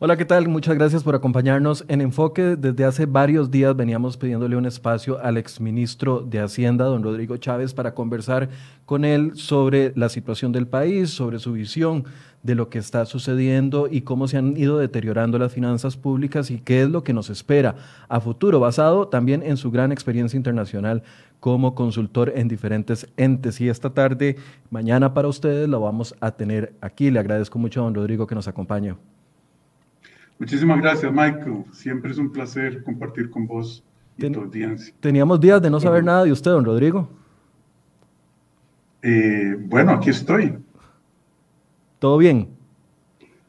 Hola, 0.00 0.16
¿qué 0.16 0.24
tal? 0.24 0.46
Muchas 0.46 0.76
gracias 0.76 1.02
por 1.02 1.16
acompañarnos 1.16 1.84
en 1.88 2.00
Enfoque. 2.00 2.54
Desde 2.54 2.84
hace 2.84 3.06
varios 3.06 3.50
días 3.50 3.74
veníamos 3.74 4.16
pidiéndole 4.16 4.54
un 4.54 4.64
espacio 4.64 5.18
al 5.18 5.36
exministro 5.36 6.20
de 6.20 6.38
Hacienda, 6.38 6.84
don 6.84 7.02
Rodrigo 7.02 7.36
Chávez, 7.36 7.74
para 7.74 7.94
conversar 7.94 8.48
con 8.86 9.04
él 9.04 9.32
sobre 9.34 9.92
la 9.96 10.08
situación 10.08 10.52
del 10.52 10.68
país, 10.68 11.10
sobre 11.10 11.40
su 11.40 11.50
visión 11.50 12.04
de 12.44 12.54
lo 12.54 12.68
que 12.68 12.78
está 12.78 13.06
sucediendo 13.06 13.88
y 13.90 14.02
cómo 14.02 14.28
se 14.28 14.36
han 14.36 14.56
ido 14.56 14.78
deteriorando 14.78 15.36
las 15.36 15.52
finanzas 15.52 15.96
públicas 15.96 16.52
y 16.52 16.60
qué 16.60 16.82
es 16.82 16.88
lo 16.88 17.02
que 17.02 17.12
nos 17.12 17.28
espera 17.28 17.74
a 18.08 18.20
futuro, 18.20 18.60
basado 18.60 19.08
también 19.08 19.42
en 19.42 19.56
su 19.56 19.72
gran 19.72 19.90
experiencia 19.90 20.36
internacional 20.36 21.02
como 21.40 21.74
consultor 21.74 22.34
en 22.36 22.46
diferentes 22.46 23.08
entes. 23.16 23.60
Y 23.60 23.68
esta 23.68 23.90
tarde, 23.90 24.36
mañana 24.70 25.12
para 25.12 25.26
ustedes, 25.26 25.68
lo 25.68 25.80
vamos 25.80 26.14
a 26.20 26.30
tener 26.30 26.74
aquí. 26.82 27.10
Le 27.10 27.18
agradezco 27.18 27.58
mucho 27.58 27.80
a 27.80 27.84
don 27.86 27.96
Rodrigo 27.96 28.28
que 28.28 28.36
nos 28.36 28.46
acompañe. 28.46 28.94
Muchísimas 30.38 30.80
gracias, 30.80 31.10
Michael. 31.12 31.64
Siempre 31.72 32.12
es 32.12 32.18
un 32.18 32.30
placer 32.30 32.82
compartir 32.84 33.28
con 33.30 33.46
vos 33.46 33.82
y 34.16 34.30
tu 34.30 34.40
audiencia. 34.40 34.94
Teníamos 35.00 35.40
días 35.40 35.60
de 35.60 35.70
no 35.70 35.80
saber 35.80 36.04
nada 36.04 36.24
de 36.24 36.32
usted, 36.32 36.50
don 36.50 36.64
Rodrigo. 36.64 37.08
Eh, 39.02 39.56
bueno, 39.60 39.92
aquí 39.92 40.10
estoy. 40.10 40.58
¿Todo 41.98 42.18
bien? 42.18 42.48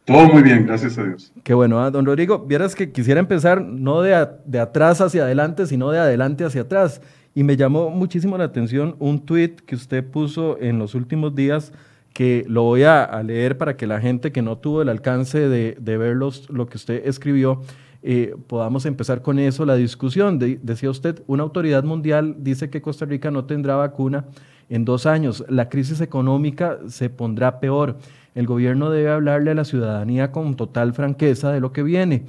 Todo 0.06 0.28
muy 0.28 0.42
bien, 0.42 0.66
gracias 0.66 0.98
a 0.98 1.04
Dios. 1.04 1.32
Qué 1.44 1.54
bueno, 1.54 1.80
¿ah? 1.80 1.92
don 1.92 2.06
Rodrigo. 2.06 2.40
Vieras 2.40 2.74
que 2.74 2.92
quisiera 2.92 3.20
empezar 3.20 3.62
no 3.62 4.02
de, 4.02 4.28
de 4.46 4.60
atrás 4.60 5.02
hacia 5.02 5.24
adelante, 5.24 5.68
sino 5.68 5.92
de 5.92 6.00
adelante 6.00 6.44
hacia 6.44 6.62
atrás. 6.62 7.02
Y 7.36 7.44
me 7.44 7.56
llamó 7.56 7.92
muchísimo 7.92 8.36
la 8.36 8.46
atención 8.46 8.96
un 8.98 9.24
tweet 9.24 9.58
que 9.68 9.76
usted 9.76 10.04
puso 10.04 10.60
en 10.60 10.80
los 10.80 10.96
últimos 10.96 11.36
días 11.36 11.72
que 12.20 12.44
lo 12.50 12.64
voy 12.64 12.84
a, 12.84 13.24
leer 13.24 13.58
para 13.58 13.78
que 13.78 13.88
la 13.88 14.02
gente 14.02 14.34
que 14.34 14.42
no 14.42 14.58
tuvo 14.58 14.82
el 14.82 14.90
alcance 14.90 15.48
de, 15.48 15.98
ver 15.98 16.18
lo 16.18 16.68
que 16.68 16.76
usted 16.76 17.08
escribió, 17.08 17.62
eh, 18.04 18.36
podamos 18.48 18.86
empezar 18.86 19.22
con 19.22 19.40
eso 19.40 19.64
la 19.64 19.78
discusión. 19.78 20.38
decía 20.38 20.90
usted, 20.90 21.24
una 21.28 21.44
autoridad 21.44 21.86
mundial 21.86 22.36
dice 22.40 22.70
que 22.70 22.82
Costa 22.82 23.06
Rica 23.06 23.32
no 23.32 23.46
tendrá 23.46 23.78
vacuna 23.78 24.26
en 24.68 24.84
dos 24.84 25.06
años. 25.06 25.46
La 25.48 25.70
crisis 25.70 26.02
económica 26.02 26.80
se 26.90 27.10
pondrá 27.10 27.62
peor. 27.62 27.98
El 28.36 28.48
gobierno 28.48 28.90
debe 28.90 29.12
hablarle 29.12 29.52
a 29.52 29.56
la 29.56 29.64
ciudadanía 29.64 30.34
con 30.34 30.58
total 30.58 30.94
franqueza 30.94 31.54
de 31.54 31.62
lo 31.62 31.72
que 31.72 31.84
viene. 31.84 32.26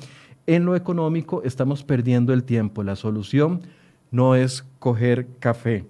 En 0.47 0.66
lo 0.66 0.76
económico 0.76 1.43
estamos 1.43 1.82
perdiendo 1.82 2.32
el 2.32 2.44
tiempo. 2.44 2.84
La 2.84 2.94
solución 2.94 3.62
no 4.12 4.37
es 4.37 4.64
coger 4.78 5.26
café. 5.41 5.84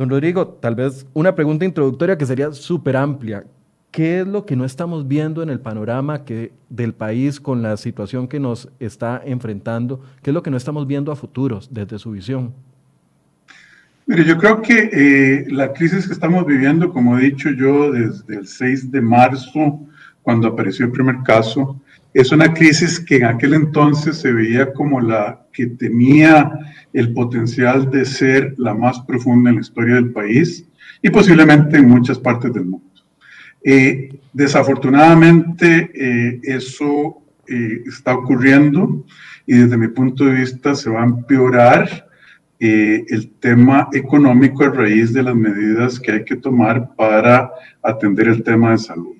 Don 0.00 0.08
Rodrigo, 0.08 0.48
tal 0.48 0.76
vez 0.76 1.06
una 1.12 1.34
pregunta 1.34 1.66
introductoria 1.66 2.16
que 2.16 2.24
sería 2.24 2.50
súper 2.52 2.96
amplia. 2.96 3.44
¿Qué 3.90 4.20
es 4.20 4.26
lo 4.26 4.46
que 4.46 4.56
no 4.56 4.64
estamos 4.64 5.06
viendo 5.06 5.42
en 5.42 5.50
el 5.50 5.60
panorama 5.60 6.24
que, 6.24 6.52
del 6.70 6.94
país 6.94 7.38
con 7.38 7.60
la 7.60 7.76
situación 7.76 8.26
que 8.26 8.40
nos 8.40 8.70
está 8.80 9.20
enfrentando? 9.22 10.02
¿Qué 10.22 10.30
es 10.30 10.34
lo 10.34 10.42
que 10.42 10.50
no 10.50 10.56
estamos 10.56 10.86
viendo 10.86 11.12
a 11.12 11.16
futuros 11.16 11.68
desde 11.70 11.98
su 11.98 12.12
visión? 12.12 12.54
Mire, 14.06 14.24
yo 14.24 14.38
creo 14.38 14.62
que 14.62 14.88
eh, 14.90 15.44
la 15.50 15.70
crisis 15.74 16.06
que 16.06 16.14
estamos 16.14 16.46
viviendo, 16.46 16.90
como 16.90 17.18
he 17.18 17.24
dicho 17.24 17.50
yo 17.50 17.92
desde 17.92 18.36
el 18.36 18.46
6 18.46 18.90
de 18.90 19.02
marzo, 19.02 19.80
cuando 20.22 20.48
apareció 20.48 20.86
el 20.86 20.92
primer 20.92 21.16
caso, 21.24 21.78
es 22.12 22.32
una 22.32 22.52
crisis 22.52 22.98
que 22.98 23.16
en 23.16 23.24
aquel 23.24 23.54
entonces 23.54 24.18
se 24.18 24.32
veía 24.32 24.72
como 24.72 25.00
la 25.00 25.46
que 25.52 25.66
tenía 25.66 26.50
el 26.92 27.12
potencial 27.12 27.90
de 27.90 28.04
ser 28.04 28.54
la 28.58 28.74
más 28.74 29.00
profunda 29.00 29.50
en 29.50 29.56
la 29.56 29.62
historia 29.62 29.94
del 29.94 30.10
país 30.10 30.66
y 31.02 31.10
posiblemente 31.10 31.76
en 31.76 31.88
muchas 31.88 32.18
partes 32.18 32.52
del 32.52 32.66
mundo. 32.66 32.86
Eh, 33.62 34.18
desafortunadamente 34.32 35.90
eh, 35.94 36.40
eso 36.42 37.22
eh, 37.46 37.82
está 37.86 38.14
ocurriendo 38.14 39.04
y 39.46 39.58
desde 39.58 39.76
mi 39.76 39.88
punto 39.88 40.24
de 40.24 40.32
vista 40.32 40.74
se 40.74 40.90
va 40.90 41.02
a 41.02 41.06
empeorar 41.06 42.06
el 42.62 43.30
tema 43.40 43.88
económico 43.94 44.64
a 44.64 44.68
raíz 44.68 45.14
de 45.14 45.22
las 45.22 45.34
medidas 45.34 45.98
que 45.98 46.12
hay 46.12 46.24
que 46.26 46.36
tomar 46.36 46.94
para 46.94 47.50
atender 47.82 48.28
el 48.28 48.42
tema 48.42 48.72
de 48.72 48.78
salud. 48.78 49.16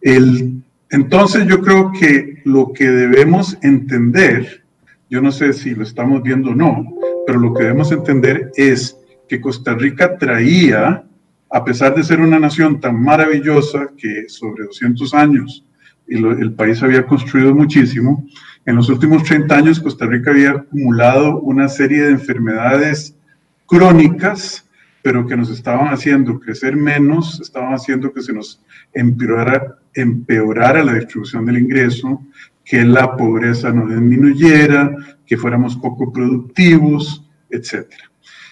El 0.00 0.63
entonces 0.94 1.46
yo 1.48 1.60
creo 1.60 1.90
que 1.90 2.40
lo 2.44 2.72
que 2.72 2.88
debemos 2.88 3.58
entender, 3.62 4.62
yo 5.10 5.20
no 5.20 5.32
sé 5.32 5.52
si 5.52 5.74
lo 5.74 5.82
estamos 5.82 6.22
viendo 6.22 6.50
o 6.50 6.54
no, 6.54 6.86
pero 7.26 7.40
lo 7.40 7.52
que 7.52 7.64
debemos 7.64 7.90
entender 7.90 8.52
es 8.54 8.96
que 9.28 9.40
Costa 9.40 9.74
Rica 9.74 10.16
traía, 10.16 11.04
a 11.50 11.64
pesar 11.64 11.96
de 11.96 12.04
ser 12.04 12.20
una 12.20 12.38
nación 12.38 12.80
tan 12.80 13.02
maravillosa 13.02 13.88
que 13.96 14.28
sobre 14.28 14.66
200 14.66 15.14
años 15.14 15.64
el, 16.06 16.52
país 16.52 16.80
había 16.80 17.04
construido 17.04 17.52
muchísimo, 17.52 18.24
en 18.64 18.76
los 18.76 18.88
últimos 18.88 19.24
30 19.24 19.52
años 19.52 19.80
Costa 19.80 20.06
Rica 20.06 20.30
había 20.30 20.52
acumulado 20.52 21.40
una 21.40 21.68
serie 21.68 22.02
de 22.02 22.10
enfermedades 22.10 23.16
crónicas 23.66 24.64
pero 25.04 25.26
que 25.26 25.36
nos 25.36 25.50
estaban 25.50 25.92
haciendo 25.92 26.40
crecer 26.40 26.76
menos, 26.76 27.38
estaban 27.38 27.74
haciendo 27.74 28.10
que 28.10 28.22
se 28.22 28.32
nos 28.32 28.62
empeorara, 28.94 29.76
empeorara 29.94 30.84
la 30.84 30.94
distribución 30.94 31.46
del 31.46 31.58
ingreso, 31.58 32.22
que 32.64 32.84
la 32.84 33.16
pobreza 33.16 33.72
no 33.72 33.86
disminuyera, 33.86 34.94
que 35.26 35.36
fuéramos 35.36 35.76
poco 35.76 36.12
productivos, 36.12 37.28
etc. 37.50 37.86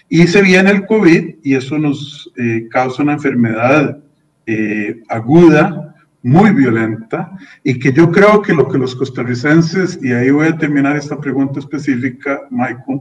Y 0.09 0.27
se 0.27 0.43
viene 0.43 0.71
el 0.71 0.87
COVID 0.87 1.37
y 1.43 1.55
eso 1.55 1.79
nos 1.79 2.31
eh, 2.37 2.69
causa 2.71 3.03
una 3.03 3.15
enfermedad 3.15 3.99
eh, 4.47 5.03
aguda, 5.09 5.95
muy 6.25 6.51
violenta, 6.53 7.33
y 7.65 7.79
que 7.79 7.93
yo 7.93 8.13
creo 8.13 8.43
que 8.43 8.55
lo 8.55 8.69
que 8.69 8.79
los 8.79 8.95
costarricenses, 8.95 9.99
y 10.01 10.13
ahí 10.13 10.31
voy 10.31 10.47
a 10.47 10.57
terminar 10.57 10.97
esta 10.97 11.21
pregunta 11.21 11.59
específica, 11.59 12.43
Michael, 12.51 13.01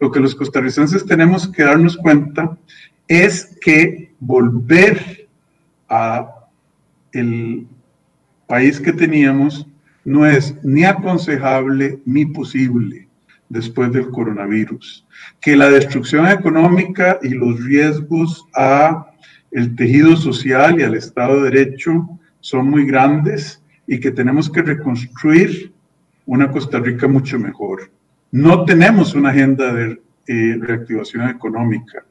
lo 0.00 0.10
que 0.10 0.20
los 0.20 0.34
costarricenses 0.34 1.04
tenemos 1.04 1.48
que 1.48 1.64
darnos 1.64 1.98
cuenta 1.98 2.56
es 3.08 3.58
que 3.60 4.14
volver 4.20 5.28
a 5.88 6.28
el 7.12 7.66
país 8.52 8.78
que 8.78 8.92
teníamos 8.92 9.66
no 10.04 10.26
es 10.26 10.54
ni 10.62 10.84
aconsejable 10.84 12.00
ni 12.04 12.26
posible 12.26 13.08
después 13.48 13.90
del 13.92 14.10
coronavirus. 14.10 15.06
Que 15.40 15.56
la 15.56 15.70
destrucción 15.70 16.26
económica 16.28 17.18
y 17.22 17.30
los 17.30 17.64
riesgos 17.64 18.44
a 18.54 19.06
el 19.52 19.74
tejido 19.74 20.16
social 20.16 20.78
y 20.78 20.82
al 20.82 20.96
Estado 20.96 21.36
de 21.36 21.50
Derecho 21.50 22.06
son 22.40 22.68
muy 22.68 22.84
grandes 22.84 23.62
y 23.86 23.98
que 23.98 24.10
tenemos 24.10 24.50
que 24.50 24.60
reconstruir 24.60 25.72
una 26.26 26.50
Costa 26.50 26.78
Rica 26.78 27.08
mucho 27.08 27.38
mejor. 27.38 27.90
No 28.32 28.66
tenemos 28.66 29.14
una 29.14 29.30
agenda 29.30 29.72
de 29.72 29.98
eh, 30.26 30.58
reactivación 30.60 31.26
económica. 31.30 32.04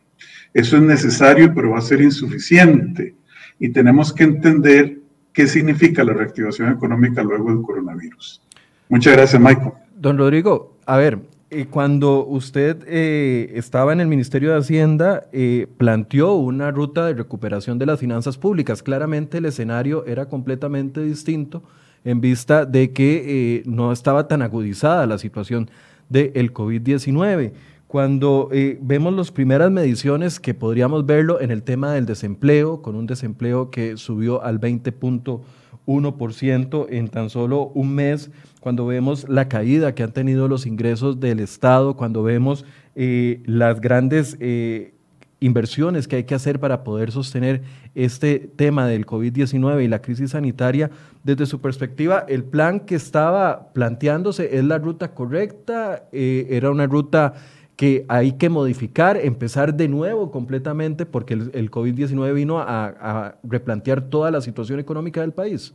Eso 0.56 0.78
es 0.78 0.82
necesario, 0.82 1.54
pero 1.54 1.70
va 1.70 1.78
a 1.78 1.82
ser 1.82 2.02
insuficiente. 2.02 3.14
Y 3.60 3.70
tenemos 3.70 4.12
que 4.12 4.24
entender 4.24 5.01
qué 5.34 5.48
significa 5.48 6.04
la 6.04 6.14
reactivación 6.14 6.72
económica 6.72 7.24
luego 7.24 7.50
del 7.50 7.62
coronavirus. 7.62 8.42
Muchas 8.90 9.14
gracias, 9.14 9.42
Michael. 9.42 9.72
Don 9.96 10.18
Rodrigo, 10.18 10.78
a 10.86 10.98
ver, 10.98 11.20
eh, 11.54 11.66
cuando 11.66 12.26
usted 12.26 12.78
eh, 12.88 13.52
estaba 13.56 13.92
en 13.92 14.00
el 14.00 14.08
Ministerio 14.08 14.52
de 14.52 14.60
Hacienda, 14.60 15.26
eh, 15.34 15.68
planteó 15.78 16.36
una 16.36 16.72
ruta 16.72 17.06
de 17.06 17.14
recuperación 17.14 17.78
de 17.78 17.86
las 17.86 18.00
finanzas 18.00 18.38
públicas. 18.38 18.82
Claramente 18.82 19.40
el 19.40 19.46
escenario 19.46 20.06
era 20.06 20.30
completamente 20.30 21.04
distinto 21.04 21.62
en 22.06 22.22
vista 22.22 22.66
de 22.66 22.92
que 22.92 23.64
no 23.66 23.92
estaba 23.92 24.30
tan 24.30 24.42
agudizada 24.42 25.06
la 25.06 25.18
situación 25.18 25.70
del 26.08 26.54
COVID-19. 26.54 27.52
Cuando 27.92 28.48
eh, 28.54 28.80
vemos 28.82 29.14
las 29.14 29.32
primeras 29.32 29.70
mediciones 29.70 30.40
que 30.40 30.54
podríamos 30.54 31.06
verlo 31.06 31.42
en 31.42 31.52
el 31.52 31.62
tema 31.62 31.92
del 31.92 32.06
desempleo, 32.06 32.82
con 32.82 32.96
un 32.96 33.06
desempleo 33.06 33.70
que 33.70 33.98
subió 33.98 34.42
al 34.42 34.62
20.1% 34.62 36.86
en 36.90 37.10
tan 37.10 37.30
solo 37.30 37.68
un 37.76 37.94
mes, 37.94 38.32
cuando 38.62 38.86
vemos 38.86 39.28
la 39.28 39.50
caída 39.50 39.94
que 39.94 40.04
han 40.04 40.14
tenido 40.14 40.48
los 40.48 40.66
ingresos 40.66 41.20
del 41.20 41.42
Estado, 41.42 41.98
cuando 41.98 42.24
vemos 42.24 42.64
eh, 42.96 43.44
las 43.46 43.82
grandes 43.82 44.38
eh, 44.40 44.94
inversiones 45.42 46.08
que 46.08 46.16
hay 46.16 46.24
que 46.24 46.36
hacer 46.36 46.62
para 46.62 46.86
poder 46.86 47.12
sostener 47.12 47.62
este 47.94 48.40
tema 48.40 48.88
del 48.88 49.06
COVID-19 49.06 49.84
y 49.84 49.90
la 49.90 50.02
crisis 50.02 50.32
sanitaria, 50.32 50.92
desde 51.26 51.46
su 51.46 51.60
perspectiva, 51.60 52.24
¿el 52.30 52.46
plan 52.46 52.80
que 52.80 52.96
estaba 52.96 53.74
planteándose 53.74 54.58
es 54.58 54.64
la 54.64 54.78
ruta 54.78 55.14
correcta? 55.14 56.06
¿Era 56.14 56.72
una 56.72 56.88
ruta 56.88 57.34
que 57.82 58.06
hay 58.10 58.34
que 58.34 58.48
modificar, 58.48 59.18
empezar 59.18 59.74
de 59.74 59.88
nuevo 59.88 60.30
completamente, 60.30 61.08
porque 61.08 61.34
el, 61.34 61.72
COVID-19 61.72 62.32
vino 62.36 62.60
a, 62.60 63.40
replantear 63.42 64.02
toda 64.02 64.30
la 64.30 64.40
situación 64.40 64.80
económica 64.80 65.22
del 65.22 65.32
país? 65.32 65.74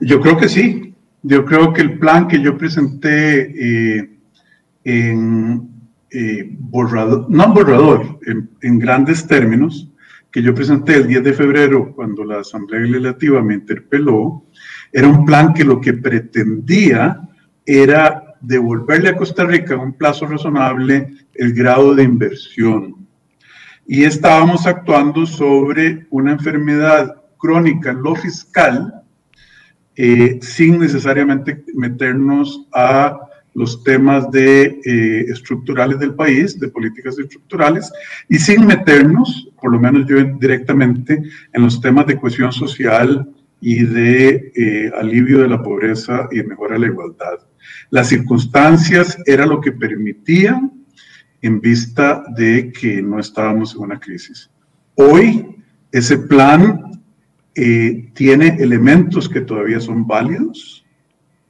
Yo 0.00 0.20
creo 0.20 0.36
que 0.36 0.48
sí. 0.48 0.96
Yo 1.22 1.44
creo 1.44 1.72
que 1.72 1.82
el 1.82 2.00
plan 2.00 2.26
que 2.26 2.42
yo 2.42 2.58
presenté 2.58 4.00
eh, 4.00 4.18
en 4.82 5.70
eh, 6.10 6.48
borrador, 6.58 7.30
no 7.30 7.54
borrador, 7.54 8.18
en, 8.60 8.78
grandes 8.80 9.28
términos, 9.28 9.88
que 10.32 10.42
yo 10.42 10.52
presenté 10.56 10.96
el 10.96 11.06
10 11.06 11.22
de 11.22 11.32
febrero 11.34 11.92
cuando 11.94 12.24
la 12.24 12.40
Asamblea 12.40 12.80
Legislativa 12.80 13.40
me 13.44 13.54
interpeló, 13.54 14.42
Era 14.92 15.06
un 15.06 15.24
plan 15.24 15.54
que 15.54 15.62
lo 15.62 15.80
que 15.80 15.92
pretendía 15.92 17.20
era 17.64 18.27
devolverle 18.40 19.10
a 19.10 19.16
Costa 19.16 19.44
Rica 19.44 19.74
en 19.74 19.80
un 19.80 19.92
plazo 19.92 20.26
razonable 20.26 21.08
el 21.34 21.52
grado 21.52 21.94
de 21.94 22.04
inversión. 22.04 23.06
Y 23.86 24.04
estábamos 24.04 24.66
actuando 24.66 25.24
sobre 25.26 26.06
una 26.10 26.32
enfermedad 26.32 27.22
crónica 27.38 27.92
lo 27.92 28.14
fiscal, 28.14 29.02
eh, 29.96 30.38
sin 30.42 30.78
necesariamente 30.78 31.64
meternos 31.74 32.66
a 32.72 33.18
los 33.54 33.82
temas 33.82 34.30
de, 34.30 34.80
eh, 34.84 35.24
estructurales 35.28 35.98
del 35.98 36.14
país, 36.14 36.60
de 36.60 36.68
políticas 36.68 37.18
estructurales, 37.18 37.90
y 38.28 38.38
sin 38.38 38.66
meternos, 38.66 39.48
por 39.60 39.72
lo 39.72 39.80
menos 39.80 40.06
yo 40.06 40.22
directamente, 40.38 41.22
en 41.52 41.62
los 41.62 41.80
temas 41.80 42.06
de 42.06 42.18
cohesión 42.18 42.52
social 42.52 43.28
y 43.60 43.84
de 43.84 44.52
eh, 44.54 44.92
alivio 44.96 45.38
de 45.38 45.48
la 45.48 45.62
pobreza 45.62 46.28
y 46.30 46.42
mejora 46.44 46.74
de 46.74 46.80
la 46.80 46.86
igualdad. 46.86 47.38
Las 47.90 48.08
circunstancias 48.08 49.18
era 49.24 49.46
lo 49.46 49.60
que 49.60 49.72
permitían 49.72 50.72
en 51.40 51.60
vista 51.60 52.22
de 52.36 52.72
que 52.72 53.00
no 53.00 53.18
estábamos 53.18 53.74
en 53.74 53.80
una 53.80 53.98
crisis. 53.98 54.50
Hoy 54.94 55.56
ese 55.92 56.18
plan 56.18 57.02
eh, 57.54 58.10
tiene 58.14 58.56
elementos 58.60 59.28
que 59.28 59.40
todavía 59.40 59.80
son 59.80 60.06
válidos, 60.06 60.84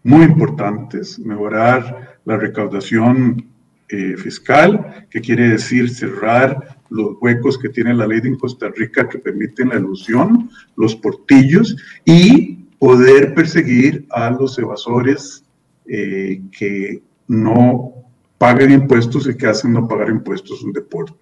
muy 0.05 0.25
importantes, 0.25 1.19
mejorar 1.19 2.19
la 2.25 2.37
recaudación 2.37 3.47
eh, 3.89 4.17
fiscal, 4.17 5.07
que 5.11 5.21
quiere 5.21 5.49
decir 5.49 5.91
cerrar 5.91 6.79
los 6.91 7.17
huecos 7.21 7.59
que 7.59 7.69
tiene 7.69 7.95
la 7.95 8.07
ley 8.07 8.21
de 8.21 8.37
Costa 8.39 8.69
Rica 8.75 9.09
que 9.09 9.19
permiten 9.19 9.71
la 9.71 9.77
ilusión, 9.77 10.51
los 10.77 10.95
portillos, 10.95 11.77
y 12.05 12.55
poder 12.79 13.35
perseguir 13.35 14.07
a 14.11 14.31
los 14.31 14.59
evasores 14.59 15.45
eh, 15.89 16.43
que 16.51 17.03
no 17.29 17.95
paguen 18.39 18.71
impuestos 18.71 19.29
y 19.29 19.37
que 19.37 19.47
hacen 19.47 19.73
no 19.73 19.89
pagar 19.89 20.11
impuestos 20.11 20.63
un 20.63 20.73
deporte. 20.73 21.15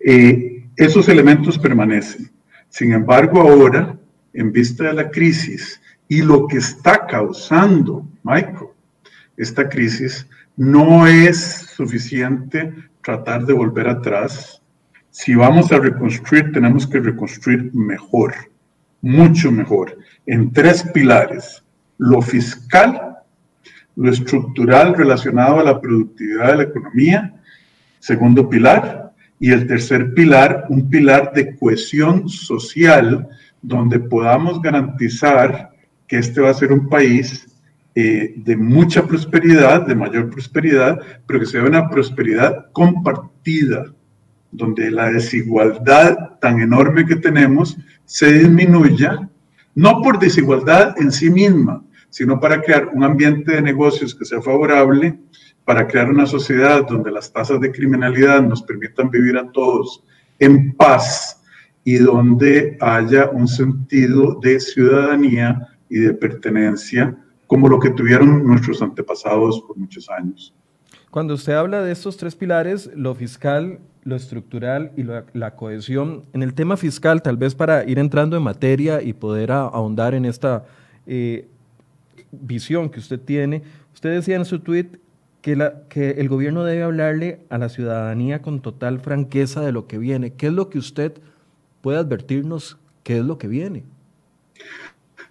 Eh, 0.00 0.68
esos 0.76 1.08
elementos 1.08 1.58
permanecen. 1.58 2.30
Sin 2.68 2.92
embargo, 2.92 3.40
ahora, 3.40 3.98
en 4.32 4.52
vista 4.52 4.84
de 4.84 4.94
la 4.94 5.10
crisis 5.10 5.80
y 6.08 6.22
lo 6.22 6.46
que 6.46 6.58
está 6.58 7.06
causando, 7.06 8.06
Michael, 8.22 8.68
esta 9.36 9.68
crisis, 9.68 10.26
no 10.56 11.06
es 11.06 11.38
suficiente 11.74 12.72
tratar 13.02 13.44
de 13.44 13.52
volver 13.52 13.88
atrás. 13.88 14.62
Si 15.10 15.34
vamos 15.34 15.72
a 15.72 15.78
reconstruir, 15.78 16.52
tenemos 16.52 16.86
que 16.86 17.00
reconstruir 17.00 17.70
mejor, 17.74 18.34
mucho 19.00 19.50
mejor, 19.50 19.98
en 20.26 20.52
tres 20.52 20.82
pilares. 20.94 21.62
Lo 21.98 22.20
fiscal, 22.20 23.15
lo 23.96 24.10
estructural 24.10 24.94
relacionado 24.94 25.58
a 25.58 25.64
la 25.64 25.80
productividad 25.80 26.48
de 26.48 26.56
la 26.56 26.62
economía, 26.64 27.34
segundo 27.98 28.48
pilar, 28.48 29.12
y 29.38 29.50
el 29.50 29.66
tercer 29.66 30.14
pilar, 30.14 30.66
un 30.68 30.88
pilar 30.88 31.32
de 31.34 31.56
cohesión 31.56 32.28
social, 32.28 33.28
donde 33.60 33.98
podamos 33.98 34.60
garantizar 34.62 35.70
que 36.06 36.18
este 36.18 36.40
va 36.40 36.50
a 36.50 36.54
ser 36.54 36.72
un 36.72 36.88
país 36.88 37.46
eh, 37.94 38.34
de 38.36 38.56
mucha 38.56 39.06
prosperidad, 39.06 39.86
de 39.86 39.94
mayor 39.94 40.30
prosperidad, 40.30 41.00
pero 41.26 41.40
que 41.40 41.46
sea 41.46 41.62
una 41.62 41.88
prosperidad 41.88 42.70
compartida, 42.72 43.92
donde 44.52 44.90
la 44.90 45.10
desigualdad 45.10 46.38
tan 46.40 46.60
enorme 46.60 47.06
que 47.06 47.16
tenemos 47.16 47.76
se 48.04 48.32
disminuya, 48.32 49.28
no 49.74 50.00
por 50.02 50.18
desigualdad 50.18 50.94
en 50.98 51.10
sí 51.10 51.30
misma, 51.30 51.82
sino 52.10 52.40
para 52.40 52.62
crear 52.62 52.88
un 52.92 53.04
ambiente 53.04 53.52
de 53.52 53.62
negocios 53.62 54.14
que 54.14 54.24
sea 54.24 54.40
favorable, 54.40 55.18
para 55.64 55.86
crear 55.86 56.08
una 56.08 56.26
sociedad 56.26 56.86
donde 56.86 57.10
las 57.10 57.32
tasas 57.32 57.60
de 57.60 57.72
criminalidad 57.72 58.42
nos 58.42 58.62
permitan 58.62 59.10
vivir 59.10 59.36
a 59.36 59.50
todos 59.50 60.04
en 60.38 60.74
paz 60.74 61.42
y 61.84 61.96
donde 61.98 62.76
haya 62.80 63.30
un 63.30 63.48
sentido 63.48 64.38
de 64.40 64.60
ciudadanía 64.60 65.68
y 65.88 66.00
de 66.00 66.14
pertenencia 66.14 67.16
como 67.46 67.68
lo 67.68 67.78
que 67.78 67.90
tuvieron 67.90 68.46
nuestros 68.46 68.82
antepasados 68.82 69.62
por 69.62 69.76
muchos 69.76 70.08
años. 70.10 70.54
Cuando 71.10 71.34
usted 71.34 71.54
habla 71.54 71.82
de 71.82 71.92
estos 71.92 72.16
tres 72.16 72.34
pilares, 72.34 72.90
lo 72.94 73.14
fiscal, 73.14 73.80
lo 74.02 74.16
estructural 74.16 74.92
y 74.96 75.04
la, 75.04 75.56
cohesión, 75.56 76.24
en 76.32 76.42
el 76.42 76.54
tema 76.54 76.76
fiscal, 76.76 77.22
tal 77.22 77.36
vez 77.36 77.54
para 77.54 77.84
ir 77.88 77.98
entrando 77.98 78.36
en 78.36 78.42
materia 78.42 79.02
y 79.02 79.12
poder 79.12 79.52
ahondar 79.52 80.14
en 80.14 80.24
esta 80.24 80.64
eh, 81.06 81.48
visión 82.40 82.90
que 82.90 83.00
usted 83.00 83.20
tiene. 83.20 83.62
Usted 83.94 84.10
decía 84.10 84.36
en 84.36 84.44
su 84.44 84.60
tweet 84.60 84.88
que, 85.40 86.14
el 86.18 86.28
gobierno 86.28 86.64
debe 86.64 86.82
hablarle 86.82 87.40
a 87.50 87.58
la 87.58 87.68
ciudadanía 87.68 88.42
con 88.42 88.60
total 88.60 89.00
franqueza 89.00 89.60
de 89.60 89.72
lo 89.72 89.86
que 89.86 89.98
viene. 89.98 90.32
¿Qué 90.32 90.48
es 90.48 90.52
lo 90.52 90.70
que 90.70 90.78
usted 90.78 91.12
puede 91.82 91.98
advertirnos? 91.98 92.78
¿Qué 93.04 93.18
es 93.18 93.24
lo 93.24 93.38
que 93.38 93.46
viene? 93.46 93.84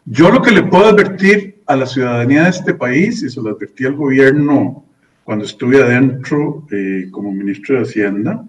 Yo 0.06 0.32
lo 0.32 0.42
que 0.42 0.52
le 0.52 0.64
puedo 0.64 0.86
advertir 0.86 1.62
a 1.66 1.76
la 1.76 1.86
ciudadanía 1.86 2.44
de 2.44 2.50
este 2.52 2.74
país, 2.74 3.24
y 3.24 3.30
se 3.30 3.42
lo 3.42 3.50
advertí 3.50 3.86
al 3.86 3.96
gobierno 3.96 4.86
cuando 5.24 5.46
estuve 5.46 5.82
adentro 5.82 6.66
eh, 6.72 7.08
como 7.12 7.32
ministro 7.32 7.76
de 7.76 7.82
Hacienda, 7.82 8.46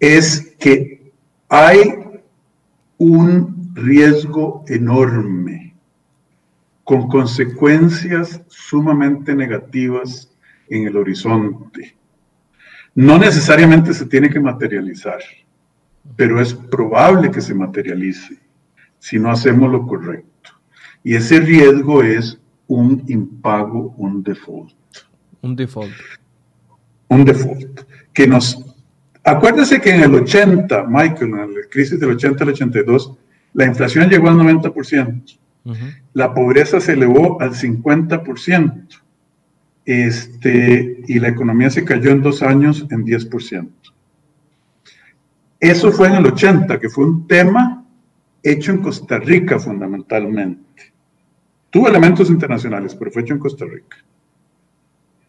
es 0.00 0.54
que 0.58 1.12
hay 1.48 1.94
un 2.98 3.72
riesgo 3.74 4.64
enorme 4.68 5.43
con 6.84 7.08
consecuencias 7.08 8.42
sumamente 8.48 9.34
negativas 9.34 10.30
en 10.68 10.86
el 10.86 10.96
horizonte. 10.96 11.96
No 12.94 13.18
necesariamente 13.18 13.92
se 13.92 14.06
tiene 14.06 14.30
que 14.30 14.38
materializar, 14.38 15.18
pero 16.14 16.40
es 16.40 16.54
probable 16.54 17.30
que 17.30 17.40
se 17.40 17.54
materialice 17.54 18.38
si 18.98 19.18
no 19.18 19.30
hacemos 19.30 19.70
lo 19.72 19.86
correcto. 19.86 20.50
Y 21.02 21.14
ese 21.14 21.40
riesgo 21.40 22.02
es 22.02 22.38
un 22.66 23.02
impago, 23.08 23.94
un 23.98 24.22
default. 24.22 24.72
Un 25.42 25.56
default. 25.56 25.92
Un 27.08 27.24
default. 27.24 27.80
Que 28.12 28.26
nos... 28.26 28.64
Acuérdese 29.22 29.80
que 29.80 29.94
en 29.94 30.02
el 30.02 30.14
80, 30.14 30.84
Michael, 30.88 31.30
en 31.30 31.54
la 31.54 31.68
crisis 31.70 31.98
del 31.98 32.10
80 32.10 32.44
al 32.44 32.50
82, 32.50 33.12
la 33.54 33.66
inflación 33.66 34.08
llegó 34.08 34.28
al 34.28 34.36
90%. 34.36 35.38
La 36.12 36.34
pobreza 36.34 36.80
se 36.80 36.92
elevó 36.92 37.40
al 37.40 37.54
50%. 37.54 39.00
Este, 39.86 41.02
y 41.06 41.18
la 41.18 41.28
economía 41.28 41.70
se 41.70 41.84
cayó 41.84 42.10
en 42.10 42.22
dos 42.22 42.42
años 42.42 42.86
en 42.90 43.04
10%. 43.04 43.68
Eso 45.60 45.92
fue 45.92 46.08
en 46.08 46.14
el 46.14 46.26
80, 46.26 46.78
que 46.80 46.88
fue 46.88 47.04
un 47.04 47.26
tema 47.26 47.86
hecho 48.42 48.72
en 48.72 48.78
Costa 48.78 49.18
Rica 49.18 49.58
fundamentalmente. 49.58 50.92
Tuvo 51.70 51.88
elementos 51.88 52.28
internacionales, 52.30 52.94
pero 52.94 53.10
fue 53.10 53.22
hecho 53.22 53.34
en 53.34 53.40
Costa 53.40 53.64
Rica. 53.64 53.96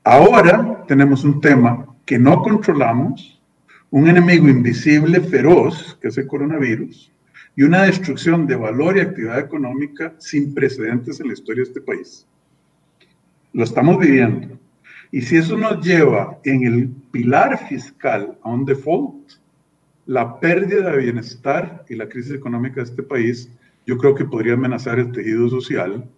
Ahora 0.04 0.84
tenemos 0.88 1.24
un 1.24 1.42
tema 1.42 1.86
que 2.06 2.20
no 2.20 2.42
controlamos, 2.42 3.42
un 3.90 4.08
enemigo 4.08 4.48
invisible, 4.48 5.22
feroz, 5.22 5.98
que 6.02 6.10
es 6.10 6.18
el 6.18 6.28
coronavirus, 6.28 7.12
y 7.56 7.64
una 7.64 7.84
destrucción 7.84 8.46
de 8.48 8.56
valor 8.56 8.98
y 8.98 9.02
actividad 9.02 9.40
económica 9.40 10.14
sin 10.18 10.54
precedentes 10.54 11.20
en 11.20 11.28
la 11.28 11.34
historia 11.34 11.64
de 11.64 11.70
este 11.70 11.82
país. 11.82 12.28
Lo 13.54 13.64
estamos 13.64 13.98
viviendo. 13.98 14.60
Y 15.12 15.22
si 15.22 15.38
eso 15.38 15.58
nos 15.58 15.86
lleva 15.86 16.40
en 16.44 16.66
el 16.66 16.90
pilar 17.12 17.68
fiscal 17.70 18.38
a 18.42 18.50
un 18.50 18.66
default, 18.66 19.32
la 20.06 20.40
pérdida 20.40 20.92
de 20.92 20.98
bienestar 20.98 21.86
y 21.90 21.96
la 21.96 22.10
crisis 22.10 22.34
económica 22.34 22.76
de 22.76 22.90
este 22.90 23.04
país, 23.04 23.50
yo 23.86 23.98
creo 23.98 24.14
que 24.14 24.26
podría 24.26 24.54
amenazar 24.54 25.00
el 25.00 25.12
tejido 25.12 25.48
social 25.50 26.10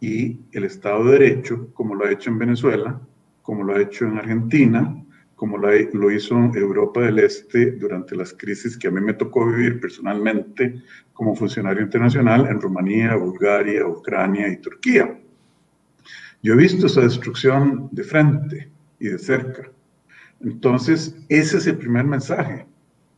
y 0.00 0.38
el 0.52 0.64
Estado 0.64 1.04
de 1.04 1.18
Derecho, 1.18 1.68
como 1.74 1.94
lo 1.94 2.04
ha 2.04 2.12
hecho 2.12 2.30
en 2.30 2.38
Venezuela, 2.38 3.00
como 3.42 3.64
lo 3.64 3.74
ha 3.74 3.82
hecho 3.82 4.04
en 4.04 4.18
Argentina, 4.18 5.02
como 5.42 5.58
lo, 5.58 6.10
hizo 6.12 6.36
en 6.36 6.54
Europa 6.54 7.00
del 7.00 7.18
Este 7.18 7.72
durante 7.72 8.14
las 8.14 8.32
crisis 8.32 8.78
que 8.78 8.86
a 8.86 8.92
mí 8.92 9.00
me 9.00 9.12
tocó 9.12 9.44
vivir 9.44 9.80
personalmente 9.80 10.80
como 11.12 11.34
funcionario 11.34 11.82
internacional 11.82 12.46
en 12.46 12.60
Rumanía, 12.60 13.16
Bulgaria, 13.16 13.84
Ucrania 13.84 14.46
y 14.46 14.58
Turquía. 14.58 15.18
Yo 16.44 16.52
he 16.52 16.56
visto 16.56 16.86
esa 16.86 17.00
destrucción 17.00 17.88
de 17.90 18.04
frente 18.04 18.70
y 19.00 19.08
de 19.08 19.18
cerca. 19.18 19.68
Entonces, 20.40 21.16
ese 21.28 21.56
es 21.56 21.66
el 21.66 21.76
primer 21.76 22.04
mensaje. 22.04 22.64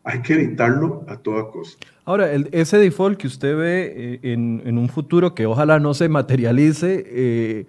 Hay 0.04 0.23
que 0.23 0.33
evitarlo 0.33 1.04
a 1.07 1.19
toda 1.19 1.50
costa. 1.50 1.87
Ahora, 2.07 2.33
ese 2.33 2.78
default 2.78 3.19
que 3.19 3.26
usted 3.26 3.54
ve 3.54 3.93
eh, 4.23 4.33
en, 4.33 4.78
un 4.78 4.88
futuro 4.88 5.35
que 5.35 5.45
ojalá 5.45 5.78
no 5.78 5.93
se 5.93 6.09
materialice, 6.09 7.04
eh, 7.07 7.66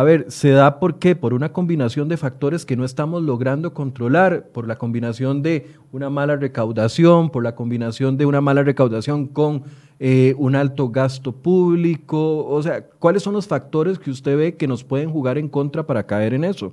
a 0.00 0.02
ver, 0.02 0.30
se 0.30 0.48
da 0.48 0.78
por 0.78 0.98
qué? 0.98 1.14
Por 1.14 1.34
una 1.34 1.52
combinación 1.52 2.08
de 2.08 2.16
factores 2.16 2.64
que 2.64 2.74
no 2.74 2.86
estamos 2.86 3.22
logrando 3.22 3.74
controlar, 3.74 4.46
por 4.46 4.66
la 4.66 4.76
combinación 4.76 5.42
de 5.42 5.66
una 5.92 6.08
mala 6.08 6.36
recaudación, 6.36 7.28
por 7.28 7.44
la 7.44 7.54
combinación 7.54 8.16
de 8.16 8.24
una 8.24 8.40
mala 8.40 8.62
recaudación 8.62 9.26
con 9.26 9.62
eh, 9.98 10.34
un 10.38 10.56
alto 10.56 10.88
gasto 10.88 11.32
público, 11.32 12.46
o 12.46 12.62
sea, 12.62 12.82
¿cuáles 12.82 13.22
son 13.22 13.34
los 13.34 13.46
factores 13.46 13.98
que 13.98 14.10
usted 14.10 14.38
ve 14.38 14.56
que 14.56 14.66
nos 14.66 14.84
pueden 14.84 15.10
jugar 15.10 15.36
en 15.36 15.50
contra 15.50 15.82
para 15.82 16.06
caer 16.06 16.32
en 16.32 16.44
eso? 16.44 16.72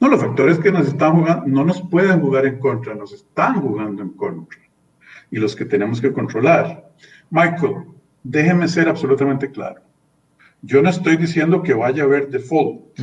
No, 0.00 0.08
los 0.08 0.22
factores 0.22 0.58
que 0.58 0.72
nos 0.72 0.88
están 0.88 1.20
jugando 1.20 1.46
no 1.48 1.64
nos 1.66 1.82
pueden 1.82 2.22
jugar 2.22 2.46
en 2.46 2.60
contra, 2.60 2.94
nos 2.94 3.12
están 3.12 3.60
jugando 3.60 4.00
en 4.00 4.08
contra. 4.08 4.58
Y 5.30 5.36
los 5.36 5.54
que 5.54 5.66
tenemos 5.66 6.00
que 6.00 6.14
controlar. 6.14 6.90
Michael, 7.28 7.84
déjeme 8.22 8.68
ser 8.68 8.88
absolutamente 8.88 9.50
claro. 9.50 9.82
Yo 10.62 10.82
no 10.82 10.90
estoy 10.90 11.16
diciendo 11.16 11.62
que 11.62 11.74
vaya 11.74 12.02
a 12.02 12.06
haber 12.06 12.28
default. 12.28 12.98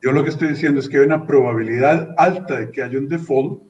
Yo 0.00 0.12
lo 0.12 0.22
que 0.22 0.30
estoy 0.30 0.48
diciendo 0.48 0.80
es 0.80 0.88
que 0.88 0.98
hay 0.98 1.06
una 1.06 1.26
probabilidad 1.26 2.14
alta 2.16 2.60
de 2.60 2.70
que 2.70 2.82
haya 2.82 2.98
un 2.98 3.08
default 3.08 3.62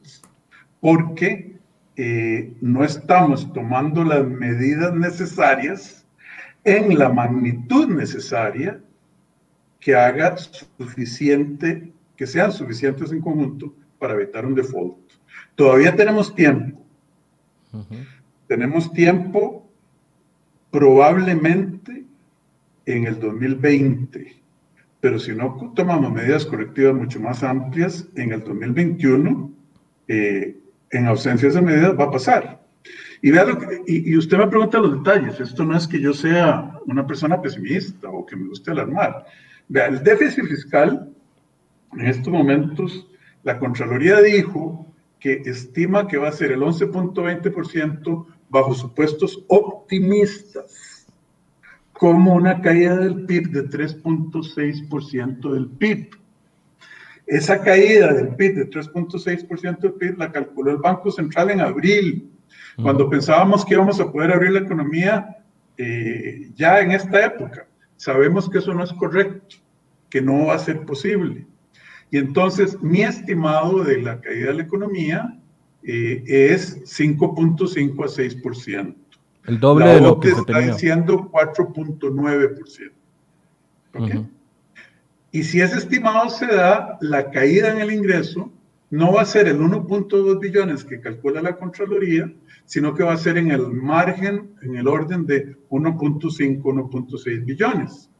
porque 0.80 1.56
eh, 1.96 2.52
no 2.60 2.84
estamos 2.84 3.52
tomando 3.52 4.04
las 4.04 4.26
medidas 4.26 4.94
necesarias 4.94 6.06
en 6.64 6.98
la 6.98 7.08
magnitud 7.08 7.88
necesaria 7.88 8.80
que 9.80 9.96
haga 9.96 10.36
suficiente 10.36 11.92
que 12.16 12.26
sean 12.26 12.52
suficientes 12.52 13.12
en 13.12 13.20
conjunto 13.20 13.72
para 13.98 14.14
evitar 14.14 14.44
un 14.44 14.54
default. 14.54 14.96
Todavía 15.54 15.94
tenemos 15.94 16.34
tiempo. 16.34 16.84
Tenemos 18.48 18.92
tiempo 18.92 19.68
probablemente 20.70 21.97
en 22.94 23.06
el 23.06 23.20
2020, 23.20 24.40
pero 25.00 25.18
si 25.18 25.32
no 25.32 25.72
tomamos 25.74 26.12
medidas 26.12 26.46
correctivas 26.46 26.94
mucho 26.94 27.20
más 27.20 27.42
amplias, 27.42 28.08
en 28.16 28.32
el 28.32 28.42
2021, 28.42 29.52
eh, 30.08 30.56
en 30.90 31.06
ausencia 31.06 31.46
de 31.46 31.50
esas 31.50 31.62
medidas, 31.62 31.98
va 31.98 32.04
a 32.04 32.10
pasar. 32.10 32.62
Y, 33.20 33.30
lo 33.30 33.58
que, 33.58 33.82
y, 33.86 34.12
y, 34.12 34.16
usted 34.16 34.38
me 34.38 34.46
pregunta 34.46 34.78
los 34.78 35.02
detalles. 35.02 35.38
Esto 35.40 35.64
no 35.64 35.76
es 35.76 35.86
que 35.86 36.00
yo 36.00 36.14
sea 36.14 36.72
una 36.86 37.06
persona 37.06 37.42
pesimista 37.42 38.08
o 38.08 38.24
que 38.24 38.36
me 38.36 38.48
guste 38.48 38.70
alarmar. 38.70 39.26
Vea, 39.68 39.86
el 39.86 40.02
déficit 40.02 40.44
fiscal 40.46 41.12
en 41.92 42.06
estos 42.06 42.32
momentos, 42.32 43.06
la 43.42 43.58
Contraloría 43.58 44.20
dijo 44.20 44.86
que 45.20 45.42
estima 45.46 46.06
que 46.06 46.18
va 46.18 46.28
a 46.28 46.32
ser 46.32 46.52
el 46.52 46.60
11.20% 46.60 48.26
bajo 48.50 48.74
supuestos 48.74 49.44
optimistas, 49.48 50.87
como 51.98 52.34
una 52.34 52.62
caída 52.62 52.96
del 52.96 53.26
PIB 53.26 53.50
de 53.50 53.68
3.6% 53.68 55.52
del 55.52 55.68
PIB. 55.68 56.10
Esa 57.26 57.60
caída 57.60 58.12
del 58.14 58.36
PIB 58.36 58.54
de 58.54 58.70
3.6% 58.70 59.78
del 59.80 59.92
PIB 59.92 60.18
la 60.18 60.32
calculó 60.32 60.70
el 60.70 60.78
Banco 60.78 61.10
Central 61.10 61.50
en 61.50 61.60
abril, 61.60 62.30
cuando 62.80 63.10
pensábamos 63.10 63.64
que 63.64 63.74
íbamos 63.74 64.00
a 64.00 64.10
poder 64.10 64.32
abrir 64.32 64.52
la 64.52 64.60
economía 64.60 65.36
eh, 65.76 66.50
ya 66.54 66.80
en 66.80 66.92
esta 66.92 67.26
época. 67.26 67.66
Sabemos 67.96 68.48
que 68.48 68.58
eso 68.58 68.72
no 68.72 68.84
es 68.84 68.92
correcto, 68.92 69.56
que 70.08 70.22
no 70.22 70.46
va 70.46 70.54
a 70.54 70.58
ser 70.60 70.86
posible. 70.86 71.46
Y 72.10 72.18
entonces 72.18 72.80
mi 72.80 73.02
estimado 73.02 73.82
de 73.82 74.00
la 74.00 74.20
caída 74.20 74.46
de 74.46 74.54
la 74.54 74.62
economía 74.62 75.38
eh, 75.82 76.22
es 76.26 76.80
5.5 76.84 78.04
a 78.04 78.08
6%. 78.08 78.94
El 79.48 79.58
doble 79.58 79.88
de 79.88 80.00
lo 80.00 80.20
que 80.20 80.30
se 80.32 80.40
está 80.40 80.60
diciendo 80.60 81.30
4.9%. 81.32 82.92
¿Okay? 83.94 84.28
Y 85.30 85.42
si 85.42 85.60
ese 85.60 85.78
estimado 85.78 86.28
se 86.30 86.46
da, 86.46 86.98
la 87.00 87.30
caída 87.30 87.70
en 87.70 87.80
el 87.80 87.92
ingreso 87.92 88.50
no 88.90 89.12
va 89.12 89.22
a 89.22 89.26
ser 89.26 89.48
el 89.48 89.60
1.2 89.60 90.40
billones 90.40 90.84
que 90.84 91.00
calcula 91.00 91.42
la 91.42 91.56
Contraloría, 91.56 92.32
sino 92.64 92.94
que 92.94 93.04
va 93.04 93.12
a 93.12 93.18
ser 93.18 93.36
en 93.36 93.50
el 93.50 93.68
margen, 93.68 94.50
en 94.62 94.76
el 94.76 94.88
orden 94.88 95.26
de 95.26 95.56
1.5, 95.68 96.62
1.6 96.62 97.44
billones. 97.44 98.10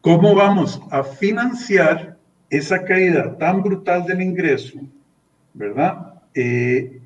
¿Cómo 0.00 0.34
vamos 0.34 0.80
a 0.90 1.02
financiar 1.02 2.18
esa 2.50 2.84
caída 2.84 3.36
tan 3.38 3.62
brutal 3.62 4.04
del 4.04 4.22
ingreso, 4.22 4.80
¿verdad? 5.54 6.22
Eh, 6.34 7.01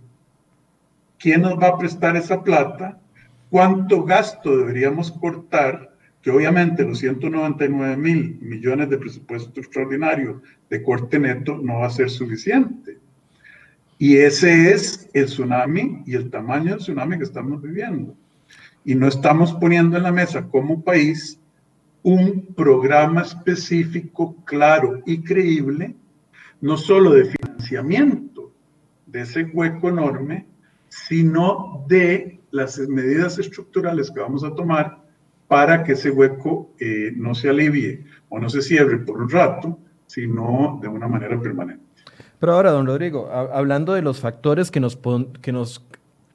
¿Quién 1.26 1.42
nos 1.42 1.58
va 1.58 1.70
a 1.70 1.76
prestar 1.76 2.16
esa 2.16 2.40
plata? 2.40 3.00
¿Cuánto 3.50 4.04
gasto 4.04 4.58
deberíamos 4.58 5.10
cortar? 5.10 5.92
Que 6.22 6.30
obviamente 6.30 6.84
los 6.84 7.00
199 7.00 7.96
mil 7.96 8.38
millones 8.40 8.88
de 8.90 8.96
presupuesto 8.96 9.58
extraordinario 9.58 10.40
de 10.70 10.84
corte 10.84 11.18
neto 11.18 11.58
no 11.60 11.80
va 11.80 11.88
a 11.88 11.90
ser 11.90 12.10
suficiente. 12.10 12.98
Y 13.98 14.18
ese 14.18 14.70
es 14.70 15.10
el 15.14 15.26
tsunami 15.26 16.04
y 16.06 16.14
el 16.14 16.30
tamaño 16.30 16.70
del 16.70 16.78
tsunami 16.78 17.18
que 17.18 17.24
estamos 17.24 17.60
viviendo. 17.60 18.14
Y 18.84 18.94
no 18.94 19.08
estamos 19.08 19.52
poniendo 19.54 19.96
en 19.96 20.04
la 20.04 20.12
mesa 20.12 20.46
como 20.46 20.84
país 20.84 21.40
un 22.04 22.54
programa 22.54 23.22
específico, 23.22 24.36
claro 24.44 25.02
y 25.04 25.24
creíble, 25.24 25.96
no 26.60 26.76
solo 26.76 27.14
de 27.14 27.24
financiamiento 27.24 28.52
de 29.06 29.22
ese 29.22 29.42
hueco 29.42 29.88
enorme, 29.88 30.46
sino 31.04 31.84
de 31.88 32.40
las 32.50 32.78
medidas 32.78 33.38
estructurales 33.38 34.10
que 34.10 34.20
vamos 34.20 34.44
a 34.44 34.54
tomar 34.54 35.04
para 35.46 35.84
que 35.84 35.92
ese 35.92 36.10
hueco 36.10 36.70
eh, 36.80 37.12
no 37.14 37.34
se 37.34 37.48
alivie 37.50 38.04
o 38.28 38.38
no 38.40 38.48
se 38.48 38.62
cierre 38.62 38.98
por 38.98 39.20
un 39.20 39.30
rato, 39.30 39.78
sino 40.06 40.78
de 40.82 40.88
una 40.88 41.06
manera 41.06 41.40
permanente. 41.40 41.84
Pero 42.38 42.52
ahora, 42.52 42.70
don 42.70 42.86
Rodrigo, 42.86 43.30
hablando 43.30 43.94
de 43.94 44.02
los 44.02 44.20
factores 44.20 44.70
que 44.70 44.80
nos, 44.80 44.98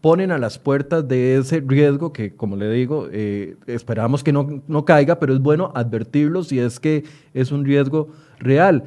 ponen 0.01 0.31
a 0.31 0.39
las 0.39 0.57
puertas 0.57 1.07
de 1.07 1.37
ese 1.37 1.61
riesgo 1.65 2.11
que, 2.11 2.35
como 2.35 2.55
le 2.55 2.71
digo, 2.71 3.07
eh, 3.11 3.55
esperamos 3.67 4.23
que 4.23 4.33
no, 4.33 4.63
no, 4.67 4.83
caiga, 4.83 5.19
pero 5.19 5.33
es 5.33 5.39
bueno 5.39 5.71
advertirlo 5.75 6.43
si 6.43 6.59
es 6.59 6.79
que 6.79 7.03
es 7.35 7.51
un 7.51 7.65
riesgo 7.65 8.09
real. 8.39 8.83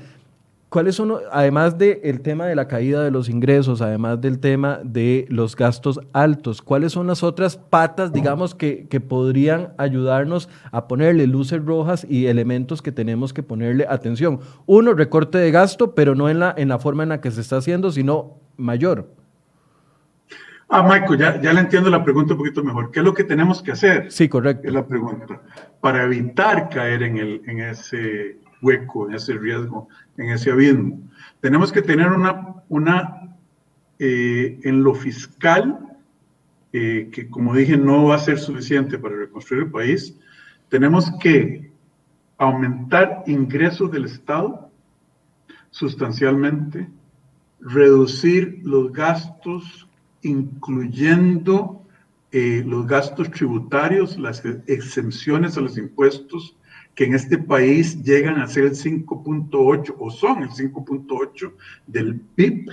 ¿Cuáles 0.75 0.97
son, 0.97 1.13
además 1.31 1.79
del 1.79 2.21
tema 2.21 2.47
de 2.47 2.57
la 2.57 2.67
caída 2.67 3.05
de 3.05 3.13
los 3.13 3.29
ingresos, 3.29 3.81
además 3.81 4.21
del 4.21 4.41
tema 4.41 4.81
de 4.83 5.25
los 5.29 5.55
gastos 5.55 6.01
altos, 6.13 6.63
cuáles 6.63 6.91
son 6.91 7.07
las 7.07 7.23
otras 7.23 7.57
patas, 7.57 8.13
digamos, 8.13 8.57
que, 8.57 8.89
que 8.89 8.99
podrían 8.99 9.73
ayudarnos 9.79 10.49
a 10.73 10.89
ponerle 10.89 11.29
luces 11.29 11.65
rojas 11.65 12.05
y 12.11 12.27
elementos 12.27 12.83
que 12.83 12.91
tenemos 12.91 13.33
que 13.33 13.45
ponerle 13.45 13.87
atención? 13.89 14.41
Uno, 14.67 14.95
recorte 14.95 15.39
de 15.39 15.53
gasto, 15.53 15.95
pero 15.95 16.17
no 16.17 16.29
en 16.29 16.41
la, 16.41 16.53
en 16.57 16.71
la 16.71 16.81
forma 16.81 17.05
en 17.05 17.11
la 17.11 17.21
que 17.21 17.31
se 17.31 17.43
está 17.43 17.59
haciendo, 17.59 17.93
sino 17.93 18.41
mayor. 18.57 19.09
Ah, 20.69 20.83
Michael, 20.83 21.21
ya, 21.21 21.41
ya 21.41 21.53
le 21.53 21.61
entiendo 21.61 21.89
la 21.89 22.03
pregunta 22.03 22.33
un 22.33 22.39
poquito 22.39 22.65
mejor. 22.65 22.91
¿Qué 22.91 22.99
es 22.99 23.05
lo 23.05 23.15
que 23.15 23.23
tenemos 23.23 23.63
que 23.63 23.71
hacer? 23.71 24.11
Sí, 24.11 24.29
correcto. 24.29 24.67
Es 24.67 24.75
la 24.75 24.85
pregunta. 24.85 25.41
Para 25.81 26.03
evitar 26.03 26.69
caer 26.69 27.05
en, 27.05 27.19
el, 27.19 27.43
en 27.47 27.61
ese 27.61 28.39
hueco, 28.65 29.09
en 29.09 29.15
ese 29.15 29.35
riesgo, 29.35 29.89
en 30.17 30.31
ese 30.31 30.51
abismo. 30.51 31.01
Tenemos 31.41 31.71
que 31.71 31.83
tener 31.83 32.09
una, 32.09 32.63
una 32.69 33.37
eh, 33.99 34.59
en 34.63 34.83
lo 34.83 34.95
fiscal, 34.95 35.99
eh, 36.73 37.11
que 37.13 37.29
como 37.29 37.55
dije 37.55 37.77
no 37.77 38.07
va 38.07 38.17
a 38.17 38.19
ser 38.19 38.39
suficiente 38.39 38.99
para 38.99 39.17
reconstruir 39.17 39.65
el 39.65 39.71
país, 39.71 40.19
tenemos 40.69 41.13
que 41.21 41.71
aumentar 42.39 43.23
ingresos 43.27 43.93
del 43.93 44.07
Estado 44.07 44.71
sustancialmente, 45.71 46.89
reducir 47.61 48.61
los 48.65 48.93
gastos 48.93 49.89
incluyendo 50.25 51.85
eh, 52.33 52.65
los 52.67 52.87
gastos 52.87 53.31
tributarios, 53.31 54.19
las 54.19 54.43
exenciones 54.67 55.57
a 55.57 55.61
los 55.61 55.79
impuestos, 55.79 56.57
que 56.95 57.05
en 57.05 57.15
este 57.15 57.39
país 57.39 58.03
llegan 58.03 58.41
a 58.41 58.47
ser 58.47 58.65
el 58.65 58.73
5.8 58.73 59.95
o 59.99 60.11
son 60.11 60.43
el 60.43 60.51
5.8 60.51 61.53
del 61.87 62.21
PIB. 62.21 62.71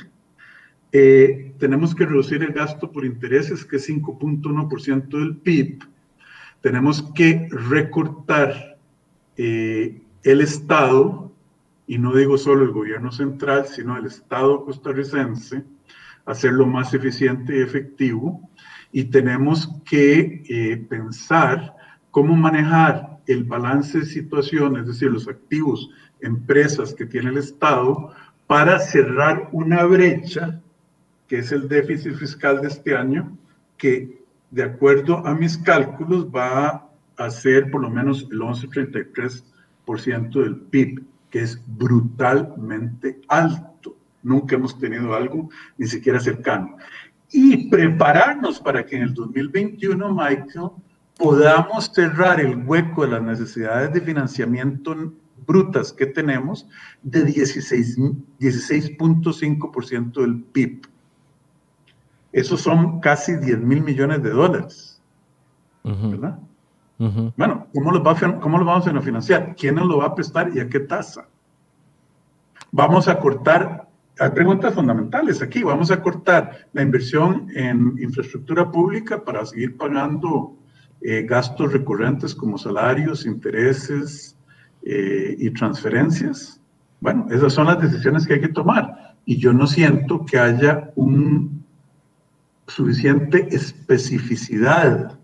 Eh, 0.91 1.53
tenemos 1.57 1.95
que 1.95 2.05
reducir 2.05 2.43
el 2.43 2.53
gasto 2.53 2.91
por 2.91 3.05
intereses, 3.05 3.65
que 3.65 3.77
es 3.77 3.89
5.1% 3.89 5.07
del 5.09 5.37
PIB. 5.37 5.83
Tenemos 6.61 7.01
que 7.15 7.47
recortar 7.49 8.77
eh, 9.37 10.01
el 10.23 10.41
Estado, 10.41 11.31
y 11.87 11.97
no 11.97 12.15
digo 12.15 12.37
solo 12.37 12.63
el 12.63 12.71
gobierno 12.71 13.11
central, 13.11 13.65
sino 13.65 13.97
el 13.97 14.05
Estado 14.05 14.63
costarricense, 14.63 15.63
hacerlo 16.25 16.67
más 16.67 16.93
eficiente 16.93 17.57
y 17.57 17.61
efectivo 17.61 18.51
y 18.91 19.05
tenemos 19.05 19.69
que 19.85 20.43
eh, 20.47 20.77
pensar 20.89 21.75
cómo 22.11 22.35
manejar 22.35 23.10
el 23.31 23.43
balance 23.43 23.99
de 23.99 24.05
situación, 24.05 24.77
es 24.77 24.87
decir, 24.87 25.11
los 25.11 25.27
activos, 25.27 25.89
empresas 26.19 26.93
que 26.93 27.05
tiene 27.05 27.29
el 27.29 27.37
Estado, 27.37 28.13
para 28.47 28.79
cerrar 28.79 29.49
una 29.51 29.83
brecha, 29.85 30.61
que 31.27 31.39
es 31.39 31.51
el 31.51 31.67
déficit 31.67 32.15
fiscal 32.15 32.61
de 32.61 32.67
este 32.67 32.95
año, 32.95 33.37
que 33.77 34.21
de 34.49 34.63
acuerdo 34.63 35.25
a 35.25 35.33
mis 35.33 35.57
cálculos 35.57 36.27
va 36.27 36.89
a 37.17 37.29
ser 37.29 37.71
por 37.71 37.81
lo 37.81 37.89
menos 37.89 38.27
el 38.29 38.41
11,33% 38.41 40.43
del 40.43 40.57
PIB, 40.57 41.03
que 41.29 41.41
es 41.41 41.61
brutalmente 41.65 43.21
alto. 43.27 43.95
Nunca 44.23 44.55
hemos 44.55 44.77
tenido 44.77 45.15
algo 45.15 45.49
ni 45.77 45.87
siquiera 45.87 46.19
cercano. 46.19 46.77
Y 47.31 47.69
prepararnos 47.69 48.59
para 48.59 48.85
que 48.85 48.97
en 48.97 49.03
el 49.03 49.13
2021, 49.13 50.13
Michael, 50.13 50.71
podamos 51.21 51.91
cerrar 51.93 52.39
el 52.39 52.63
hueco 52.65 53.03
de 53.03 53.09
las 53.11 53.21
necesidades 53.21 53.93
de 53.93 54.01
financiamiento 54.01 55.13
brutas 55.45 55.93
que 55.93 56.07
tenemos 56.07 56.67
de 57.03 57.23
16.5% 57.25 60.21
del 60.21 60.41
PIB. 60.43 60.87
Esos 62.31 62.61
son 62.61 63.01
casi 63.01 63.35
10 63.35 63.59
mil 63.59 63.81
millones 63.81 64.23
de 64.23 64.31
dólares. 64.31 64.99
¿Verdad? 65.83 66.39
Bueno, 67.35 67.67
¿cómo 67.73 67.91
los, 67.91 68.03
¿cómo 68.39 68.59
los 68.59 68.67
vamos 68.67 68.87
a 68.87 69.01
financiar? 69.01 69.55
¿Quién 69.55 69.75
nos 69.75 69.87
lo 69.87 69.97
va 69.97 70.05
a 70.07 70.15
prestar 70.15 70.55
y 70.55 70.59
a 70.59 70.67
qué 70.69 70.81
tasa? 70.81 71.27
Vamos 72.71 73.07
a 73.07 73.19
cortar, 73.19 73.87
hay 74.19 74.29
preguntas 74.29 74.75
fundamentales 74.75 75.41
aquí, 75.41 75.63
vamos 75.63 75.89
a 75.91 76.01
cortar 76.01 76.67
la 76.73 76.83
inversión 76.83 77.47
en 77.55 77.95
infraestructura 77.99 78.71
pública 78.71 79.25
para 79.25 79.43
seguir 79.45 79.77
pagando 79.77 80.55
eh, 81.01 81.23
gastos 81.23 81.73
recurrentes 81.73 82.35
como 82.35 82.57
salarios, 82.57 83.25
intereses 83.25 84.37
eh, 84.83 85.35
y 85.37 85.49
transferencias. 85.51 86.61
Bueno, 86.99 87.27
esas 87.31 87.53
son 87.53 87.67
las 87.67 87.81
decisiones 87.81 88.27
que 88.27 88.35
hay 88.35 88.41
que 88.41 88.49
tomar. 88.49 89.15
Y 89.25 89.37
yo 89.37 89.53
no 89.53 89.65
siento 89.67 90.25
que 90.25 90.37
haya 90.37 90.91
un 90.95 91.65
suficiente 92.67 93.47
especificidad 93.53 95.19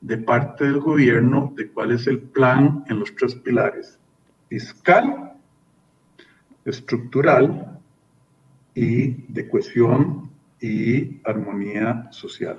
de 0.00 0.18
parte 0.18 0.64
del 0.64 0.80
gobierno 0.80 1.52
de 1.56 1.68
cuál 1.68 1.92
es 1.92 2.06
el 2.06 2.20
plan 2.20 2.84
en 2.88 2.98
los 2.98 3.14
tres 3.14 3.34
pilares, 3.36 3.98
fiscal, 4.48 5.32
estructural 6.64 7.80
y 8.74 9.32
de 9.32 9.48
cohesión 9.48 10.30
y 10.60 11.20
armonía 11.24 12.08
social. 12.10 12.58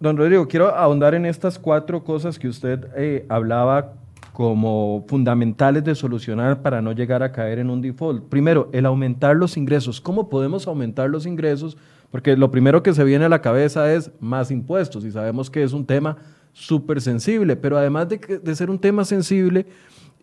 Don 0.00 0.16
Rodrigo, 0.16 0.48
quiero 0.48 0.74
ahondar 0.74 1.14
en 1.14 1.26
estas 1.26 1.58
cuatro 1.58 2.02
cosas 2.02 2.38
que 2.38 2.48
usted 2.48 2.86
eh, 2.96 3.26
hablaba 3.28 3.92
como 4.32 5.04
fundamentales 5.06 5.84
de 5.84 5.94
solucionar 5.94 6.62
para 6.62 6.80
no 6.80 6.92
llegar 6.92 7.22
a 7.22 7.32
caer 7.32 7.58
en 7.58 7.68
un 7.68 7.82
default. 7.82 8.24
Primero, 8.30 8.70
el 8.72 8.86
aumentar 8.86 9.36
los 9.36 9.58
ingresos. 9.58 10.00
¿Cómo 10.00 10.30
podemos 10.30 10.66
aumentar 10.66 11.10
los 11.10 11.26
ingresos? 11.26 11.76
Porque 12.10 12.34
lo 12.34 12.50
primero 12.50 12.82
que 12.82 12.94
se 12.94 13.04
viene 13.04 13.26
a 13.26 13.28
la 13.28 13.42
cabeza 13.42 13.92
es 13.92 14.10
más 14.20 14.50
impuestos 14.50 15.04
y 15.04 15.10
sabemos 15.10 15.50
que 15.50 15.62
es 15.62 15.74
un 15.74 15.84
tema 15.84 16.16
súper 16.54 17.02
sensible, 17.02 17.54
pero 17.56 17.76
además 17.76 18.08
de, 18.08 18.54
ser 18.54 18.70
un 18.70 18.78
tema 18.78 19.04
sensible, 19.04 19.66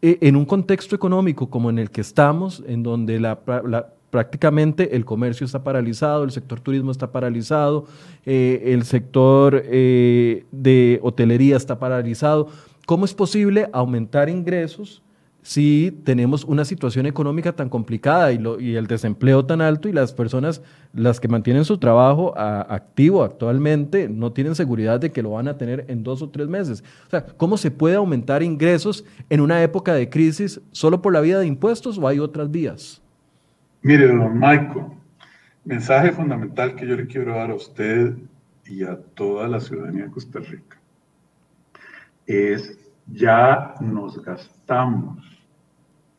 eh, 0.01 0.17
en 0.21 0.35
un 0.35 0.45
contexto 0.45 0.95
económico 0.95 1.51
como 1.51 1.69
en 1.69 1.77
el 1.77 1.91
que 1.91 2.01
estamos, 2.01 2.63
en 2.65 2.81
donde 2.81 3.19
la, 3.19 3.39
prácticamente 4.09 4.95
el 4.95 5.05
comercio 5.05 5.45
está 5.45 5.63
paralizado, 5.63 6.23
el 6.23 6.31
sector 6.31 6.59
turismo 6.59 6.91
está 6.91 7.11
paralizado, 7.11 7.85
eh, 8.25 8.63
el 8.67 8.83
sector 8.83 9.61
eh, 9.65 10.45
de 10.51 10.99
hotelería 11.01 11.57
está 11.57 11.79
paralizado, 11.79 12.47
¿cómo 12.85 13.05
es 13.05 13.13
posible 13.13 13.69
aumentar 13.73 14.29
ingresos 14.29 15.01
si 15.47 15.97
tenemos 16.03 16.43
una 16.43 16.65
situación 16.65 17.05
económica 17.05 17.55
tan 17.55 17.69
complicada 17.69 18.33
y, 18.33 18.75
el 18.75 18.85
desempleo 18.85 19.45
tan 19.45 19.61
alto 19.61 19.87
y 19.87 19.93
las 19.93 20.11
personas, 20.11 20.61
las 20.93 21.21
que 21.21 21.29
mantienen 21.29 21.63
su 21.63 21.77
trabajo 21.77 22.33
activo 22.37 23.23
actualmente, 23.23 24.09
no 24.09 24.33
tienen 24.33 24.55
seguridad 24.55 24.99
de 24.99 25.13
que 25.13 25.23
lo 25.23 25.31
van 25.31 25.47
a 25.47 25.57
tener 25.57 25.85
en 25.87 26.03
dos 26.03 26.21
o 26.21 26.27
tres 26.27 26.49
meses. 26.49 26.83
O 27.07 27.09
sea, 27.11 27.25
¿cómo 27.25 27.55
se 27.55 27.71
puede 27.71 27.95
aumentar 27.95 28.43
ingresos 28.43 29.05
en 29.29 29.39
una 29.39 29.63
época 29.63 29.93
de 29.93 30.09
crisis 30.09 30.59
solo 30.73 31.01
por 31.01 31.13
la 31.13 31.21
vía 31.21 31.39
de 31.39 31.47
impuestos 31.47 31.97
o 31.97 32.05
hay 32.09 32.19
otras 32.19 32.51
vías? 32.51 33.01
Mire, 33.88 34.06
don 34.10 34.34
Michael, 34.38 34.88
mensaje 35.63 36.12
fundamental 36.12 36.76
que 36.76 36.86
yo 36.86 36.97
le 36.97 37.08
quiero 37.08 37.36
dar 37.36 37.52
a 37.52 37.56
usted 37.56 38.17
y 38.65 38.84
a 38.84 38.97
toda 39.15 39.47
la 39.47 39.62
ciudadanía 39.62 40.04
de 40.04 40.12
Costa 40.12 40.39
Rica 40.39 40.78
es 42.26 42.78
ya 43.06 43.76
nos 43.80 44.21
gastamos 44.21 45.23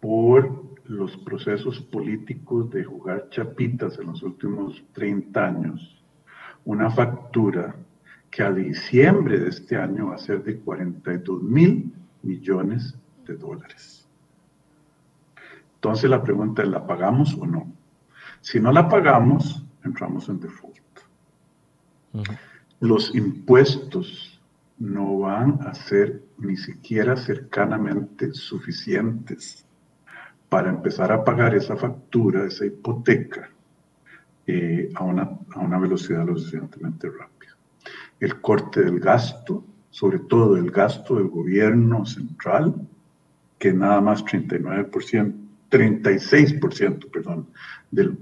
por 0.00 0.64
los 0.86 1.14
procesos 1.18 1.78
políticos 1.82 2.70
de 2.70 2.84
jugar 2.84 3.28
chapitas 3.28 3.98
en 3.98 4.06
los 4.06 4.22
últimos 4.22 4.82
30 4.94 5.46
años, 5.46 6.02
una 6.64 6.90
factura 6.90 7.76
que 8.30 8.44
a 8.44 8.50
diciembre 8.50 9.40
de 9.40 9.50
este 9.50 9.76
año 9.76 10.06
va 10.06 10.14
a 10.14 10.18
ser 10.18 10.42
de 10.42 10.58
42 10.58 11.42
mil 11.42 11.92
millones 12.22 12.96
de 13.26 13.36
dólares. 13.36 14.07
Entonces 15.78 16.10
la 16.10 16.22
pregunta 16.22 16.62
es, 16.62 16.68
¿la 16.68 16.84
pagamos 16.84 17.36
o 17.40 17.46
no? 17.46 17.72
Si 18.40 18.58
no 18.58 18.72
la 18.72 18.88
pagamos, 18.88 19.64
entramos 19.84 20.28
en 20.28 20.40
default. 20.40 20.76
Los 22.80 23.14
impuestos 23.14 24.40
no 24.78 25.20
van 25.20 25.60
a 25.62 25.74
ser 25.74 26.24
ni 26.38 26.56
siquiera 26.56 27.16
cercanamente 27.16 28.32
suficientes 28.32 29.64
para 30.48 30.70
empezar 30.70 31.12
a 31.12 31.22
pagar 31.22 31.54
esa 31.54 31.76
factura, 31.76 32.46
esa 32.46 32.66
hipoteca, 32.66 33.48
eh, 34.46 34.90
a, 34.96 35.04
una, 35.04 35.30
a 35.54 35.60
una 35.60 35.78
velocidad 35.78 36.26
lo 36.26 36.36
suficientemente 36.36 37.08
rápida. 37.08 37.56
El 38.18 38.40
corte 38.40 38.82
del 38.82 38.98
gasto, 38.98 39.64
sobre 39.90 40.18
todo 40.18 40.56
el 40.56 40.72
gasto 40.72 41.16
del 41.16 41.28
gobierno 41.28 42.04
central, 42.04 42.74
que 43.58 43.72
nada 43.72 44.00
más 44.00 44.24
39%, 44.24 45.47
36%, 45.70 47.10
perdón, 47.10 47.48
del 47.90 48.18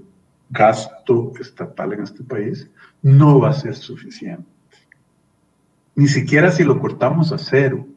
gasto 0.49 1.33
estatal 1.39 1.93
en 1.93 2.03
este 2.03 2.23
país, 2.23 2.69
no 3.01 3.39
va 3.39 3.49
a 3.49 3.53
ser 3.53 3.75
suficiente. 3.75 4.45
Ni 5.95 6.07
siquiera 6.07 6.51
si 6.51 6.63
lo 6.63 6.79
cortamos 6.79 7.31
a 7.31 7.37
cero 7.37 7.87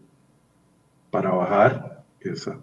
para 1.11 1.31
bajar 1.31 2.05
esa 2.21 2.59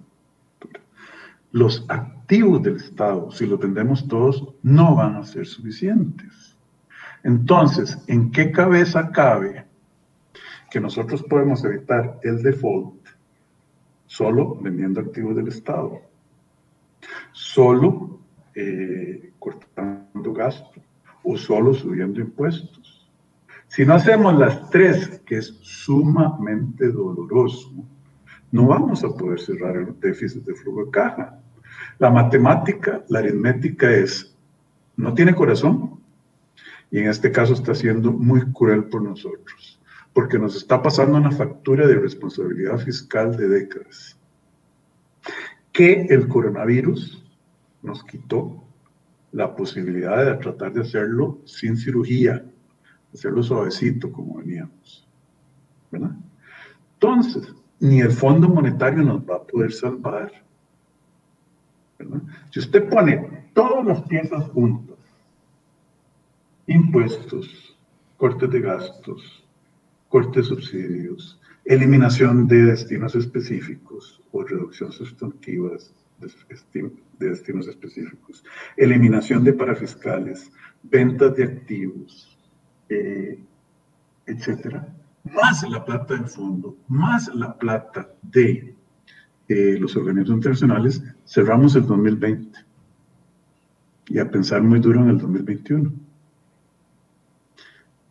los 1.52 1.86
activos 1.88 2.62
del 2.62 2.78
Estado, 2.78 3.32
si 3.32 3.46
lo 3.46 3.58
tendemos 3.58 4.08
todos, 4.08 4.54
no 4.64 4.96
van 4.96 5.16
a 5.16 5.24
ser 5.24 5.46
suficientes. 5.46 6.58
Entonces, 7.24 7.98
¿en 8.08 8.32
qué 8.32 8.52
cabeza 8.52 9.12
cabe 9.12 9.66
que 10.70 10.80
nosotros 10.80 11.24
podemos 11.24 11.64
evitar 11.64 12.20
el 12.24 12.44
default 12.44 13.08
solo 14.06 14.56
vendiendo 14.62 15.00
activos 15.00 15.36
del 15.36 15.48
Estado? 15.48 16.02
Solo 17.32 18.20
eh, 18.56 19.34
cortando 19.40 20.34
gasto 20.34 20.82
o 21.24 21.38
solo 21.38 21.74
subiendo 21.74 22.20
impuestos. 22.20 23.08
Si 23.68 23.86
no 23.86 23.94
hacemos 23.96 24.38
las 24.38 24.70
tres, 24.70 25.22
que 25.26 25.38
es 25.38 25.58
sumamente 25.62 26.90
doloroso, 26.90 27.72
no 28.52 28.68
vamos 28.68 29.04
a 29.04 29.10
poder 29.10 29.40
cerrar 29.40 29.76
el 29.76 30.00
déficit 30.00 30.44
de 30.46 30.56
flujo 30.56 30.86
de 30.86 30.92
caja. 30.92 31.40
La 32.00 32.10
matemática, 32.10 33.04
la 33.10 33.20
aritmética 33.20 33.92
es, 33.92 34.36
no 34.96 35.14
tiene 35.14 35.36
corazón 35.36 36.00
y 36.90 37.00
en 37.00 37.10
este 37.10 37.32
caso 37.32 37.54
está 37.54 37.76
siendo 37.76 38.12
muy 38.12 38.42
cruel 38.54 38.86
por 38.86 39.02
nosotros, 39.02 39.80
porque 40.14 40.40
nos 40.40 40.56
está 40.56 40.82
pasando 40.82 41.18
una 41.18 41.32
factura 41.32 41.86
de 41.86 41.96
responsabilidad 41.96 42.78
fiscal 42.78 43.36
de 43.36 43.50
décadas, 43.50 44.18
que 45.72 46.08
el 46.10 46.28
coronavirus 46.28 47.24
nos 47.82 48.04
quitó 48.04 48.64
la 49.32 49.56
posibilidad 49.56 50.26
de 50.26 50.36
tratar 50.36 50.74
de 50.74 50.82
hacerlo 50.82 51.40
sin 51.46 51.78
cirugía, 51.78 52.44
hacerlo 53.14 53.44
suavecito 53.44 54.12
como 54.12 54.38
veníamos. 54.38 55.08
¿verdad? 55.92 56.16
Entonces, 56.94 57.54
ni 57.80 58.02
el 58.02 58.12
Fondo 58.12 58.50
Monetario 58.50 59.04
nos 59.04 59.22
va 59.22 59.36
a 59.36 59.44
poder 59.44 59.72
salvar. 59.72 60.32
Si 62.52 62.60
usted 62.60 62.90
pone 62.90 63.50
todas 63.54 63.86
las 63.86 64.02
piezas 64.04 64.48
juntas, 64.50 64.98
impuestos, 66.68 67.78
cortes 68.18 68.50
de 68.50 68.62
gastos, 68.62 69.46
cortes 70.10 70.36
de 70.36 70.56
subsidios, 70.56 71.40
eliminación 71.66 72.48
de 72.48 72.64
destinos 72.64 73.16
específicos 73.16 74.17
o 74.38 74.44
reducción 74.44 74.92
sustantiva 74.92 75.72
de 76.20 77.30
destinos 77.30 77.68
específicos, 77.68 78.44
eliminación 78.76 79.44
de 79.44 79.54
parafiscales, 79.54 80.52
ventas 80.84 81.36
de 81.36 81.44
activos, 81.44 82.38
eh, 82.90 83.40
etcétera, 84.26 84.88
más 85.24 85.68
la 85.70 85.84
plata 85.84 86.14
del 86.14 86.28
fondo, 86.28 86.78
más 86.88 87.34
la 87.34 87.58
plata 87.58 88.10
de 88.22 88.76
eh, 89.48 89.78
los 89.80 89.96
organismos 89.96 90.38
internacionales, 90.38 91.04
cerramos 91.26 91.76
el 91.76 91.86
2020 91.86 92.60
y 94.10 94.20
a 94.20 94.30
pensar 94.30 94.62
muy 94.62 94.80
duro 94.80 95.02
en 95.02 95.10
el 95.10 95.18
2021. 95.18 95.92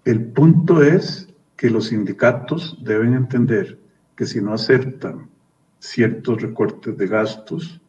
El 0.05 0.27
punto 0.27 0.83
es 0.83 1.29
que 1.57 1.71
los 1.71 1.87
sindicatos 1.87 2.79
deben 2.85 3.15
entender 3.15 3.79
que 4.15 4.27
si 4.27 4.41
no 4.41 4.53
aceptan 4.53 5.29
ciertos 5.87 6.43
recortes 6.43 6.97
de 6.97 7.07
gastos, 7.07 7.81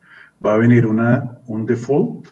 va 0.45 0.53
a 0.53 0.57
venir 0.57 0.85
una, 0.85 1.39
un 1.47 1.65
default 1.65 2.27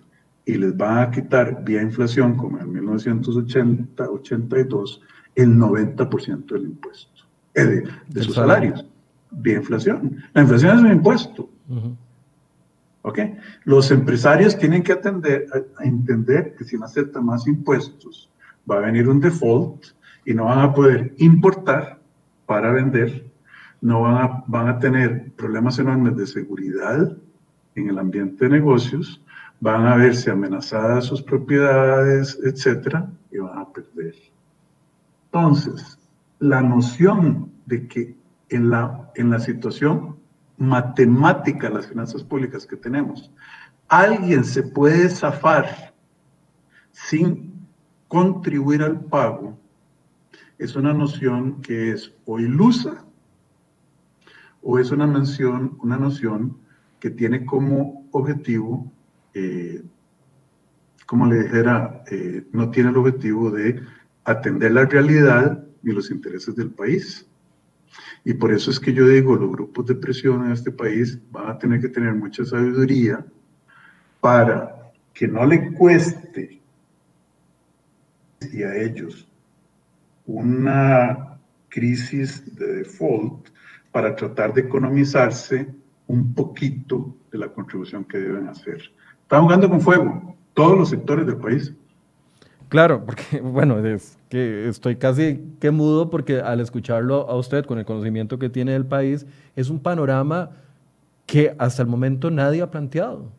y 0.46 0.56
les 0.56 0.74
va 0.74 1.02
a 1.02 1.12
quitar 1.12 1.64
vía 1.64 1.82
inflación, 1.82 2.36
como 2.36 2.60
en 2.60 2.74
1980-82, 2.74 5.00
el 5.36 5.58
90% 5.58 6.46
del 6.46 6.64
impuesto, 6.64 7.24
eh, 7.56 7.84
de, 8.08 8.24
sus 8.24 8.36
salarios, 8.36 8.86
vía 9.32 9.56
inflación. 9.56 10.18
La 10.34 10.44
inflación 10.44 10.78
es 10.78 10.84
un 10.84 10.92
impuesto. 10.92 11.50
¿Ok? 13.02 13.20
Los 13.66 13.92
empresarios 13.92 14.58
tienen 14.58 14.84
que 14.84 14.94
atender, 14.94 15.48
a, 15.78 15.84
entender 15.84 16.56
que 16.56 16.64
si 16.64 16.78
no 16.78 16.86
aceptan 16.86 17.26
más 17.26 17.46
impuestos, 17.48 18.30
va 18.70 18.78
a 18.78 18.82
venir 18.82 19.10
un 19.10 19.20
default 19.20 19.88
y 20.26 20.34
no 20.34 20.46
van 20.46 20.60
a 20.60 20.74
poder 20.74 21.14
importar 21.18 22.00
para 22.46 22.72
vender, 22.72 23.26
no 23.86 24.02
van 24.02 24.18
a, 24.18 24.44
van 24.48 24.68
a 24.68 24.80
tener 24.80 25.32
problemas 25.34 25.78
enormes 25.78 26.18
de 26.18 26.26
seguridad 26.26 27.16
en 27.76 27.88
el 27.88 28.00
ambiente 28.00 28.46
de 28.46 28.58
negocios, 28.58 29.24
van 29.60 29.86
a 29.86 29.96
verse 29.96 30.32
amenazadas 30.32 31.06
sus 31.06 31.22
propiedades, 31.22 32.40
etcétera, 32.44 33.08
y 33.32 33.38
van 33.38 33.60
a 33.60 33.72
perder. 33.72 34.16
Entonces, 35.26 36.00
la 36.40 36.64
noción 36.64 37.52
de 37.68 37.88
que 37.88 38.16
en 38.50 38.72
la, 38.72 39.12
en 39.14 39.30
la 39.30 39.38
situación 39.40 40.18
matemática 40.58 41.68
de 41.68 41.76
las 41.76 41.86
finanzas 41.86 42.24
públicas 42.24 42.66
que 42.66 42.78
tenemos, 42.78 43.32
alguien 43.88 44.46
se 44.46 44.64
puede 44.64 45.10
zafar 45.10 45.94
sin 46.92 47.54
contribuir 48.08 48.82
al 48.82 49.00
pago, 49.00 49.60
es 50.58 50.76
una 50.76 50.92
noción 50.92 51.62
que 51.62 51.92
es 51.92 52.12
o 52.26 52.40
ilusa 52.40 53.06
o 54.68 54.80
es 54.80 54.90
una, 54.90 55.06
mención, 55.06 55.78
una 55.84 55.96
noción 55.96 56.58
que 57.00 57.12
tiene 57.12 57.46
como 57.46 58.08
objetivo, 58.12 58.92
eh, 59.36 59.84
como 61.06 61.28
le 61.28 61.44
dijera, 61.44 62.04
eh, 62.10 62.48
no 62.52 62.72
tiene 62.72 62.90
el 62.90 62.98
objetivo 62.98 63.52
de 63.52 63.80
atender 64.24 64.72
la 64.72 64.86
realidad 64.86 65.64
ni 65.84 65.94
los 65.94 66.10
intereses 66.10 66.56
del 66.56 66.72
país. 66.72 67.28
Y 68.24 68.34
por 68.34 68.52
eso 68.52 68.72
es 68.72 68.80
que 68.80 68.92
yo 68.92 69.08
digo, 69.08 69.36
los 69.36 69.52
grupos 69.52 69.86
de 69.86 69.94
presión 69.94 70.46
en 70.46 70.54
este 70.54 70.72
país 70.72 71.20
van 71.32 71.50
a 71.50 71.60
tener 71.60 71.80
que 71.80 71.90
tener 71.90 72.16
mucha 72.16 72.44
sabiduría 72.44 73.24
para 74.20 74.92
que 75.14 75.28
no 75.28 75.46
le 75.46 75.74
cueste 75.74 76.60
y 78.52 78.64
a 78.64 78.76
ellos 78.76 79.28
una 80.26 81.38
crisis 81.70 82.56
de 82.56 82.78
default 82.78 83.50
para 83.96 84.14
tratar 84.14 84.54
de 84.54 84.60
economizarse 84.60 85.74
un 86.08 86.34
poquito 86.34 87.16
de 87.32 87.38
la 87.38 87.48
contribución 87.48 88.04
que 88.04 88.18
deben 88.18 88.50
hacer. 88.50 88.82
Están 89.22 89.44
jugando 89.44 89.70
con 89.70 89.80
fuego 89.80 90.36
todos 90.54 90.78
los 90.78 90.90
sectores 90.90 91.26
del 91.26 91.38
país. 91.38 91.74
Claro, 92.68 93.06
porque, 93.06 93.40
bueno, 93.42 93.80
es 93.80 94.18
que 94.28 94.68
estoy 94.68 94.98
casi 94.98 95.42
que 95.62 95.72
mudo 95.72 96.10
porque 96.10 96.42
al 96.42 96.60
escucharlo 96.60 97.30
a 97.30 97.38
usted 97.38 97.64
con 97.64 97.80
el 97.80 97.86
conocimiento 97.86 98.38
que 98.38 98.50
tiene 98.50 98.74
del 98.74 98.86
país, 98.86 99.26
es 99.56 99.70
un 99.70 99.80
panorama 99.80 100.50
que 101.26 101.56
hasta 101.58 101.82
el 101.82 101.88
momento 101.88 102.30
nadie 102.30 102.62
ha 102.64 102.70
planteado. 102.70 103.32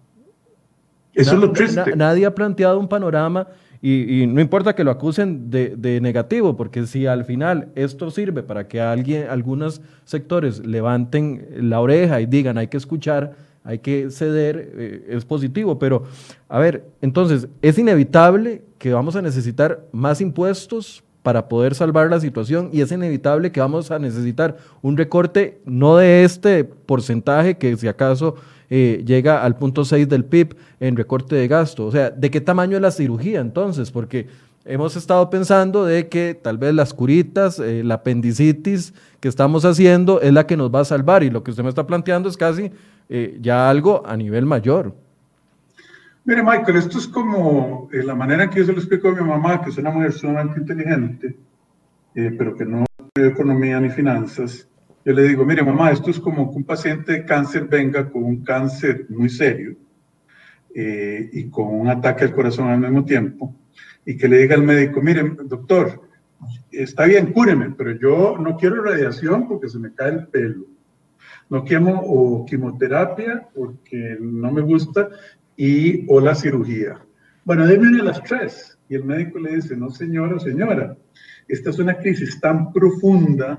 Eso 1.12 1.34
es 1.34 1.38
lo 1.38 1.52
triste. 1.52 1.94
nadie 1.96 2.24
ha 2.24 2.34
planteado 2.34 2.80
un 2.80 2.88
panorama 2.88 3.48
y, 3.82 4.26
no 4.26 4.40
importa 4.40 4.74
que 4.74 4.84
lo 4.84 4.90
acusen 4.90 5.50
de, 5.50 6.00
negativo, 6.00 6.56
porque 6.56 6.86
si 6.86 7.06
al 7.06 7.24
final 7.24 7.68
esto 7.74 8.10
sirve 8.10 8.42
para 8.42 8.68
que 8.68 8.80
alguien, 8.80 9.28
algunos 9.28 9.80
sectores 10.04 10.64
levanten 10.66 11.46
la 11.60 11.80
oreja 11.80 12.20
y 12.20 12.26
digan 12.26 12.58
hay 12.58 12.68
que 12.68 12.76
escuchar, 12.76 13.34
hay 13.64 13.80
que 13.80 14.10
ceder, 14.10 14.72
eh, 14.76 15.06
es 15.08 15.24
positivo. 15.24 15.78
Pero, 15.78 16.04
a 16.48 16.58
ver, 16.58 16.84
entonces, 17.02 17.48
es 17.62 17.78
inevitable 17.78 18.62
que 18.78 18.92
vamos 18.92 19.16
a 19.16 19.22
necesitar 19.22 19.84
más 19.92 20.20
impuestos 20.20 21.02
para 21.26 21.48
poder 21.48 21.74
salvar 21.74 22.08
la 22.08 22.20
situación 22.20 22.70
y 22.72 22.82
es 22.82 22.92
inevitable 22.92 23.50
que 23.50 23.58
vamos 23.58 23.90
a 23.90 23.98
necesitar 23.98 24.58
un 24.80 24.96
recorte 24.96 25.60
no 25.64 25.96
de 25.96 26.22
este 26.22 26.62
porcentaje 26.62 27.58
que 27.58 27.76
si 27.76 27.88
acaso 27.88 28.36
eh, 28.68 29.02
llega 29.06 29.42
al 29.44 29.56
punto 29.56 29.84
6 29.84 30.08
del 30.08 30.24
PIB 30.24 30.56
en 30.80 30.96
recorte 30.96 31.36
de 31.36 31.48
gasto. 31.48 31.86
O 31.86 31.90
sea, 31.90 32.10
¿de 32.10 32.30
qué 32.30 32.40
tamaño 32.40 32.76
es 32.76 32.82
la 32.82 32.90
cirugía 32.90 33.40
entonces? 33.40 33.90
Porque 33.90 34.26
hemos 34.64 34.96
estado 34.96 35.30
pensando 35.30 35.84
de 35.84 36.08
que 36.08 36.34
tal 36.34 36.58
vez 36.58 36.74
las 36.74 36.92
curitas, 36.92 37.58
eh, 37.58 37.82
la 37.84 37.94
apendicitis 37.94 38.94
que 39.20 39.28
estamos 39.28 39.64
haciendo 39.64 40.20
es 40.20 40.32
la 40.32 40.46
que 40.46 40.56
nos 40.56 40.74
va 40.74 40.80
a 40.80 40.84
salvar 40.84 41.22
y 41.22 41.30
lo 41.30 41.44
que 41.44 41.52
usted 41.52 41.62
me 41.62 41.68
está 41.68 41.86
planteando 41.86 42.28
es 42.28 42.36
casi 42.36 42.72
eh, 43.08 43.38
ya 43.40 43.70
algo 43.70 44.02
a 44.06 44.16
nivel 44.16 44.46
mayor. 44.46 44.94
Mire, 46.24 46.42
Michael, 46.42 46.78
esto 46.78 46.98
es 46.98 47.06
como 47.06 47.88
la 47.92 48.16
manera 48.16 48.44
en 48.44 48.50
que 48.50 48.58
yo 48.58 48.66
se 48.66 48.72
lo 48.72 48.78
explico 48.78 49.08
a 49.08 49.12
mi 49.14 49.22
mamá, 49.22 49.62
que 49.62 49.70
es 49.70 49.78
una 49.78 49.92
mujer 49.92 50.12
sumamente 50.12 50.58
inteligente, 50.58 51.36
pero 52.12 52.56
que 52.56 52.64
no 52.64 52.84
estudia 52.98 53.28
economía 53.30 53.78
ni 53.78 53.90
finanzas. 53.90 54.66
Yo 55.06 55.12
le 55.12 55.22
digo, 55.22 55.44
mire 55.44 55.62
mamá, 55.62 55.92
esto 55.92 56.10
es 56.10 56.18
como 56.18 56.50
que 56.50 56.56
un 56.56 56.64
paciente 56.64 57.12
de 57.12 57.24
cáncer 57.24 57.68
venga 57.68 58.10
con 58.10 58.24
un 58.24 58.42
cáncer 58.42 59.06
muy 59.08 59.28
serio 59.28 59.76
eh, 60.74 61.30
y 61.32 61.48
con 61.48 61.68
un 61.68 61.86
ataque 61.86 62.24
al 62.24 62.34
corazón 62.34 62.68
al 62.70 62.80
mismo 62.80 63.04
tiempo 63.04 63.54
y 64.04 64.16
que 64.16 64.26
le 64.26 64.38
diga 64.38 64.56
al 64.56 64.64
médico, 64.64 65.00
mire 65.00 65.22
doctor, 65.44 66.00
está 66.72 67.04
bien, 67.04 67.32
cúreme, 67.32 67.70
pero 67.70 67.92
yo 67.92 68.36
no 68.36 68.56
quiero 68.56 68.82
radiación 68.82 69.46
porque 69.46 69.68
se 69.68 69.78
me 69.78 69.94
cae 69.94 70.10
el 70.10 70.26
pelo. 70.26 70.64
No 71.50 71.62
quiero 71.62 72.00
o 72.00 72.44
quimioterapia 72.44 73.46
porque 73.54 74.18
no 74.20 74.50
me 74.50 74.62
gusta 74.62 75.08
y 75.56 76.04
o 76.08 76.18
la 76.18 76.34
cirugía. 76.34 77.00
Bueno, 77.44 77.64
déme 77.64 78.02
las 78.02 78.20
tres. 78.24 78.76
Y 78.88 78.96
el 78.96 79.04
médico 79.04 79.38
le 79.38 79.54
dice, 79.54 79.76
no 79.76 79.88
señora 79.88 80.34
o 80.34 80.40
señora, 80.40 80.96
esta 81.46 81.70
es 81.70 81.78
una 81.78 81.96
crisis 81.96 82.40
tan 82.40 82.72
profunda 82.72 83.56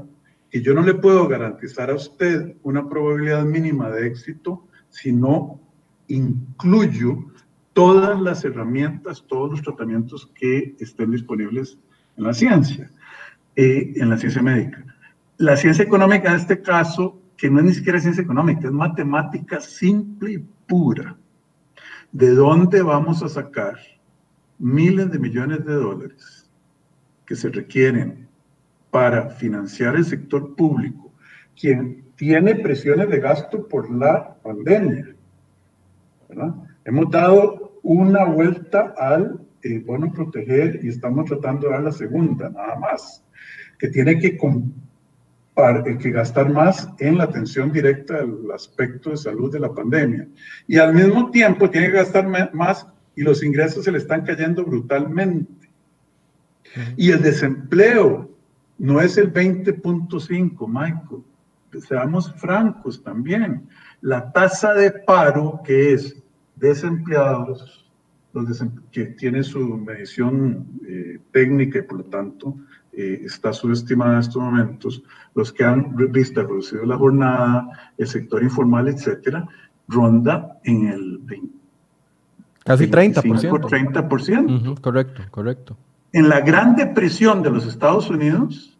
y 0.51 0.61
yo 0.61 0.73
no 0.73 0.81
le 0.81 0.93
puedo 0.93 1.27
garantizar 1.27 1.89
a 1.89 1.95
usted 1.95 2.55
una 2.63 2.87
probabilidad 2.87 3.43
mínima 3.43 3.89
de 3.89 4.07
éxito 4.07 4.65
si 4.89 5.11
no 5.11 5.59
incluyo 6.07 7.25
todas 7.73 8.19
las 8.19 8.43
herramientas, 8.45 9.23
todos 9.27 9.51
los 9.51 9.61
tratamientos 9.61 10.31
que 10.33 10.75
estén 10.79 11.11
disponibles 11.11 11.77
en 12.15 12.23
la 12.23 12.33
ciencia, 12.33 12.89
eh, 13.55 13.93
en 13.95 14.09
la 14.09 14.17
ciencia 14.17 14.41
médica. 14.41 14.83
La 15.37 15.55
ciencia 15.57 15.83
económica 15.83 16.29
en 16.29 16.37
este 16.37 16.61
caso, 16.61 17.21
que 17.35 17.49
no 17.49 17.59
es 17.59 17.65
ni 17.65 17.73
siquiera 17.73 17.99
ciencia 17.99 18.23
económica, 18.23 18.67
es 18.67 18.73
matemática 18.73 19.59
simple 19.59 20.33
y 20.33 20.37
pura. 20.65 21.15
¿De 22.11 22.31
dónde 22.31 22.81
vamos 22.81 23.21
a 23.21 23.29
sacar 23.29 23.75
miles 24.57 25.11
de 25.11 25.19
millones 25.19 25.63
de 25.65 25.73
dólares 25.73 26.49
que 27.25 27.35
se 27.35 27.49
requieren 27.49 28.26
para 28.91 29.29
financiar 29.29 29.95
el 29.95 30.05
sector 30.05 30.55
público, 30.55 31.13
quien 31.59 32.05
tiene 32.15 32.55
presiones 32.55 33.09
de 33.09 33.19
gasto 33.19 33.67
por 33.67 33.91
la 33.91 34.35
pandemia. 34.41 35.15
Hemos 36.83 37.11
dado 37.11 37.79
una 37.83 38.25
vuelta 38.25 38.93
al 38.97 39.39
eh, 39.63 39.83
bueno 39.85 40.11
proteger 40.11 40.79
y 40.83 40.89
estamos 40.89 41.25
tratando 41.25 41.67
de 41.67 41.73
dar 41.73 41.83
la 41.83 41.91
segunda, 41.91 42.49
nada 42.49 42.75
más, 42.79 43.23
que 43.77 43.87
tiene 43.89 44.19
que, 44.19 44.37
eh, 44.37 45.97
que 45.99 46.11
gastar 46.11 46.51
más 46.51 46.89
en 46.99 47.17
la 47.17 47.25
atención 47.25 47.71
directa 47.71 48.17
al 48.19 48.51
aspecto 48.53 49.11
de 49.11 49.17
salud 49.17 49.51
de 49.51 49.59
la 49.59 49.73
pandemia. 49.73 50.27
Y 50.67 50.77
al 50.77 50.93
mismo 50.93 51.31
tiempo 51.31 51.69
tiene 51.69 51.87
que 51.87 51.97
gastar 51.97 52.27
más 52.53 52.87
y 53.15 53.21
los 53.23 53.43
ingresos 53.43 53.83
se 53.83 53.91
le 53.91 53.97
están 53.97 54.23
cayendo 54.25 54.63
brutalmente. 54.63 55.69
Y 56.95 57.11
el 57.11 57.21
desempleo 57.21 58.36
no 58.77 59.01
es 59.01 59.17
el 59.17 59.33
20.5, 59.33 60.67
Michael. 60.67 61.23
Seamos 61.85 62.33
francos 62.35 63.03
también. 63.03 63.67
La 64.01 64.31
tasa 64.31 64.73
de 64.73 64.91
paro, 64.91 65.61
que 65.63 65.93
es 65.93 66.21
desempleados, 66.55 67.85
que 68.91 69.05
tiene 69.05 69.43
su 69.43 69.59
medición 69.77 70.67
eh, 70.87 71.19
técnica 71.31 71.79
y 71.79 71.81
por 71.83 71.99
lo 71.99 72.03
tanto 72.05 72.55
eh, 72.93 73.21
está 73.25 73.53
subestimada 73.53 74.13
en 74.13 74.19
estos 74.19 74.41
momentos, 74.41 75.03
los 75.33 75.51
que 75.51 75.63
han 75.63 75.95
visto 76.11 76.41
reducido 76.41 76.85
la 76.85 76.97
jornada, 76.97 77.91
el 77.97 78.07
sector 78.07 78.43
informal, 78.43 78.87
etcétera, 78.87 79.47
ronda 79.87 80.59
en 80.63 80.87
el 80.87 81.17
20, 81.19 81.57
Casi 82.63 82.87
30%. 82.87 83.21
30%. 83.21 84.81
correcto, 84.81 85.23
correcto. 85.31 85.77
En 86.13 86.29
la 86.29 86.39
Gran 86.39 86.75
Depresión 86.75 87.43
de 87.43 87.51
los 87.51 87.65
Estados 87.65 88.09
Unidos, 88.09 88.77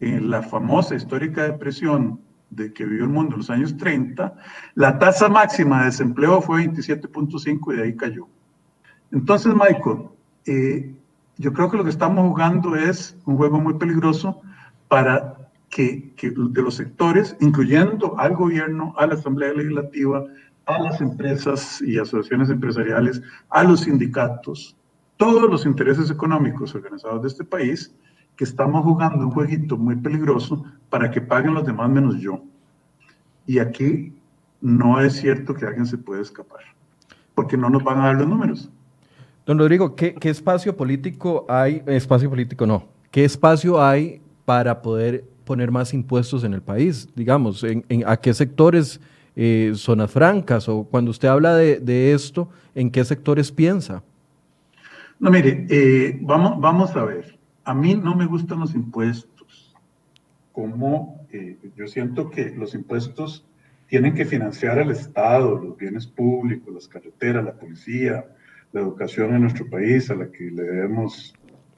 en 0.00 0.30
la 0.30 0.42
famosa 0.42 0.94
histórica 0.94 1.42
depresión 1.42 2.20
de 2.50 2.72
que 2.72 2.84
vivió 2.84 3.04
el 3.04 3.10
mundo 3.10 3.34
en 3.34 3.38
los 3.38 3.50
años 3.50 3.76
30, 3.76 4.34
la 4.74 4.98
tasa 4.98 5.28
máxima 5.28 5.80
de 5.80 5.86
desempleo 5.86 6.40
fue 6.40 6.64
27.5 6.66 7.72
y 7.72 7.76
de 7.76 7.82
ahí 7.82 7.96
cayó. 7.96 8.28
Entonces, 9.10 9.52
Michael, 9.54 10.08
eh, 10.46 10.94
yo 11.36 11.52
creo 11.52 11.70
que 11.70 11.76
lo 11.76 11.84
que 11.84 11.90
estamos 11.90 12.26
jugando 12.28 12.76
es 12.76 13.16
un 13.24 13.36
juego 13.36 13.60
muy 13.60 13.74
peligroso 13.74 14.40
para 14.86 15.50
que, 15.68 16.12
que, 16.14 16.30
de 16.30 16.62
los 16.62 16.76
sectores, 16.76 17.36
incluyendo 17.40 18.18
al 18.18 18.34
gobierno, 18.34 18.94
a 18.96 19.06
la 19.06 19.14
Asamblea 19.14 19.52
Legislativa, 19.52 20.24
a 20.66 20.78
las 20.78 21.00
empresas 21.00 21.82
y 21.82 21.98
asociaciones 21.98 22.50
empresariales, 22.50 23.20
a 23.50 23.64
los 23.64 23.80
sindicatos, 23.80 24.77
todos 25.18 25.50
los 25.50 25.66
intereses 25.66 26.10
económicos 26.10 26.74
organizados 26.74 27.20
de 27.20 27.28
este 27.28 27.44
país, 27.44 27.94
que 28.36 28.44
estamos 28.44 28.84
jugando 28.84 29.18
un 29.26 29.32
jueguito 29.32 29.76
muy 29.76 29.96
peligroso 29.96 30.64
para 30.88 31.10
que 31.10 31.20
paguen 31.20 31.54
los 31.54 31.66
demás 31.66 31.90
menos 31.90 32.18
yo. 32.20 32.40
Y 33.46 33.58
aquí 33.58 34.14
no 34.60 35.00
es 35.00 35.14
cierto 35.14 35.54
que 35.54 35.66
alguien 35.66 35.86
se 35.86 35.98
puede 35.98 36.22
escapar, 36.22 36.60
porque 37.34 37.56
no 37.56 37.68
nos 37.68 37.82
van 37.82 37.98
a 37.98 38.06
dar 38.06 38.16
los 38.16 38.28
números. 38.28 38.70
Don 39.44 39.58
Rodrigo, 39.58 39.96
¿qué, 39.96 40.16
espacio 40.22 40.76
político 40.76 41.46
hay? 41.48 41.82
Espacio 41.86 42.30
político 42.30 42.66
no. 42.66 42.84
¿Qué 43.10 43.24
espacio 43.24 43.82
hay 43.82 44.20
para 44.44 44.82
poder 44.82 45.24
poner 45.44 45.70
más 45.70 45.92
impuestos 45.92 46.44
en 46.44 46.54
el 46.54 46.60
país? 46.60 47.08
Digamos, 47.16 47.64
¿en, 47.64 47.84
a 48.06 48.18
qué 48.18 48.34
sectores, 48.34 49.00
eh, 49.34 49.72
zonas 49.74 50.10
francas? 50.10 50.68
O 50.68 50.84
cuando 50.84 51.10
usted 51.10 51.28
habla 51.28 51.56
de, 51.56 52.12
esto, 52.12 52.50
¿en 52.74 52.90
qué 52.90 53.04
sectores 53.04 53.50
piensa? 53.50 54.02
No, 55.20 55.30
mire, 55.30 55.66
eh, 55.68 56.18
vamos, 56.22 56.60
vamos 56.60 56.94
a 56.96 57.04
ver. 57.04 57.38
A 57.64 57.74
mí 57.74 57.94
no 57.94 58.14
me 58.14 58.26
gustan 58.26 58.60
los 58.60 58.74
impuestos. 58.74 59.74
Como 60.52 61.26
eh, 61.32 61.58
yo 61.76 61.86
siento 61.86 62.30
que 62.30 62.50
los 62.50 62.74
impuestos 62.74 63.44
tienen 63.88 64.14
que 64.14 64.24
financiar 64.24 64.78
al 64.78 64.90
Estado, 64.90 65.58
los 65.58 65.76
bienes 65.76 66.06
públicos, 66.06 66.72
las 66.72 66.88
carreteras, 66.88 67.44
la 67.44 67.54
policía, 67.54 68.26
la 68.72 68.80
educación 68.80 69.34
en 69.34 69.42
nuestro 69.42 69.68
país, 69.68 70.10
a 70.10 70.14
la 70.14 70.30
que 70.30 70.50
le 70.50 70.62
debemos 70.62 71.34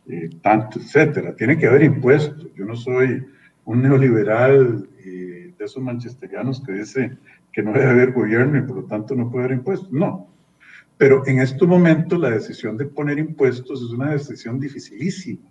eh, 0.08 0.28
tanto, 0.42 0.80
etcétera. 0.80 1.34
Tiene 1.36 1.56
que 1.56 1.66
haber 1.66 1.84
impuestos. 1.84 2.52
Yo 2.54 2.64
no 2.64 2.74
soy 2.74 3.24
un 3.64 3.82
neoliberal 3.82 4.88
eh, 5.04 5.54
de 5.56 5.64
esos 5.64 5.82
manchesterianos 5.82 6.62
que 6.62 6.72
dice 6.72 7.16
que 7.52 7.62
no 7.62 7.72
debe 7.72 7.90
haber 7.90 8.12
gobierno 8.12 8.58
y 8.58 8.62
por 8.62 8.76
lo 8.76 8.84
tanto 8.84 9.14
no 9.14 9.30
puede 9.30 9.44
haber 9.44 9.58
impuestos. 9.58 9.92
No. 9.92 10.28
Pero 11.00 11.26
en 11.26 11.40
estos 11.40 11.66
momentos 11.66 12.20
la 12.20 12.28
decisión 12.28 12.76
de 12.76 12.84
poner 12.84 13.18
impuestos 13.18 13.80
es 13.80 13.88
una 13.88 14.10
decisión 14.10 14.60
dificilísima. 14.60 15.48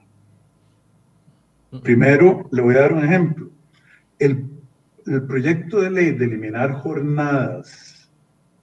Primero, 1.82 2.48
le 2.52 2.62
voy 2.62 2.76
a 2.76 2.82
dar 2.82 2.94
un 2.94 3.04
ejemplo. 3.04 3.50
El, 4.20 4.46
el 5.08 5.24
proyecto 5.24 5.82
de 5.82 5.90
ley 5.90 6.12
de 6.12 6.26
eliminar 6.26 6.74
jornadas 6.74 8.12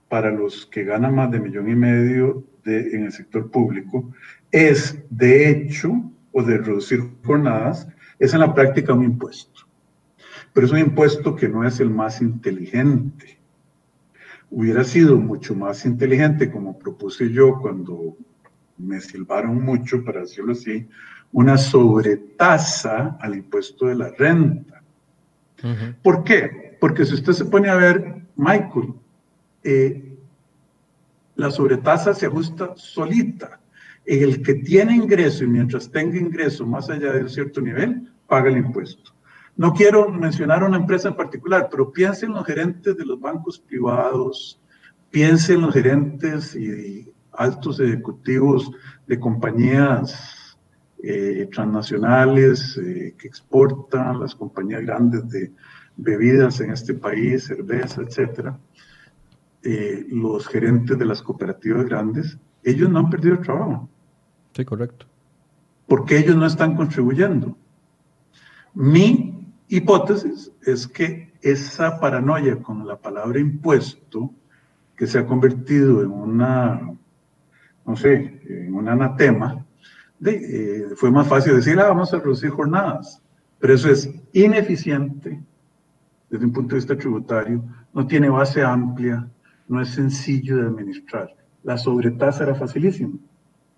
para 0.08 0.30
los 0.30 0.64
que 0.66 0.84
ganan 0.84 1.12
más 1.12 1.28
de 1.32 1.40
millón 1.40 1.68
y 1.68 1.74
medio 1.74 2.44
de, 2.64 2.94
en 2.94 3.06
el 3.06 3.10
sector 3.10 3.50
público 3.50 4.12
es, 4.52 4.96
de 5.10 5.50
hecho, 5.50 5.90
o 6.30 6.40
de 6.44 6.58
reducir 6.58 7.00
jornadas, 7.24 7.88
es 8.20 8.32
en 8.32 8.38
la 8.38 8.54
práctica 8.54 8.94
un 8.94 9.02
impuesto. 9.02 9.62
Pero 10.52 10.68
es 10.68 10.72
un 10.72 10.78
impuesto 10.78 11.34
que 11.34 11.48
no 11.48 11.66
es 11.66 11.80
el 11.80 11.90
más 11.90 12.22
inteligente. 12.22 13.40
Hubiera 14.50 14.84
sido 14.84 15.16
mucho 15.16 15.54
más 15.54 15.84
inteligente, 15.84 16.50
como 16.50 16.78
propuse 16.78 17.30
yo 17.30 17.58
cuando 17.60 18.16
me 18.78 19.00
silbaron 19.00 19.62
mucho, 19.62 20.04
para 20.04 20.20
decirlo 20.20 20.52
así, 20.52 20.86
una 21.32 21.56
sobretasa 21.56 23.16
al 23.20 23.34
impuesto 23.34 23.86
de 23.86 23.94
la 23.96 24.10
renta. 24.10 24.82
¿Por 26.02 26.22
qué? 26.22 26.76
Porque 26.80 27.04
si 27.04 27.14
usted 27.14 27.32
se 27.32 27.44
pone 27.46 27.68
a 27.68 27.74
ver, 27.74 28.22
Michael, 28.36 28.94
eh, 29.64 30.16
la 31.34 31.50
sobretasa 31.50 32.14
se 32.14 32.26
ajusta 32.26 32.74
solita. 32.76 33.60
El 34.04 34.42
que 34.42 34.54
tiene 34.54 34.94
ingreso 34.94 35.44
y 35.44 35.48
mientras 35.48 35.90
tenga 35.90 36.16
ingreso 36.16 36.64
más 36.64 36.88
allá 36.88 37.12
de 37.12 37.22
un 37.22 37.28
cierto 37.28 37.60
nivel, 37.60 38.12
paga 38.28 38.48
el 38.48 38.58
impuesto. 38.58 39.15
No 39.56 39.72
quiero 39.72 40.10
mencionar 40.10 40.62
una 40.64 40.76
empresa 40.76 41.08
en 41.08 41.16
particular, 41.16 41.68
pero 41.70 41.90
piensen 41.90 42.30
en 42.30 42.36
los 42.36 42.46
gerentes 42.46 42.96
de 42.96 43.06
los 43.06 43.18
bancos 43.18 43.58
privados, 43.58 44.60
piensen 45.10 45.56
en 45.56 45.62
los 45.62 45.74
gerentes 45.74 46.54
y 46.54 47.10
altos 47.32 47.80
ejecutivos 47.80 48.70
de 49.06 49.18
compañías 49.18 50.58
eh, 51.02 51.48
transnacionales 51.52 52.76
eh, 52.78 53.14
que 53.18 53.28
exportan, 53.28 54.20
las 54.20 54.34
compañías 54.34 54.82
grandes 54.82 55.28
de 55.28 55.52
bebidas 55.96 56.60
en 56.60 56.72
este 56.72 56.94
país, 56.94 57.44
cerveza, 57.44 58.02
etcétera, 58.02 58.58
eh, 59.62 60.06
los 60.10 60.46
gerentes 60.46 60.98
de 60.98 61.04
las 61.04 61.22
cooperativas 61.22 61.86
grandes, 61.86 62.38
ellos 62.62 62.90
no 62.90 62.98
han 62.98 63.10
perdido 63.10 63.34
el 63.34 63.40
trabajo. 63.40 63.88
Sí, 64.54 64.64
correcto. 64.64 65.06
Porque 65.86 66.18
ellos 66.18 66.36
no 66.36 66.46
están 66.46 66.76
contribuyendo. 66.76 67.56
Mi 68.74 69.35
hipótesis 69.68 70.52
es 70.64 70.86
que 70.86 71.32
esa 71.42 72.00
paranoia 72.00 72.62
con 72.62 72.86
la 72.86 72.96
palabra 72.96 73.38
impuesto, 73.38 74.30
que 74.96 75.06
se 75.06 75.18
ha 75.18 75.26
convertido 75.26 76.02
en 76.02 76.10
una, 76.10 76.80
no 77.84 77.96
sé, 77.96 78.40
en 78.48 78.74
un 78.74 78.88
anatema, 78.88 79.64
de, 80.18 80.32
eh, 80.32 80.86
fue 80.96 81.10
más 81.10 81.28
fácil 81.28 81.56
decir, 81.56 81.78
ah, 81.78 81.88
vamos 81.88 82.12
a 82.14 82.18
reducir 82.18 82.50
jornadas, 82.50 83.22
pero 83.58 83.74
eso 83.74 83.90
es 83.90 84.10
ineficiente 84.32 85.40
desde 86.30 86.44
un 86.44 86.52
punto 86.52 86.70
de 86.74 86.80
vista 86.80 86.96
tributario, 86.96 87.62
no 87.92 88.06
tiene 88.06 88.28
base 88.28 88.62
amplia, 88.62 89.28
no 89.68 89.80
es 89.80 89.90
sencillo 89.90 90.56
de 90.56 90.66
administrar. 90.66 91.34
La 91.62 91.78
sobretasa 91.78 92.44
era 92.44 92.54
facilísima, 92.54 93.14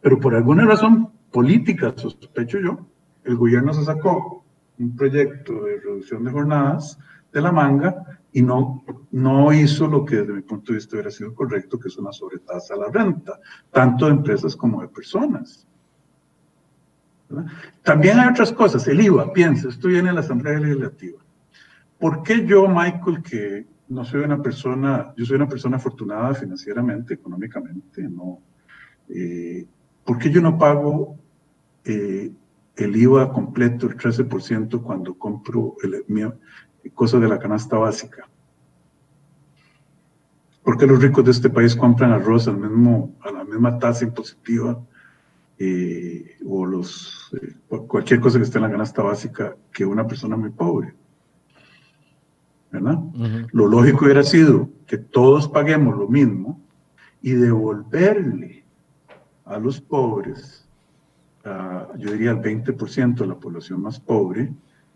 pero 0.01 0.19
por 0.19 0.35
alguna 0.35 0.65
razón 0.65 1.11
política, 1.31 1.93
sospecho 1.97 2.59
yo, 2.59 2.87
el 3.25 3.37
gobierno 3.37 3.75
se 3.75 3.85
sacó 3.85 4.38
un 4.79 4.97
proyecto 4.97 5.65
de 5.65 5.81
reducción 5.81 6.25
de 6.25 6.31
jornadas 6.31 6.99
de 7.33 7.41
la 7.41 7.53
manga 7.53 8.21
y 8.33 8.43
no, 8.43 8.85
no 9.11 9.53
hizo 9.53 9.87
lo 9.87 10.05
que 10.05 10.17
desde 10.17 10.33
mi 10.33 10.43
punto 10.43 10.73
de 10.73 10.79
vista 10.79 10.97
hubiera 10.97 11.11
sido 11.11 11.35
correcto, 11.35 11.79
que 11.79 11.89
es 11.89 11.97
una 11.97 12.13
sobretasa 12.13 12.75
a 12.75 12.79
la 12.79 12.89
renta, 12.89 13.39
tanto 13.71 14.07
de 14.07 14.13
empresas 14.13 14.55
como 14.55 14.83
de 14.83 14.89
personas. 14.89 15.67
También 17.83 18.19
hay 18.19 18.29
otras 18.29 18.53
cosas, 18.53 18.87
el 18.89 19.01
IVA, 19.01 19.33
piensa, 19.33 19.69
esto 19.69 19.89
viene 19.89 20.09
en 20.09 20.15
la 20.15 20.21
Asamblea 20.23 20.59
Legislativa. 20.59 21.19
¿Por 21.99 22.23
qué 22.23 22.47
yo, 22.47 22.69
Michael, 22.69 23.23
que 23.23 23.67
no 23.89 24.05
soy 24.05 24.21
una 24.21 24.41
persona, 24.41 25.13
yo 25.17 25.25
soy 25.25 25.37
una 25.37 25.49
persona 25.49 25.77
afortunada 25.77 26.35
financieramente, 26.35 27.15
económicamente, 27.15 28.03
no, 28.03 28.41
eh, 29.09 29.67
¿por 30.05 30.19
qué 30.19 30.31
yo 30.31 30.41
no 30.41 30.57
pago 30.59 31.17
eh, 31.85 32.31
el 32.79 32.97
IVA 32.97 33.33
completo, 33.33 33.87
el 33.87 33.97
13%, 33.97 34.83
cuando 34.83 35.15
compro 35.15 35.77
el, 35.83 36.05
cosas 36.95 37.21
de 37.21 37.29
la 37.29 37.39
canasta 37.39 37.77
básica? 37.77 38.29
¿Por 40.63 40.79
qué 40.79 40.87
los 40.87 41.03
ricos 41.03 41.25
de 41.25 41.31
este 41.31 41.51
país 41.51 41.75
compran 41.75 42.13
arroz 42.13 42.47
al 42.47 42.59
mismo, 42.59 43.17
a 43.23 43.33
la 43.33 43.45
misma 43.45 43.79
tasa 43.79 44.05
impositiva 44.05 44.79
eh, 45.59 46.37
o 46.47 46.65
los, 46.67 47.31
eh, 47.41 47.55
cualquier 47.69 48.21
cosa 48.21 48.39
que 48.39 48.45
esté 48.45 48.59
en 48.59 48.65
la 48.65 48.71
canasta 48.71 49.03
básica 49.03 49.57
que 49.73 49.85
una 49.85 50.07
persona 50.07 50.37
muy 50.37 50.51
pobre. 50.51 50.95
¿verdad? 52.71 52.99
Lo 53.53 53.67
lógico 53.67 54.05
hubiera 54.05 54.23
sido 54.23 54.69
que 54.87 54.99
todos 54.99 55.49
paguemos 55.49 55.97
lo 55.97 56.07
mismo 56.07 56.61
y 57.23 57.33
devolverle 57.33 58.65
a 59.45 59.59
los 59.59 59.81
pobres, 59.81 60.68
yo 61.97 62.13
diría 62.13 62.31
al 62.31 62.43
20% 62.43 63.17
de 63.17 63.27
la 63.27 63.35
población 63.35 63.83
más 63.83 64.01
pobre, 64.01 64.53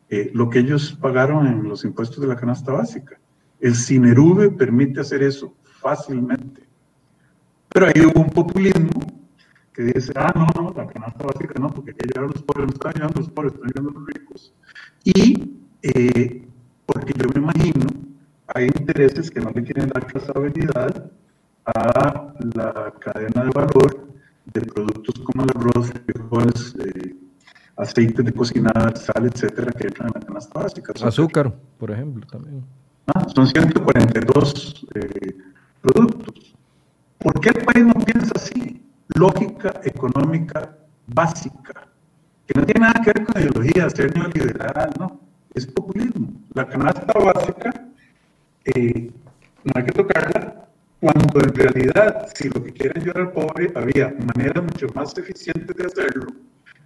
eh, 0.08 0.30
lo 0.34 0.50
que 0.50 0.58
ellos 0.60 0.96
pagaron 1.00 1.46
en 1.46 1.68
los 1.68 1.84
impuestos 1.84 2.20
de 2.20 2.26
la 2.26 2.36
canasta 2.36 2.72
básica. 2.72 3.18
El 3.60 3.74
Cinerube 3.74 4.50
permite 4.50 5.00
hacer 5.00 5.22
eso 5.22 5.54
fácilmente. 5.80 6.62
Pero 7.68 7.86
ahí 7.86 8.04
hubo 8.04 8.20
un 8.20 8.30
populismo 8.30 9.00
que 9.72 9.84
dice, 9.84 10.12
ah, 10.16 10.32
no, 10.34 10.46
no, 10.60 10.74
la 10.76 10.86
canasta 10.86 11.24
básica 11.24 11.54
no, 11.58 11.70
porque 11.70 11.92
hay 11.92 12.08
que 12.08 12.18
a 12.18 12.22
los 12.22 12.42
pobres, 12.42 12.66
no 12.66 12.72
están 12.74 12.92
ayudando 12.94 13.14
a 13.16 13.20
los 13.20 13.30
pobres, 13.30 13.52
están 13.54 13.70
ayudando 13.74 14.00
los 14.00 14.06
ricos. 14.08 14.54
Y 15.04 15.56
eh, 15.82 16.46
porque 16.84 17.14
yo 17.16 17.28
me 17.34 17.40
imagino, 17.40 17.86
hay 18.54 18.66
intereses 18.66 19.30
que 19.30 19.40
no 19.40 19.50
le 19.50 19.62
quieren 19.64 19.88
dar 19.88 20.06
trazabilidad 20.06 21.10
a 21.64 22.34
la 22.54 22.92
cadena 23.00 23.44
de 23.44 23.50
valor 23.50 24.11
de 24.46 24.60
productos 24.60 25.14
como 25.20 25.44
el 25.44 25.50
arroz, 25.54 25.90
frijoles, 26.06 26.74
eh, 26.78 27.14
aceites 27.76 28.24
de 28.24 28.32
cocinar, 28.32 28.96
sal, 28.96 29.26
etcétera, 29.26 29.72
que 29.72 29.86
entran 29.86 30.08
en 30.08 30.20
la 30.20 30.26
canasta 30.26 30.60
básica. 30.60 30.92
Azúcar, 31.02 31.54
por 31.78 31.90
ejemplo, 31.90 32.26
también. 32.26 32.64
Ah, 33.06 33.26
son 33.34 33.46
142 33.46 34.86
eh, 34.94 35.36
productos. 35.80 36.54
¿Por 37.18 37.40
qué 37.40 37.50
el 37.50 37.64
país 37.64 37.86
no 37.86 37.94
piensa 38.04 38.32
así? 38.34 38.82
lógica 39.14 39.80
económica 39.84 40.76
básica, 41.06 41.88
que 42.46 42.58
no 42.58 42.64
tiene 42.66 42.80
nada 42.80 43.00
que 43.02 43.12
ver 43.12 43.24
con 43.24 43.42
ideología, 43.42 43.90
ser 43.90 44.16
neoliberal, 44.16 44.90
no, 44.98 45.20
es 45.54 45.66
populismo. 45.66 46.28
La 46.54 46.66
canasta 46.66 47.12
básica 47.18 47.70
eh, 48.64 49.10
no 49.64 49.72
hay 49.74 49.84
que 49.84 49.92
tocarla 49.92 50.61
cuando 51.02 51.40
en 51.40 51.52
realidad, 51.52 52.28
si 52.32 52.48
lo 52.48 52.62
que 52.62 52.72
quieren 52.72 53.02
ayudar 53.02 53.18
al 53.18 53.32
pobre, 53.32 53.72
había 53.74 54.14
maneras 54.34 54.62
mucho 54.62 54.86
más 54.94 55.18
eficientes 55.18 55.76
de 55.76 55.84
hacerlo 55.84 56.28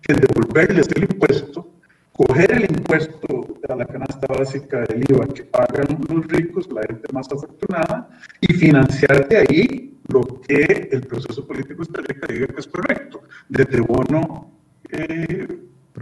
que 0.01 0.15
devolverles 0.15 0.89
el 0.97 1.03
impuesto 1.03 1.71
coger 2.17 2.51
el 2.51 2.63
impuesto 2.63 3.47
a 3.69 3.75
la 3.75 3.85
canasta 3.85 4.27
básica 4.27 4.81
del 4.87 5.05
IVA 5.11 5.27
que 5.35 5.43
pagan 5.45 5.99
los 6.09 6.27
ricos, 6.29 6.67
la 6.73 6.81
gente 6.83 7.13
más 7.13 7.31
afortunada, 7.31 8.09
y 8.41 8.55
financiar 8.55 9.29
de 9.29 9.37
ahí 9.37 9.99
lo 10.09 10.23
que 10.41 10.89
el 10.93 11.03
proceso 11.03 11.47
político 11.47 11.83
establezca 11.83 12.27
diga 12.33 12.47
que 12.47 12.61
es 12.61 12.67
correcto, 12.69 13.23
desde 13.51 13.81
bono, 13.81 14.51
eh, 14.93 15.47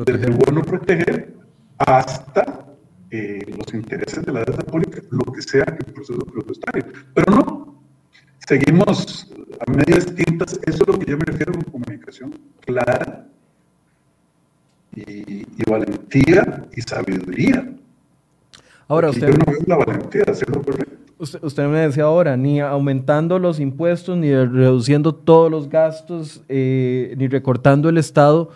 desde 0.07 0.31
bono 0.31 0.63
proteger 0.63 1.35
hasta 1.79 2.65
eh, 3.11 3.41
los 3.59 3.75
intereses 3.75 4.25
de 4.25 4.33
la 4.33 4.45
deuda 4.45 4.63
pública, 4.63 5.03
lo 5.11 5.25
que 5.33 5.43
sea 5.43 5.65
que 5.65 5.85
el 5.85 5.93
proceso 5.95 6.21
presupuestario. 6.21 6.85
Pero 7.13 7.33
no, 7.33 7.74
seguimos 8.47 9.29
a 9.67 9.71
medias 9.71 10.07
tintas, 10.15 10.59
eso 10.67 10.83
es 10.83 10.87
lo 10.87 10.99
que 10.99 11.11
yo 11.11 11.17
me 11.17 11.25
refiero 11.25 11.53
con 11.53 11.63
comunicación 11.63 12.35
clara 12.61 13.27
y, 14.95 15.45
valentía 15.69 16.67
y 16.75 16.81
sabiduría. 16.83 17.73
Ahora, 18.87 19.11
usted... 19.11 19.29
Yo 19.29 19.35
no 19.35 19.45
veo 19.47 19.61
la 19.67 19.77
valentía 19.77 20.23
de 20.25 20.33
hacerlo 20.33 20.63
correcto. 20.63 20.95
Usted, 21.17 21.43
usted, 21.43 21.67
me 21.69 21.79
decía 21.79 22.05
ahora, 22.05 22.37
ni 22.37 22.61
aumentando 22.61 23.39
los 23.39 23.61
impuestos, 23.61 24.17
ni 24.17 24.31
reduciendo 24.31 25.15
todos 25.15 25.51
los 25.51 25.69
gastos, 25.69 26.43
eh, 26.49 27.15
ni 27.17 27.29
recortando 27.29 27.89
el 27.89 27.99
Estado. 27.99 28.51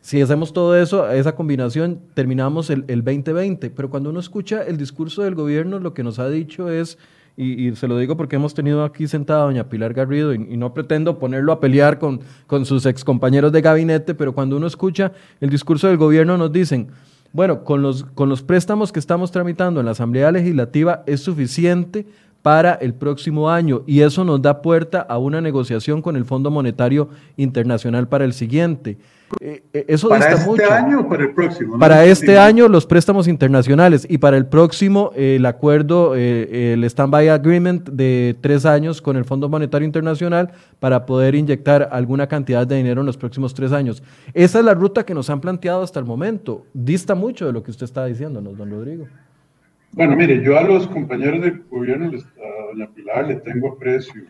Si 0.00 0.20
hacemos 0.20 0.52
todo 0.52 0.76
eso, 0.76 1.10
esa 1.10 1.34
combinación, 1.34 2.00
terminamos 2.12 2.70
el, 2.70 2.84
el 2.88 3.02
2020. 3.02 3.70
Pero 3.70 3.90
cuando 3.90 4.10
uno 4.10 4.20
escucha 4.20 4.62
el 4.62 4.76
discurso 4.76 5.22
del 5.22 5.34
gobierno, 5.34 5.80
lo 5.80 5.94
que 5.94 6.02
nos 6.02 6.18
ha 6.18 6.28
dicho 6.28 6.70
es 6.70 6.98
y, 7.36 7.74
se 7.74 7.88
lo 7.88 7.98
digo 7.98 8.16
porque 8.16 8.36
hemos 8.36 8.54
tenido 8.54 8.84
aquí 8.84 9.08
sentada 9.08 9.42
a 9.42 9.46
doña 9.46 9.68
Pilar 9.68 9.92
Garrido 9.92 10.32
y, 10.32 10.38
no 10.38 10.72
pretendo 10.72 11.18
ponerlo 11.18 11.52
a 11.52 11.60
pelear 11.60 11.98
con, 11.98 12.20
con 12.46 12.64
sus 12.64 12.86
excompañeros 12.86 13.50
de 13.52 13.60
gabinete, 13.60 14.14
pero 14.14 14.34
cuando 14.34 14.56
uno 14.56 14.66
escucha 14.66 15.12
el 15.40 15.50
discurso 15.50 15.88
del 15.88 15.96
gobierno 15.96 16.38
nos 16.38 16.52
dicen, 16.52 16.88
bueno, 17.32 17.64
con 17.64 17.82
los, 17.82 18.04
con 18.04 18.28
los 18.28 18.42
préstamos 18.42 18.92
que 18.92 19.00
estamos 19.00 19.32
tramitando 19.32 19.80
en 19.80 19.86
la 19.86 19.92
Asamblea 19.92 20.30
Legislativa 20.30 21.02
es 21.06 21.20
suficiente 21.20 22.06
para 22.44 22.74
el 22.74 22.92
próximo 22.92 23.48
año 23.48 23.84
y 23.86 24.02
eso 24.02 24.22
nos 24.22 24.42
da 24.42 24.60
puerta 24.60 25.00
a 25.00 25.16
una 25.16 25.40
negociación 25.40 26.02
con 26.02 26.14
el 26.14 26.26
Fondo 26.26 26.50
Monetario 26.50 27.08
Internacional 27.38 28.06
para 28.06 28.26
el 28.26 28.34
siguiente. 28.34 28.98
Eh, 29.40 29.62
eh, 29.72 29.86
eso 29.88 30.10
¿Para 30.10 30.30
este 30.30 30.64
año 30.66 31.00
o 31.00 31.08
para 31.08 31.22
el 31.22 31.32
próximo? 31.32 31.78
Para 31.78 32.04
este 32.04 32.36
año 32.38 32.68
los 32.68 32.84
préstamos 32.84 33.28
internacionales 33.28 34.06
y 34.10 34.18
para 34.18 34.36
el 34.36 34.44
próximo 34.44 35.10
el 35.16 35.46
acuerdo, 35.46 36.14
eh, 36.14 36.74
el 36.74 36.84
Standby 36.84 37.28
Agreement 37.28 37.88
de 37.88 38.36
tres 38.42 38.66
años 38.66 39.00
con 39.00 39.16
el 39.16 39.24
Fondo 39.24 39.48
Monetario 39.48 39.86
Internacional 39.86 40.52
para 40.80 41.06
poder 41.06 41.34
inyectar 41.34 41.88
alguna 41.92 42.26
cantidad 42.26 42.66
de 42.66 42.76
dinero 42.76 43.00
en 43.00 43.06
los 43.06 43.16
próximos 43.16 43.54
tres 43.54 43.72
años. 43.72 44.02
Esa 44.34 44.58
es 44.58 44.64
la 44.66 44.74
ruta 44.74 45.06
que 45.06 45.14
nos 45.14 45.30
han 45.30 45.40
planteado 45.40 45.82
hasta 45.82 45.98
el 45.98 46.04
momento. 46.04 46.66
Dista 46.74 47.14
mucho 47.14 47.46
de 47.46 47.54
lo 47.54 47.62
que 47.62 47.70
usted 47.70 47.84
está 47.84 48.04
diciéndonos, 48.04 48.54
don 48.58 48.70
Rodrigo. 48.70 49.06
Bueno, 49.96 50.16
mire, 50.16 50.42
yo 50.42 50.58
a 50.58 50.62
los 50.62 50.88
compañeros 50.88 51.40
del 51.40 51.62
gobierno, 51.70 52.06
a 52.06 52.72
doña 52.72 52.92
Pilar, 52.92 53.28
le 53.28 53.36
tengo 53.36 53.68
aprecio 53.68 54.24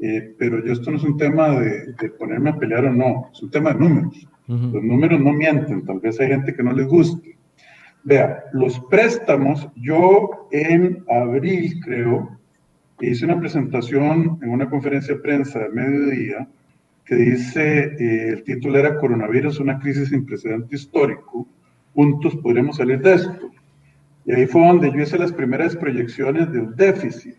eh, 0.00 0.34
pero 0.36 0.64
yo 0.64 0.72
esto 0.72 0.90
no 0.90 0.96
es 0.96 1.04
un 1.04 1.16
tema 1.16 1.60
de, 1.60 2.10
ponerme 2.18 2.50
a 2.50 2.56
pelear 2.56 2.86
o 2.86 2.92
no, 2.92 3.30
es 3.32 3.40
un 3.40 3.50
tema 3.50 3.72
de 3.72 3.78
números. 3.78 4.28
Los 4.48 4.82
números 4.82 5.20
no 5.20 5.32
mienten, 5.32 5.84
tal 5.86 6.00
vez 6.00 6.20
hay 6.20 6.28
gente 6.28 6.54
que 6.54 6.62
no 6.62 6.72
les 6.72 6.86
guste. 6.86 7.38
Vea, 8.02 8.44
los 8.52 8.80
préstamos, 8.90 9.68
yo 9.76 10.48
en 10.50 11.04
abril 11.08 11.80
creo, 11.84 12.36
hice 13.00 13.24
una 13.24 13.38
presentación 13.38 14.40
en 14.42 14.50
una 14.50 14.68
conferencia 14.68 15.14
de 15.14 15.20
prensa 15.20 15.60
de 15.60 15.68
mediodía 15.68 16.48
que 17.04 17.14
dice, 17.14 17.94
eh, 17.98 18.28
el 18.30 18.42
título 18.42 18.78
era 18.78 18.98
Coronavirus, 18.98 19.60
una 19.60 19.78
crisis 19.78 20.08
sin 20.08 20.26
precedente 20.26 20.74
histórico, 20.74 21.46
juntos 21.94 22.36
podremos 22.42 22.76
salir 22.76 23.00
de 23.00 23.14
esto. 23.14 23.50
Y 24.24 24.32
ahí 24.32 24.46
fue 24.46 24.66
donde 24.66 24.90
yo 24.92 25.00
hice 25.00 25.18
las 25.18 25.32
primeras 25.32 25.76
proyecciones 25.76 26.50
del 26.52 26.74
déficit 26.76 27.34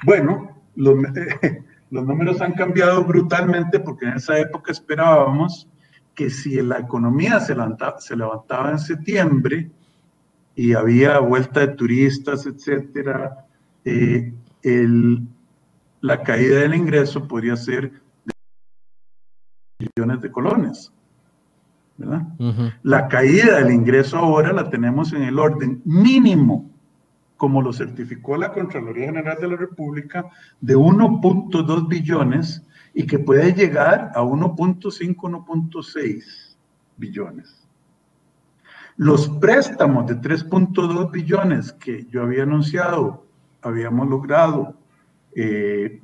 Bueno, 0.03 0.61
los, 0.75 0.95
números 1.89 2.41
han 2.41 2.53
cambiado 2.53 3.03
brutalmente 3.03 3.79
porque 3.79 4.05
en 4.05 4.13
esa 4.13 4.37
época 4.37 4.71
esperábamos 4.71 5.67
que 6.13 6.29
si 6.29 6.61
la 6.61 6.79
economía 6.79 7.39
se 7.39 7.53
levantaba, 7.53 7.99
se 7.99 8.15
levantaba 8.15 8.71
en 8.71 8.79
septiembre 8.79 9.69
y 10.55 10.73
había 10.73 11.19
vuelta 11.19 11.61
de 11.61 11.67
turistas, 11.69 12.45
etcétera, 12.47 13.45
eh, 13.85 14.33
la 16.01 16.23
caída 16.23 16.59
del 16.61 16.73
ingreso 16.73 17.27
podría 17.27 17.55
ser 17.55 17.91
de 18.25 18.33
millones 19.95 20.21
de 20.21 20.31
colones. 20.31 20.91
La 22.83 23.07
caída 23.07 23.57
del 23.57 23.73
ingreso 23.73 24.17
ahora 24.17 24.53
la 24.53 24.69
tenemos 24.69 25.13
en 25.13 25.23
el 25.23 25.39
orden 25.39 25.81
mínimo 25.85 26.69
como 27.37 27.61
lo 27.61 27.71
certificó 27.71 28.35
la 28.35 28.51
Contraloría 28.51 29.05
General 29.05 29.37
de 29.39 29.47
la 29.47 29.55
República, 29.55 30.25
de 30.59 30.75
1.2 30.75 31.87
billones 31.87 32.63
y 32.93 33.05
que 33.05 33.19
puede 33.19 33.53
llegar 33.53 34.11
a 34.15 34.21
1.5, 34.23 35.15
1.6 35.15 36.55
billones. 36.97 37.67
Los 38.97 39.29
préstamos 39.29 40.07
de 40.07 40.15
3.2 40.19 41.11
billones 41.11 41.71
que 41.73 42.05
yo 42.05 42.23
había 42.23 42.43
anunciado, 42.43 43.27
habíamos 43.61 44.09
logrado 44.09 44.73
eh, 45.35 46.01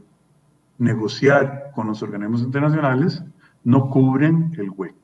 negociar 0.77 1.71
con 1.73 1.87
los 1.87 2.03
organismos 2.03 2.41
internacionales, 2.41 3.23
no 3.63 3.89
cubren 3.89 4.53
el 4.59 4.69
hueco, 4.69 5.02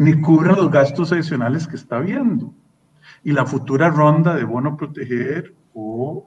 ni 0.00 0.18
cubren 0.18 0.56
los 0.56 0.70
gastos 0.70 1.12
adicionales 1.12 1.66
que 1.66 1.76
está 1.76 1.98
habiendo 1.98 2.54
y 3.22 3.32
la 3.32 3.44
futura 3.44 3.90
ronda 3.90 4.34
de 4.34 4.44
bono 4.44 4.74
proteger 4.74 5.54
o 5.74 6.26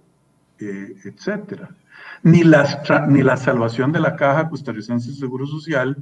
eh, 0.60 0.94
etcétera. 1.04 1.76
Ni 2.22 2.44
la, 2.44 2.84
ni 3.10 3.24
la 3.24 3.36
salvación 3.36 3.92
de 3.92 4.00
la 4.00 4.16
caja 4.16 4.48
costarricense 4.48 5.10
de 5.10 5.16
Seguro 5.16 5.48
Social, 5.48 5.98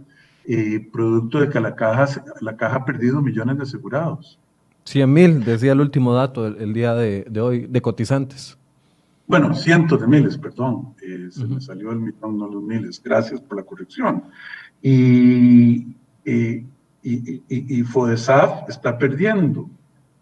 eh, 0.45 0.85
producto 0.91 1.39
de 1.39 1.47
que 1.47 1.61
la 1.61 1.73
caja, 1.73 2.07
la 2.41 2.57
caja 2.57 2.75
ha 2.75 2.85
perdido 2.85 3.21
millones 3.21 3.55
de 3.55 3.63
asegurados. 3.63 4.37
100 4.83 5.13
mil, 5.13 5.43
decía 5.45 5.71
el 5.71 5.79
último 5.79 6.13
dato 6.13 6.47
el, 6.47 6.73
día 6.73 6.93
de, 6.93 7.25
hoy, 7.39 7.67
de 7.67 7.81
cotizantes. 7.81 8.57
Bueno, 9.27 9.53
cientos 9.55 10.01
de 10.01 10.07
miles, 10.07 10.37
perdón. 10.37 10.93
Eh, 11.01 11.29
se 11.31 11.45
me 11.45 11.61
salió 11.61 11.93
el 11.93 11.99
millón, 11.99 12.37
no 12.37 12.49
los 12.49 12.63
miles. 12.63 13.01
Gracias 13.01 13.39
por 13.39 13.55
la 13.55 13.63
corrección. 13.63 14.25
Y, 14.81 15.95
y, 17.03 17.43
y, 17.47 17.79
y 17.79 17.83
FODESAF 17.83 18.69
está 18.69 18.97
perdiendo 18.97 19.69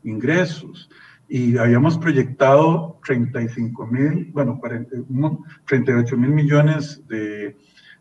ingresos 0.03 0.89
y 1.29 1.57
habíamos 1.57 1.97
proyectado 1.97 2.99
35 3.05 3.85
mil, 3.87 4.31
bueno, 4.33 4.59
38 5.65 6.17
mil 6.17 6.31
millones 6.31 7.03
de, 7.07 7.55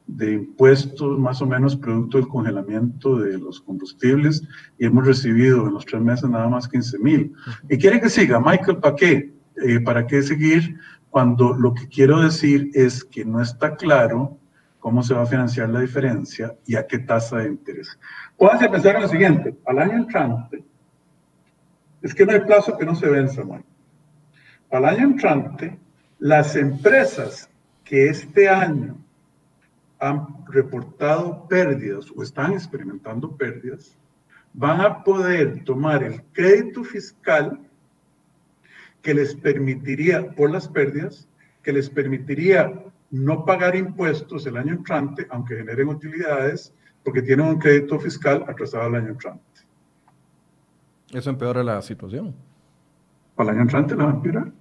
de, 0.06 0.32
impuestos 0.32 1.18
más 1.18 1.42
o 1.42 1.46
menos 1.46 1.76
producto 1.76 2.16
del 2.16 2.28
congelamiento 2.28 3.18
de 3.18 3.38
los 3.38 3.60
combustibles 3.60 4.42
y 4.78 4.86
hemos 4.86 5.06
recibido 5.06 5.66
en 5.66 5.74
los 5.74 5.84
tres 5.84 6.00
meses 6.00 6.30
nada 6.30 6.48
más 6.48 6.68
15 6.68 6.98
mil. 7.00 7.32
¿Y 7.68 7.76
quiere 7.76 8.00
que 8.00 8.08
siga? 8.08 8.40
Michael, 8.40 8.78
¿para 8.78 8.96
qué? 8.96 9.34
Eh, 9.62 9.80
¿Para 9.80 10.06
qué 10.06 10.22
seguir 10.22 10.78
cuando 11.10 11.52
lo 11.52 11.74
que 11.74 11.86
quiero 11.88 12.20
decir 12.20 12.70
es 12.72 13.04
que 13.04 13.24
no 13.26 13.42
está 13.42 13.76
claro 13.76 14.38
cómo 14.78 15.02
se 15.02 15.14
va 15.14 15.22
a 15.22 15.26
financiar 15.26 15.68
la 15.68 15.80
diferencia 15.80 16.54
y 16.66 16.76
a 16.76 16.86
qué 16.86 16.98
tasa 16.98 17.38
de 17.38 17.48
interés? 17.48 17.98
Pónganse 18.36 18.68
pensar 18.68 18.96
en 18.96 19.02
lo 19.02 19.08
siguiente, 19.08 19.56
al 19.66 19.78
año 19.78 19.96
entrante, 19.96 20.64
es 22.02 22.14
que 22.14 22.24
no 22.24 22.32
hay 22.32 22.40
plazo 22.40 22.76
que 22.78 22.86
no 22.86 22.94
se 22.94 23.08
venza, 23.08 23.44
man. 23.44 23.64
Al 24.70 24.84
año 24.84 25.04
entrante, 25.04 25.78
las 26.18 26.54
empresas 26.56 27.50
que 27.84 28.08
este 28.08 28.48
año 28.48 28.96
han 29.98 30.44
reportado 30.46 31.48
pérdidas 31.48 32.06
o 32.14 32.22
están 32.22 32.52
experimentando 32.52 33.36
pérdidas, 33.36 33.96
van 34.52 34.80
a 34.80 35.02
poder 35.02 35.64
tomar 35.64 36.02
el 36.02 36.22
crédito 36.32 36.84
fiscal 36.84 37.58
que 39.02 39.14
les 39.14 39.34
permitiría, 39.34 40.30
por 40.32 40.50
las 40.50 40.68
pérdidas, 40.68 41.28
que 41.62 41.72
les 41.72 41.88
permitiría 41.90 42.72
no 43.11 43.44
pagar 43.44 43.74
impuestos 43.76 44.46
el 44.46 44.56
año 44.56 44.74
entrante, 44.74 45.26
aunque 45.30 45.56
generen 45.56 45.88
utilidades, 45.88 46.74
porque 47.02 47.22
tienen 47.22 47.46
un 47.46 47.59
crédito 47.59 47.98
fiscal 47.98 48.44
atrasado 48.46 48.86
el 48.88 48.94
año 48.96 49.09
entrante. 49.09 49.42
Eso 51.12 51.30
empeora 51.30 51.62
la 51.62 51.80
situación. 51.80 52.34
Para 53.34 53.50
el 53.50 53.56
año 53.56 53.62
entrante 53.62 53.96
la 53.96 54.04
va 54.04 54.11
a 54.11 54.14
empeorar. 54.14 54.52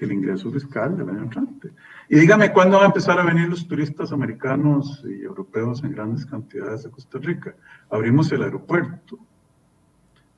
El 0.00 0.12
ingreso 0.12 0.50
fiscal 0.50 0.96
del 0.96 1.08
año 1.08 1.22
entrante. 1.22 1.72
Y 2.08 2.20
dígame 2.20 2.52
cuándo 2.52 2.76
van 2.76 2.84
a 2.84 2.88
empezar 2.88 3.18
a 3.18 3.24
venir 3.24 3.48
los 3.48 3.66
turistas 3.66 4.12
americanos 4.12 5.04
y 5.04 5.22
europeos 5.22 5.82
en 5.82 5.92
grandes 5.92 6.24
cantidades 6.24 6.86
a 6.86 6.90
Costa 6.90 7.18
Rica. 7.18 7.54
Abrimos 7.90 8.30
el 8.30 8.42
aeropuerto. 8.42 9.18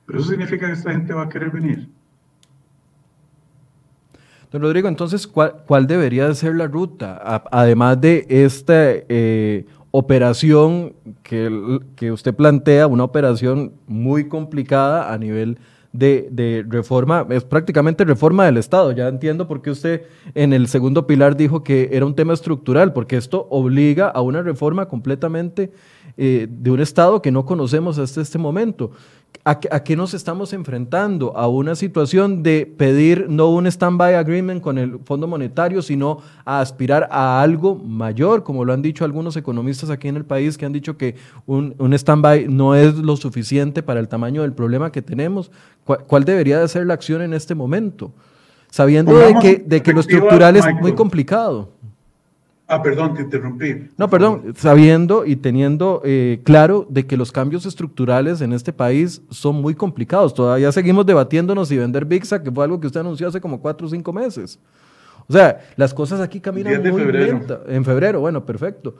Pero 0.05 0.19
eso 0.19 0.29
significa 0.29 0.65
que 0.67 0.73
esta 0.73 0.91
gente 0.91 1.13
va 1.13 1.23
a 1.23 1.29
querer 1.29 1.51
venir. 1.51 1.89
Don 4.51 4.61
Rodrigo, 4.61 4.89
entonces, 4.89 5.27
¿cuál, 5.27 5.87
debería 5.87 6.33
ser 6.33 6.55
la 6.55 6.67
ruta? 6.67 7.41
además 7.51 8.01
de 8.01 8.25
esta 8.27 8.73
eh, 8.75 9.65
operación 9.91 10.93
que, 11.23 11.79
que, 11.95 12.11
usted 12.11 12.35
plantea, 12.35 12.87
una 12.87 13.05
operación 13.05 13.71
muy 13.87 14.27
complicada 14.27 15.13
a 15.13 15.17
nivel 15.17 15.57
de, 15.93 16.65
reforma, 16.67 17.25
es 17.29 17.43
prácticamente 17.43 18.05
reforma 18.05 18.45
del 18.45 18.57
Estado. 18.57 18.91
Ya 18.91 19.07
entiendo 19.07 19.47
por 19.47 19.61
qué 19.61 19.71
usted 19.71 20.03
en 20.35 20.53
el 20.53 20.67
segundo 20.67 21.05
pilar 21.05 21.35
dijo 21.35 21.63
que 21.63 21.89
era 21.91 22.05
un 22.05 22.15
tema 22.15 22.33
estructural, 22.33 22.93
porque 22.93 23.17
esto 23.17 23.47
obliga 23.49 24.07
a 24.07 24.21
una 24.21 24.41
reforma 24.41 24.87
completamente 24.87 25.71
eh, 26.17 26.47
de 26.49 26.71
un 26.71 26.79
Estado 26.79 27.21
que 27.21 27.31
no 27.31 27.45
conocemos 27.45 27.97
hasta 27.97 28.21
este 28.21 28.37
momento. 28.37 28.91
¿A, 29.43 29.55
qué 29.55 29.95
nos 29.95 30.13
estamos 30.13 30.53
enfrentando? 30.53 31.35
A 31.35 31.47
una 31.47 31.73
situación 31.73 32.43
de 32.43 32.67
pedir 32.67 33.25
no 33.27 33.49
un 33.49 33.65
stand-by 33.65 34.13
agreement 34.13 34.61
con 34.61 34.77
el 34.77 34.99
Fondo 35.03 35.27
Monetario, 35.27 35.81
sino 35.81 36.19
a 36.45 36.59
aspirar 36.59 37.07
a 37.09 37.41
algo 37.41 37.73
mayor, 37.75 38.43
como 38.43 38.65
lo 38.65 38.73
han 38.73 38.83
dicho 38.83 39.03
algunos 39.03 39.35
economistas 39.37 39.89
aquí 39.89 40.09
en 40.09 40.17
el 40.17 40.25
país, 40.25 40.59
que 40.59 40.67
han 40.67 40.73
dicho 40.73 40.95
que 40.95 41.15
un, 41.47 41.73
un 41.79 41.93
stand-by 41.95 42.49
no 42.49 42.75
es 42.75 42.93
lo 42.97 43.17
suficiente 43.17 43.81
para 43.81 43.99
el 43.99 44.07
tamaño 44.07 44.43
del 44.43 44.53
problema 44.53 44.91
que 44.91 45.01
tenemos. 45.01 45.49
¿Cuál, 45.85 46.23
debería 46.23 46.59
de 46.59 46.67
ser 46.67 46.85
la 46.85 46.93
acción 46.93 47.23
en 47.23 47.33
este 47.33 47.55
momento? 47.55 48.11
Sabiendo 48.69 49.17
de 49.17 49.33
que, 49.41 49.63
de 49.65 49.81
que 49.81 49.91
lo 49.91 50.01
estructural 50.01 50.55
es 50.55 50.65
muy 50.79 50.93
complicado. 50.93 51.69
Ah, 52.71 52.81
perdón, 52.81 53.13
te 53.15 53.21
interrumpí. 53.21 53.89
No, 53.97 54.09
perdón, 54.09 54.53
sabiendo 54.55 55.25
y 55.25 55.35
teniendo 55.35 56.01
eh, 56.05 56.39
claro 56.45 56.87
de 56.87 57.05
que 57.05 57.17
los 57.17 57.29
cambios 57.29 57.65
estructurales 57.65 58.39
en 58.39 58.53
este 58.53 58.71
país 58.71 59.21
son 59.29 59.55
muy 59.55 59.75
complicados. 59.75 60.33
Todavía 60.33 60.71
seguimos 60.71 61.05
debatiéndonos 61.05 61.67
si 61.67 61.75
vender 61.75 62.05
VIXA, 62.05 62.41
que 62.41 62.49
fue 62.49 62.63
algo 62.63 62.79
que 62.79 62.87
usted 62.87 63.01
anunció 63.01 63.27
hace 63.27 63.41
como 63.41 63.59
cuatro 63.59 63.87
o 63.87 63.89
cinco 63.89 64.13
meses. 64.13 64.57
O 65.27 65.33
sea, 65.33 65.59
las 65.75 65.93
cosas 65.93 66.21
aquí 66.21 66.39
caminan 66.39 66.81
muy 66.89 67.11
lenta. 67.11 67.59
En 67.67 67.83
febrero, 67.83 68.21
bueno, 68.21 68.45
perfecto. 68.45 68.95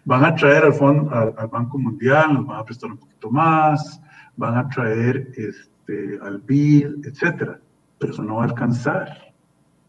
van 0.07 0.23
a 0.23 0.33
traer 0.33 0.63
al, 0.63 0.73
fondo, 0.73 1.13
al, 1.13 1.47
Banco 1.49 1.77
Mundial, 1.77 2.33
nos 2.33 2.47
van 2.47 2.61
a 2.61 2.63
prestar 2.63 2.89
un 2.91 2.97
poquito 2.97 3.29
más, 3.29 4.01
van 4.37 4.57
a 4.57 4.69
traer 4.69 5.29
este, 5.35 6.17
al 6.21 6.39
BID, 6.39 7.05
etcétera, 7.05 7.59
pero 7.99 8.13
eso 8.13 8.23
no 8.23 8.37
va 8.37 8.43
a 8.43 8.45
alcanzar 8.45 9.33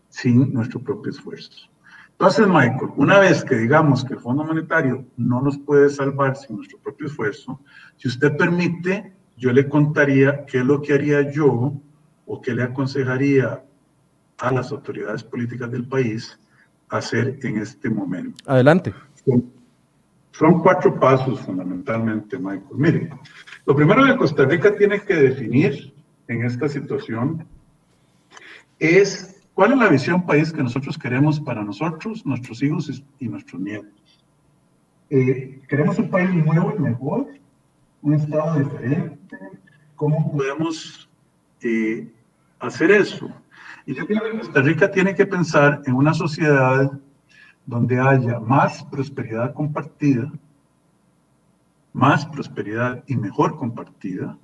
sin 0.08 0.52
nuestro 0.52 0.82
propio 0.82 1.12
esfuerzo. 1.12 1.70
Entonces, 2.10 2.48
Michael, 2.48 2.90
una 2.96 3.20
vez 3.20 3.44
que 3.44 3.54
digamos 3.54 4.04
que 4.04 4.14
el 4.14 4.20
Fondo 4.20 4.42
Monetario 4.42 5.06
no 5.16 5.40
nos 5.40 5.56
puede 5.56 5.88
salvar 5.88 6.34
sin 6.34 6.56
nuestro 6.56 6.80
propio 6.80 7.06
esfuerzo, 7.06 7.60
si 7.96 8.08
usted 8.08 8.36
permite, 8.36 9.12
yo 9.36 9.52
le 9.52 9.68
contaría 9.68 10.44
qué 10.46 10.58
es 10.58 10.64
lo 10.64 10.82
que 10.82 10.94
haría 10.94 11.30
yo 11.30 11.80
o 12.26 12.40
qué 12.40 12.54
le 12.54 12.64
aconsejaría 12.64 13.62
a 14.38 14.50
las 14.50 14.72
autoridades 14.72 15.22
políticas 15.22 15.70
del 15.70 15.86
país 15.86 16.40
hacer 16.88 17.38
en 17.44 17.58
este 17.58 17.88
momento. 17.88 18.42
Adelante. 18.46 18.92
Son 20.39 20.62
cuatro 20.62 21.01
pasos 21.01 21.41
fundamentalmente, 21.41 22.39
Michael. 22.39 22.76
Mire, 22.76 23.11
lo 23.66 23.74
primero 23.74 24.07
que 24.07 24.16
Costa 24.16 24.45
Rica 24.45 24.72
tiene 24.76 25.01
que 25.01 25.14
definir 25.14 25.93
en 26.28 26.45
esta 26.45 26.68
situación 26.68 27.45
es 28.78 29.43
cuál 29.53 29.72
es 29.72 29.78
la 29.78 29.89
visión 29.89 30.24
país 30.24 30.53
que 30.53 30.62
nosotros 30.62 30.97
queremos 30.97 31.41
para 31.41 31.64
nosotros, 31.64 32.24
nuestros 32.24 32.62
hijos 32.62 33.03
y 33.18 33.28
nuestros 33.28 33.61
nietos. 33.61 34.24
Eh, 35.11 35.61
¿Queremos 35.68 35.99
un 35.99 36.09
país 36.09 36.32
nuevo 36.32 36.72
y 36.76 36.82
mejor? 36.82 37.26
¿Un 38.03 38.14
Estado 38.14 38.61
diferente? 38.61 39.36
¿Cómo 39.97 40.30
podemos 40.30 41.11
eh, 41.62 42.09
hacer 42.61 42.93
eso? 42.93 43.28
Y 43.86 43.95
yo 43.95 44.07
creo 44.07 44.22
que 44.22 44.39
Costa 44.39 44.62
Rica 44.62 44.89
tiene 44.89 45.16
que 45.16 45.26
pensar 45.26 45.82
en 45.84 45.95
una 45.95 46.14
sociedad 46.14 46.93
donde 47.68 48.00
haya 48.00 48.40
más 48.40 48.82
prosperidad 48.84 49.52
compartida, 49.52 50.32
más 51.92 52.24
prosperidad 52.24 53.04
y 53.06 53.14
mejor 53.14 53.58
compartida, 53.58 54.38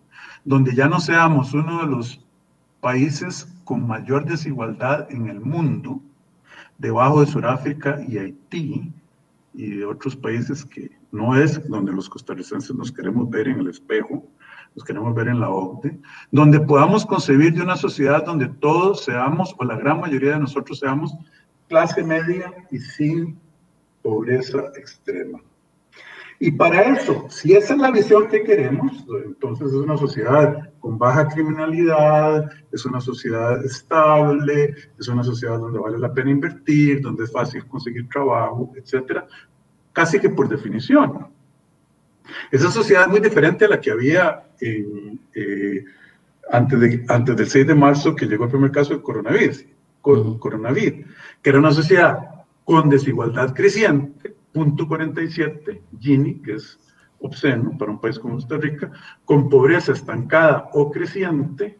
donde 0.45 0.75
ya 0.75 0.89
no 0.89 1.01
seamos 1.01 1.55
uno 1.55 1.81
de 1.81 1.87
los 1.87 2.23
países 2.83 3.49
con 3.65 3.87
mayor 3.87 4.27
desigualdad 4.27 5.11
en 5.11 5.29
el 5.31 5.41
mundo, 5.41 6.03
debajo 6.77 7.23
de 7.23 7.27
Sudáfrica 7.27 7.99
y 8.07 8.19
Haití 8.19 8.93
y 9.55 9.71
de 9.71 9.87
otros 9.87 10.15
países 10.15 10.63
que 10.63 10.91
no 11.11 11.35
es 11.35 11.67
donde 11.67 11.95
los 11.95 12.11
costarricenses 12.11 12.77
nos 12.77 12.93
queremos 12.93 13.31
ver 13.31 13.49
en 13.49 13.59
el 13.61 13.69
espejo, 13.69 14.23
nos 14.75 14.85
queremos 14.85 15.15
ver 15.15 15.29
en 15.29 15.41
la 15.41 15.49
OCDE, 15.49 15.99
donde 16.31 16.61
podamos 16.61 17.07
concebir 17.07 17.55
de 17.55 17.63
una 17.63 17.77
sociedad 17.77 18.23
donde 18.23 18.49
todos 18.49 19.05
seamos, 19.05 19.55
o 19.59 19.65
la 19.65 19.77
gran 19.77 20.01
mayoría 20.01 20.33
de 20.33 20.41
nosotros 20.41 20.79
seamos, 20.79 21.17
clase 21.69 22.03
media 22.03 22.53
y 22.71 22.79
sin 22.79 23.39
pobreza 24.03 24.73
extrema. 24.77 25.41
Y 26.39 26.51
para 26.51 26.83
eso, 26.83 27.27
si 27.31 27.55
esa 27.55 27.75
es 27.75 27.81
la 27.81 27.91
visión 27.91 28.29
que 28.29 28.43
queremos, 28.43 29.05
entonces 29.25 29.69
es 29.69 29.75
una 29.75 29.97
sociedad 29.97 30.71
con 30.81 30.99
baja 30.99 31.29
criminalidad, 31.29 32.51
es 32.73 32.85
una 32.85 33.01
sociedad 33.01 33.65
estable, 33.65 34.75
es 34.99 35.09
una 35.09 35.23
sociedad 35.23 35.59
donde 35.59 35.79
vale 35.79 35.99
la 35.99 36.13
pena 36.13 36.31
invertir, 36.31 37.01
donde 37.01 37.25
es 37.25 37.33
fácil 37.33 37.67
conseguir 37.67 38.09
trabajo, 38.09 38.73
etcétera, 38.77 39.27
casi 39.93 40.19
que 40.19 40.29
por 40.29 40.49
definición. 40.49 41.29
Esa 42.51 42.71
sociedad 42.71 43.05
es 43.05 43.09
muy 43.09 43.21
diferente 43.21 43.65
a 43.65 43.69
la 43.69 43.81
que 43.81 43.91
había 43.91 44.45
eh, 44.61 45.85
antes, 46.51 46.81
de, 46.81 47.05
antes 47.09 47.37
del 47.37 47.47
6 47.47 47.67
de 47.69 47.75
marzo 47.75 48.15
que 48.15 48.27
llegó 48.27 48.45
el 48.45 48.51
primer 48.51 48.71
caso 48.71 48.95
de 48.95 49.03
coronavirus 49.03 49.65
coronavirus, 50.05 51.07
que 51.43 51.51
era 51.51 51.59
una 51.59 51.73
sociedad 51.73 52.45
con 52.65 52.89
desigualdad 52.89 53.55
creciente, 53.55 54.37
punto 54.53 54.87
47, 54.87 55.83
Gini, 55.99 56.41
que 56.41 56.55
es 56.55 56.79
obsceno 57.19 57.77
para 57.77 57.91
un 57.91 58.01
país 58.01 58.19
como 58.19 58.35
Costa 58.35 58.57
Rica, 58.59 58.91
con 59.25 59.49
pobreza 59.49 59.93
estancada 59.93 60.71
o 60.75 60.91
creciente, 60.91 61.79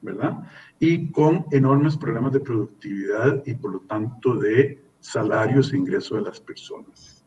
¿verdad? 0.00 0.44
Y 0.78 1.10
con 1.10 1.46
enormes 1.50 1.96
problemas 1.96 2.32
de 2.32 2.40
productividad 2.40 3.42
y 3.44 3.54
por 3.54 3.72
lo 3.72 3.80
tanto 3.80 4.36
de 4.36 4.82
salarios 5.00 5.72
e 5.72 5.76
ingresos 5.76 6.18
de 6.18 6.24
las 6.24 6.40
personas. 6.40 7.24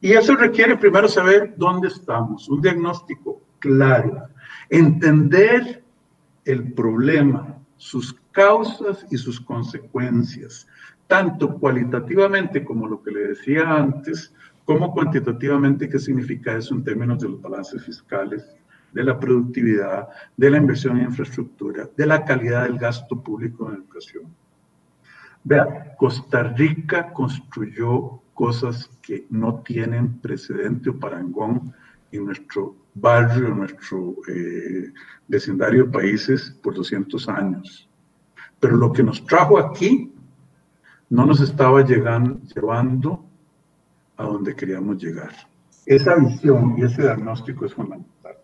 Y 0.00 0.12
eso 0.12 0.34
requiere 0.34 0.76
primero 0.76 1.06
saber 1.06 1.54
dónde 1.56 1.88
estamos, 1.88 2.48
un 2.48 2.60
diagnóstico 2.60 3.40
claro, 3.60 4.28
entender 4.68 5.84
el 6.44 6.72
problema, 6.72 7.61
sus 7.82 8.14
causas 8.30 9.04
y 9.10 9.18
sus 9.18 9.40
consecuencias, 9.40 10.68
tanto 11.08 11.58
cualitativamente 11.58 12.64
como 12.64 12.86
lo 12.86 13.02
que 13.02 13.10
le 13.10 13.26
decía 13.26 13.74
antes, 13.74 14.32
como 14.64 14.92
cuantitativamente 14.92 15.88
qué 15.88 15.98
significa 15.98 16.56
eso 16.56 16.76
en 16.76 16.84
términos 16.84 17.20
de 17.20 17.30
los 17.30 17.42
balances 17.42 17.84
fiscales, 17.84 18.46
de 18.92 19.02
la 19.02 19.18
productividad, 19.18 20.06
de 20.36 20.50
la 20.50 20.58
inversión 20.58 20.96
en 20.98 21.06
infraestructura, 21.06 21.90
de 21.96 22.06
la 22.06 22.24
calidad 22.24 22.62
del 22.62 22.78
gasto 22.78 23.20
público 23.20 23.68
en 23.68 23.78
educación. 23.78 24.32
Vea, 25.42 25.96
Costa 25.96 26.44
Rica 26.44 27.12
construyó 27.12 28.22
cosas 28.32 28.88
que 29.02 29.26
no 29.28 29.60
tienen 29.62 30.20
precedente 30.20 30.88
o 30.90 31.00
parangón 31.00 31.74
en 32.12 32.26
nuestro 32.26 32.76
barrio, 32.94 33.48
nuestro 33.48 34.16
eh, 34.28 34.92
vecindario 35.28 35.84
de 35.84 35.90
países 35.90 36.56
por 36.62 36.74
200 36.74 37.28
años. 37.28 37.88
Pero 38.60 38.76
lo 38.76 38.92
que 38.92 39.02
nos 39.02 39.24
trajo 39.26 39.58
aquí 39.58 40.12
no 41.08 41.26
nos 41.26 41.40
estaba 41.40 41.82
llegando, 41.84 42.40
llevando 42.54 43.24
a 44.16 44.24
donde 44.24 44.54
queríamos 44.54 45.02
llegar. 45.02 45.32
Esa 45.84 46.14
visión 46.16 46.76
y 46.78 46.84
ese 46.84 47.02
diagnóstico 47.02 47.66
es 47.66 47.74
fundamental. 47.74 48.36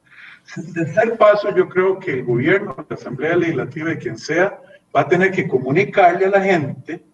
El 0.57 0.73
tercer 0.73 1.19
paso, 1.19 1.55
yo 1.55 1.69
creo 1.69 1.99
que 1.99 2.15
el 2.15 2.25
gobierno, 2.25 2.75
la 2.89 2.97
Asamblea 2.97 3.37
Legislativa 3.37 3.93
y 3.93 3.99
quien 3.99 4.19
sea, 4.19 4.61
va 4.95 5.03
a 5.03 5.09
tener 5.09 5.31
que 5.31 5.47
comunicarle 5.47 6.27
a 6.27 6.31
la 6.31 6.41
gente 6.41 7.05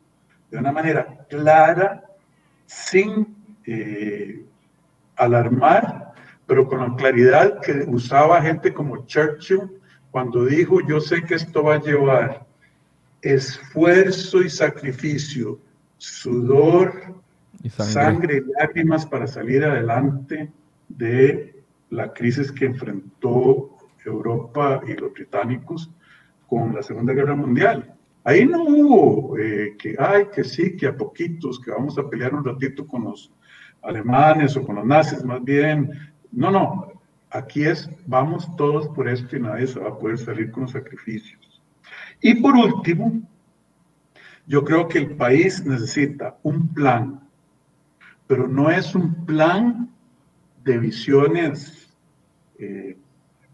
de 0.50 0.58
una 0.58 0.72
manera 0.72 1.26
clara, 1.28 2.04
sin 2.66 3.36
eh, 3.66 4.44
alarmar, 5.16 6.03
pero 6.46 6.66
con 6.68 6.80
la 6.80 6.96
claridad 6.96 7.60
que 7.60 7.84
usaba 7.86 8.42
gente 8.42 8.72
como 8.72 9.06
Churchill 9.06 9.62
cuando 10.10 10.44
dijo, 10.44 10.80
yo 10.86 11.00
sé 11.00 11.22
que 11.24 11.34
esto 11.34 11.64
va 11.64 11.74
a 11.74 11.80
llevar 11.80 12.46
esfuerzo 13.22 14.42
y 14.42 14.50
sacrificio, 14.50 15.58
sudor, 15.96 17.14
sangre. 17.68 18.36
y 18.36 18.52
lágrimas 18.60 19.06
para 19.06 19.26
salir 19.26 19.64
adelante 19.64 20.52
de 20.88 21.62
la 21.90 22.12
crisis 22.12 22.52
que 22.52 22.66
enfrentó 22.66 23.70
Europa 24.04 24.82
y 24.86 24.94
los 24.94 25.12
británicos 25.12 25.90
con 26.46 26.74
la 26.74 26.82
Segunda 26.82 27.12
Guerra 27.12 27.34
Mundial. 27.34 27.94
Ahí 28.22 28.44
no 28.46 28.62
hubo 28.64 29.38
eh, 29.38 29.76
que, 29.78 29.96
ay, 29.98 30.26
que 30.32 30.44
sí, 30.44 30.76
que 30.76 30.86
a 30.86 30.96
poquitos, 30.96 31.60
que 31.60 31.70
vamos 31.70 31.98
a 31.98 32.08
pelear 32.08 32.34
un 32.34 32.44
ratito 32.44 32.86
con 32.86 33.04
los 33.04 33.30
alemanes 33.82 34.56
o 34.56 34.62
con 34.62 34.76
los 34.76 34.86
nazis, 34.86 35.22
más 35.24 35.42
bien. 35.42 35.90
No, 36.34 36.50
no, 36.50 36.92
aquí 37.30 37.64
es, 37.64 37.88
vamos 38.06 38.48
todos 38.56 38.88
por 38.88 39.08
esto 39.08 39.36
y 39.36 39.40
nadie 39.40 39.68
se 39.68 39.78
va 39.78 39.90
a 39.90 39.98
poder 39.98 40.18
salir 40.18 40.50
con 40.50 40.64
los 40.64 40.72
sacrificios. 40.72 41.62
Y 42.20 42.34
por 42.34 42.56
último, 42.56 43.22
yo 44.46 44.64
creo 44.64 44.88
que 44.88 44.98
el 44.98 45.16
país 45.16 45.64
necesita 45.64 46.36
un 46.42 46.68
plan, 46.74 47.20
pero 48.26 48.48
no 48.48 48.68
es 48.70 48.94
un 48.94 49.26
plan 49.26 49.88
de 50.64 50.78
visiones 50.78 51.94
eh, 52.58 52.96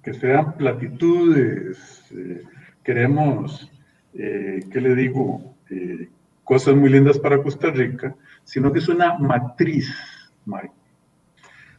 que 0.02 0.14
sean 0.14 0.56
platitudes. 0.56 2.04
Eh, 2.12 2.42
queremos, 2.82 3.70
eh, 4.14 4.64
¿qué 4.70 4.80
le 4.80 4.94
digo? 4.94 5.46
cosas 6.42 6.74
muy 6.74 6.88
lindas 6.90 7.16
para 7.16 7.40
Costa 7.40 7.70
Rica, 7.70 8.12
sino 8.42 8.72
que 8.72 8.80
es 8.80 8.88
una 8.88 9.16
matriz, 9.18 9.88
Mike. 10.44 10.79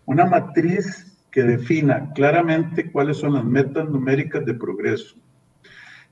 Una 0.05 0.25
matriz 0.25 1.11
que 1.31 1.43
defina 1.43 2.11
claramente 2.13 2.91
cuáles 2.91 3.17
son 3.17 3.33
las 3.33 3.45
metas 3.45 3.89
numéricas 3.89 4.45
de 4.45 4.53
progreso 4.53 5.15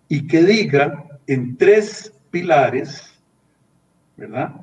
y 0.07 0.25
que 0.27 0.43
diga 0.43 1.05
en 1.27 1.57
tres 1.57 2.13
pilares, 2.31 3.21
¿verdad? 4.17 4.55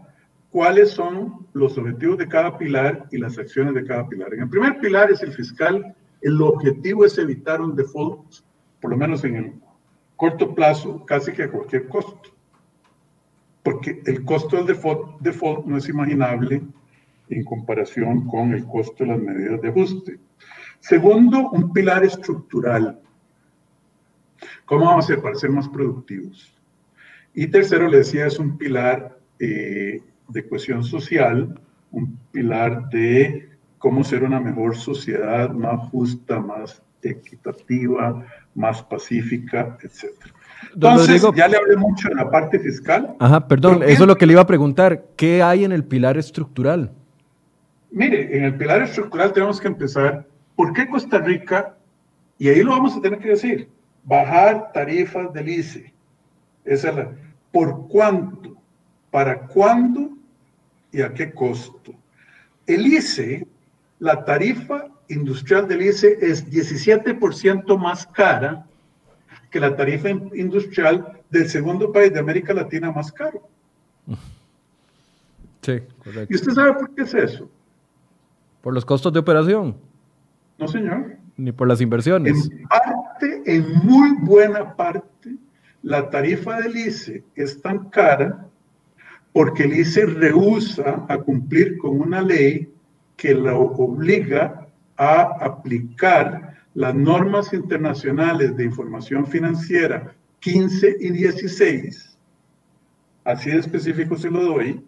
¿Cuáles 0.50 0.90
son 0.90 1.46
los 1.52 1.76
objetivos 1.76 2.18
de 2.18 2.28
cada 2.28 2.56
pilar 2.56 3.06
y 3.12 3.18
las 3.18 3.38
acciones 3.38 3.74
de 3.74 3.84
cada 3.84 4.08
pilar? 4.08 4.32
En 4.32 4.42
el 4.42 4.48
primer 4.48 4.80
pilar 4.80 5.10
es 5.10 5.22
el 5.22 5.32
fiscal. 5.32 5.94
El 6.22 6.40
objetivo 6.40 7.04
es 7.04 7.18
evitar 7.18 7.60
un 7.60 7.76
default, 7.76 8.36
por 8.80 8.90
lo 8.90 8.96
menos 8.96 9.22
en 9.24 9.36
el 9.36 9.52
corto 10.16 10.54
plazo, 10.54 11.04
casi 11.04 11.32
que 11.32 11.44
a 11.44 11.50
cualquier 11.50 11.88
costo. 11.88 12.30
Porque 13.62 14.00
el 14.06 14.24
costo 14.24 14.56
del 14.56 14.66
default, 14.66 15.20
default 15.20 15.66
no 15.66 15.76
es 15.76 15.88
imaginable 15.88 16.62
en 17.28 17.44
comparación 17.44 18.26
con 18.26 18.52
el 18.52 18.64
costo 18.66 19.04
de 19.04 19.10
las 19.10 19.18
medidas 19.18 19.60
de 19.60 19.68
ajuste. 19.68 20.18
Segundo, 20.80 21.50
un 21.50 21.72
pilar 21.72 22.04
estructural. 22.04 23.00
¿Cómo 24.64 24.84
vamos 24.84 25.04
a 25.04 25.06
hacer 25.06 25.22
para 25.22 25.34
ser 25.34 25.50
más 25.50 25.68
productivos? 25.68 26.54
Y 27.34 27.48
tercero, 27.48 27.88
le 27.88 27.98
decía, 27.98 28.26
es 28.26 28.38
un 28.38 28.56
pilar 28.56 29.18
eh, 29.38 30.00
de 30.28 30.48
cohesión 30.48 30.84
social, 30.84 31.60
un 31.90 32.18
pilar 32.32 32.88
de 32.88 33.50
cómo 33.78 34.04
ser 34.04 34.24
una 34.24 34.40
mejor 34.40 34.76
sociedad, 34.76 35.50
más 35.50 35.88
justa, 35.90 36.40
más 36.40 36.82
equitativa, 37.02 38.24
más 38.54 38.82
pacífica, 38.82 39.76
etc. 39.82 40.14
Entonces, 40.74 41.22
ya 41.34 41.48
le 41.48 41.56
hablé 41.56 41.76
mucho 41.76 42.08
de 42.08 42.14
la 42.14 42.30
parte 42.30 42.58
fiscal. 42.58 43.14
Ajá, 43.18 43.46
perdón, 43.46 43.82
eso 43.82 44.02
es 44.02 44.08
lo 44.08 44.16
que 44.16 44.26
le 44.26 44.32
iba 44.32 44.42
a 44.42 44.46
preguntar. 44.46 45.04
¿Qué 45.16 45.42
hay 45.42 45.64
en 45.64 45.72
el 45.72 45.84
pilar 45.84 46.16
estructural? 46.16 46.92
Mire, 47.90 48.36
en 48.36 48.44
el 48.44 48.56
pilar 48.56 48.82
estructural 48.82 49.32
tenemos 49.32 49.60
que 49.60 49.68
empezar. 49.68 50.26
¿Por 50.54 50.72
qué 50.72 50.88
Costa 50.88 51.18
Rica? 51.18 51.76
Y 52.38 52.48
ahí 52.48 52.62
lo 52.62 52.72
vamos 52.72 52.96
a 52.96 53.00
tener 53.00 53.18
que 53.18 53.30
decir 53.30 53.68
bajar 54.06 54.72
tarifas 54.72 55.32
del 55.32 55.48
ICE. 55.48 55.92
Esa 56.64 56.90
es 56.90 56.96
la, 56.96 57.10
¿Por 57.52 57.88
cuánto? 57.88 58.56
¿Para 59.10 59.46
cuándo? 59.46 60.10
¿Y 60.92 61.02
a 61.02 61.12
qué 61.12 61.32
costo? 61.32 61.94
El 62.66 62.86
ICE, 62.86 63.46
la 63.98 64.24
tarifa 64.24 64.88
industrial 65.08 65.68
del 65.68 65.82
ICE 65.82 66.18
es 66.20 66.48
17% 66.50 67.78
más 67.78 68.06
cara 68.06 68.66
que 69.50 69.60
la 69.60 69.74
tarifa 69.76 70.10
industrial 70.10 71.20
del 71.30 71.48
segundo 71.48 71.92
país 71.92 72.12
de 72.12 72.20
América 72.20 72.52
Latina 72.52 72.90
más 72.90 73.10
caro. 73.12 73.48
Sí, 75.62 75.80
correcto. 75.98 76.26
¿Y 76.28 76.34
usted 76.34 76.52
sabe 76.52 76.74
por 76.74 76.94
qué 76.94 77.02
es 77.02 77.14
eso? 77.14 77.50
¿Por 78.66 78.74
los 78.74 78.84
costos 78.84 79.12
de 79.12 79.20
operación? 79.20 79.76
No, 80.58 80.66
señor. 80.66 81.18
Ni 81.36 81.52
por 81.52 81.68
las 81.68 81.80
inversiones. 81.80 82.50
En 82.50 82.66
parte, 82.66 83.42
en 83.46 83.76
muy 83.84 84.16
buena 84.22 84.74
parte, 84.74 85.36
la 85.84 86.10
tarifa 86.10 86.60
del 86.60 86.76
ICE 86.76 87.22
es 87.36 87.62
tan 87.62 87.90
cara 87.90 88.44
porque 89.32 89.62
el 89.62 89.74
ICE 89.74 90.06
rehúsa 90.06 91.06
a 91.08 91.16
cumplir 91.18 91.78
con 91.78 92.00
una 92.00 92.20
ley 92.20 92.68
que 93.16 93.34
lo 93.34 93.56
obliga 93.56 94.66
a 94.96 95.22
aplicar 95.44 96.56
las 96.74 96.92
normas 96.92 97.52
internacionales 97.52 98.56
de 98.56 98.64
información 98.64 99.28
financiera 99.28 100.12
15 100.40 100.96
y 100.98 101.10
16, 101.10 102.18
así 103.22 103.48
de 103.48 103.58
específico 103.58 104.16
se 104.16 104.28
lo 104.28 104.42
doy, 104.42 104.84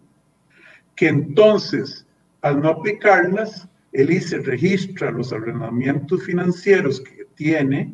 que 0.97 1.07
entonces 1.07 2.05
al 2.41 2.61
no 2.61 2.69
aplicarlas, 2.69 3.68
el 3.91 4.11
ICE 4.11 4.39
registra 4.39 5.11
los 5.11 5.33
arrendamientos 5.33 6.23
financieros 6.23 7.01
que 7.01 7.25
tiene 7.35 7.93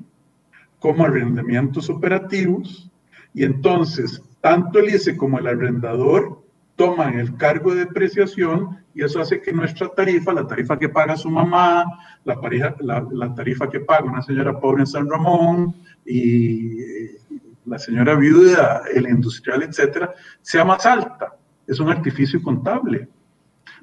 como 0.79 1.05
arrendamientos 1.05 1.89
operativos 1.89 2.91
y 3.33 3.43
entonces 3.43 4.21
tanto 4.41 4.79
el 4.79 4.93
ICE 4.93 5.15
como 5.17 5.39
el 5.39 5.47
arrendador 5.47 6.43
toman 6.75 7.17
el 7.19 7.35
cargo 7.37 7.73
de 7.73 7.85
depreciación 7.85 8.77
y 8.93 9.03
eso 9.03 9.19
hace 9.19 9.41
que 9.41 9.51
nuestra 9.51 9.89
tarifa, 9.89 10.33
la 10.33 10.47
tarifa 10.47 10.77
que 10.79 10.89
paga 10.89 11.17
su 11.17 11.29
mamá, 11.29 11.85
la, 12.23 12.37
la, 13.11 13.35
tarifa 13.35 13.69
que 13.69 13.81
paga 13.81 14.05
una 14.05 14.21
señora 14.21 14.57
pobre 14.59 14.81
en 14.81 14.87
San 14.87 15.09
Ramón 15.09 15.75
y 16.05 16.77
la 17.65 17.77
señora 17.77 18.15
viuda, 18.15 18.83
el 18.93 19.09
industrial, 19.09 19.63
etcétera, 19.63 20.13
sea 20.41 20.63
más 20.63 20.85
alta. 20.85 21.35
Es 21.67 21.79
un 21.79 21.89
artificio 21.89 22.41
contable. 22.41 23.07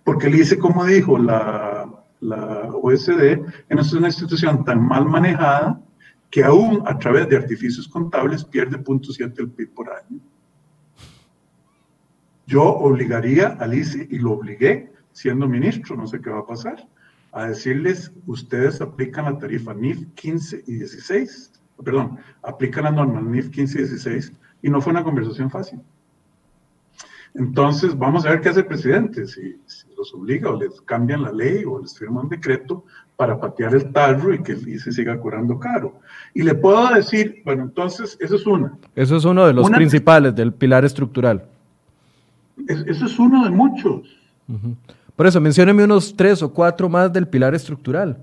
Porque 0.05 0.29
el 0.29 0.37
ICE, 0.37 0.59
como 0.59 0.85
dijo 0.85 1.19
la, 1.19 1.82
la 2.23 2.71
OSD, 2.73 3.43
es 3.69 3.93
una 3.93 4.07
institución 4.07 4.65
tan 4.65 4.87
mal 4.87 5.05
manejada 5.07 5.81
que 6.31 6.45
aún 6.45 6.83
a 6.87 6.99
través 6.99 7.29
de 7.29 7.37
artificios 7.37 7.87
contables 7.89 8.45
pierde 8.45 8.79
0.7 8.79 9.39
el 9.39 9.51
PIB 9.51 9.75
por 9.75 9.91
año. 9.91 10.21
Yo 12.47 12.63
obligaría 12.63 13.49
al 13.61 13.75
ICE, 13.75 14.09
y 14.11 14.19
lo 14.19 14.33
obligué 14.33 14.93
siendo 15.13 15.47
ministro, 15.47 15.97
no 15.97 16.07
sé 16.07 16.21
qué 16.21 16.31
va 16.31 16.41
a 16.41 16.47
pasar, 16.47 16.89
a 17.33 17.47
decirles, 17.47 18.13
ustedes 18.27 18.81
aplican 18.81 19.27
la 19.27 19.39
tarifa 19.39 19.75
NIF 19.75 20.07
15 20.15 20.65
y 20.67 20.75
16, 20.75 21.53
perdón, 21.85 22.19
aplican 22.43 22.85
la 22.85 22.93
norma 22.93 23.21
NIF 23.21 23.51
15 23.51 23.79
y 23.79 23.83
16, 23.83 24.33
y 24.63 24.71
no 24.71 24.81
fue 24.81 24.93
una 24.93 25.05
conversación 25.05 25.51
fácil. 25.51 25.81
Entonces, 27.35 27.97
vamos 27.97 28.25
a 28.25 28.31
ver 28.31 28.41
qué 28.41 28.51
hace 28.51 28.61
el 28.61 28.67
presidente, 28.67 29.27
si, 29.27 29.57
los 30.03 30.15
obliga 30.15 30.51
o 30.51 30.59
les 30.59 30.81
cambian 30.81 31.23
la 31.23 31.33
ley 31.33 31.65
o 31.65 31.81
les 31.81 31.97
firman 31.97 32.25
un 32.25 32.29
decreto 32.29 32.85
para 33.17 33.39
patear 33.39 33.75
el 33.75 33.93
tarro 33.93 34.35
y 34.35 34.43
que 34.43 34.57
se 34.57 34.91
siga 34.91 35.17
curando 35.19 35.59
caro. 35.59 36.01
Y 36.35 36.43
le 36.43 36.55
puedo 36.55 36.93
decir, 36.93 37.41
bueno, 37.45 37.63
entonces, 37.63 38.17
eso 38.21 38.35
es 38.35 38.47
una. 38.47 38.77
Eso 38.97 39.17
es 39.17 39.25
uno 39.25 39.47
de 39.47 39.53
los 39.53 39.71
principales 39.71 40.35
del 40.35 40.53
pilar 40.53 40.85
estructural. 40.85 41.45
eso 42.67 43.07
es 43.07 43.19
uno 43.19 43.45
de 43.45 43.51
muchos. 43.51 44.09
Por 45.15 45.27
eso, 45.27 45.41
mencióneme 45.41 45.85
unos 45.85 46.17
tres 46.17 46.43
o 46.43 46.53
cuatro 46.53 46.89
más 46.89 47.13
del 47.13 47.29
pilar 47.29 47.55
estructural. 47.55 48.19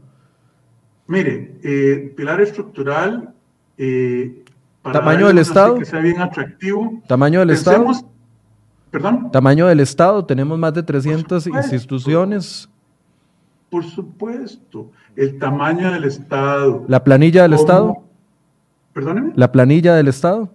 Mire, 1.07 1.55
eh, 1.63 2.13
pilar 2.17 2.41
estructural. 2.41 3.33
Eh, 3.77 4.43
¿Tamaño 4.83 5.27
del 5.27 5.37
Estado? 5.37 5.75
Que 5.75 5.85
sea 5.85 6.01
bien 6.01 6.19
atractivo. 6.19 7.01
¿Tamaño 7.07 7.39
del 7.39 7.51
Estado? 7.51 7.85
¿Perdón? 8.91 9.31
¿Tamaño 9.31 9.67
del 9.67 9.79
Estado? 9.79 10.25
Tenemos 10.25 10.57
más 10.57 10.73
de 10.73 10.83
300 10.83 11.47
instituciones. 11.47 12.69
Por 13.69 13.83
supuesto. 13.83 14.91
El 15.15 15.37
tamaño 15.37 15.91
del 15.91 16.05
Estado. 16.05 16.85
¿La 16.87 17.03
planilla 17.03 17.43
del 17.43 17.53
Estado? 17.53 18.03
Perdóneme. 18.93 19.33
¿La 19.35 19.51
planilla 19.51 19.95
del 19.95 20.07
Estado? 20.07 20.49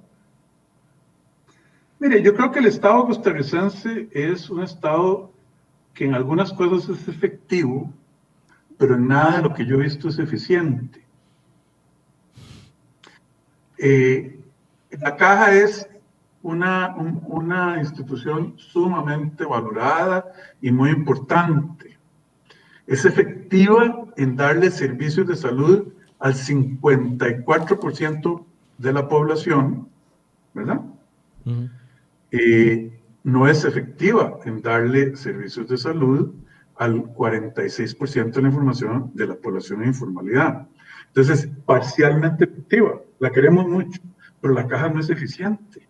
Mire, 2.00 2.22
yo 2.22 2.34
creo 2.34 2.50
que 2.50 2.58
el 2.58 2.66
Estado 2.66 3.06
costarricense 3.06 4.08
es 4.12 4.50
un 4.50 4.62
Estado 4.62 5.30
que 5.94 6.04
en 6.04 6.14
algunas 6.14 6.52
cosas 6.52 6.88
es 6.88 7.08
efectivo, 7.08 7.90
pero 8.76 8.96
en 8.96 9.06
nada 9.06 9.36
de 9.36 9.42
lo 9.44 9.54
que 9.54 9.64
yo 9.64 9.76
he 9.76 9.84
visto 9.84 10.08
es 10.08 10.18
eficiente. 10.18 11.04
Eh, 13.78 14.38
la 15.00 15.16
caja 15.16 15.54
es 15.54 15.88
una, 16.44 16.94
una 17.26 17.80
institución 17.80 18.54
sumamente 18.56 19.44
valorada 19.44 20.30
y 20.60 20.70
muy 20.70 20.90
importante. 20.90 21.98
Es 22.86 23.04
efectiva 23.06 24.04
en 24.16 24.36
darle 24.36 24.70
servicios 24.70 25.26
de 25.26 25.34
salud 25.36 25.88
al 26.18 26.34
54% 26.34 28.44
de 28.78 28.92
la 28.92 29.08
población, 29.08 29.88
¿verdad? 30.52 30.82
no 33.22 33.46
es 33.48 33.64
efectiva 33.64 34.38
en 34.44 34.60
darle 34.60 35.16
servicios 35.16 35.66
de 35.68 35.78
salud 35.78 36.34
al 36.76 37.04
46% 37.14 38.32
de 38.32 38.42
la 38.42 38.48
información 38.48 39.10
de 39.14 39.28
la 39.28 39.36
población 39.36 39.80
en 39.82 39.88
informalidad. 39.88 40.68
Entonces, 41.06 41.48
parcialmente 41.64 42.44
efectiva, 42.44 43.00
la 43.18 43.30
queremos 43.30 43.66
mucho, 43.66 44.02
pero 44.40 44.52
la 44.52 44.66
caja 44.66 44.90
no 44.90 45.00
es 45.00 45.08
eficiente. 45.08 45.88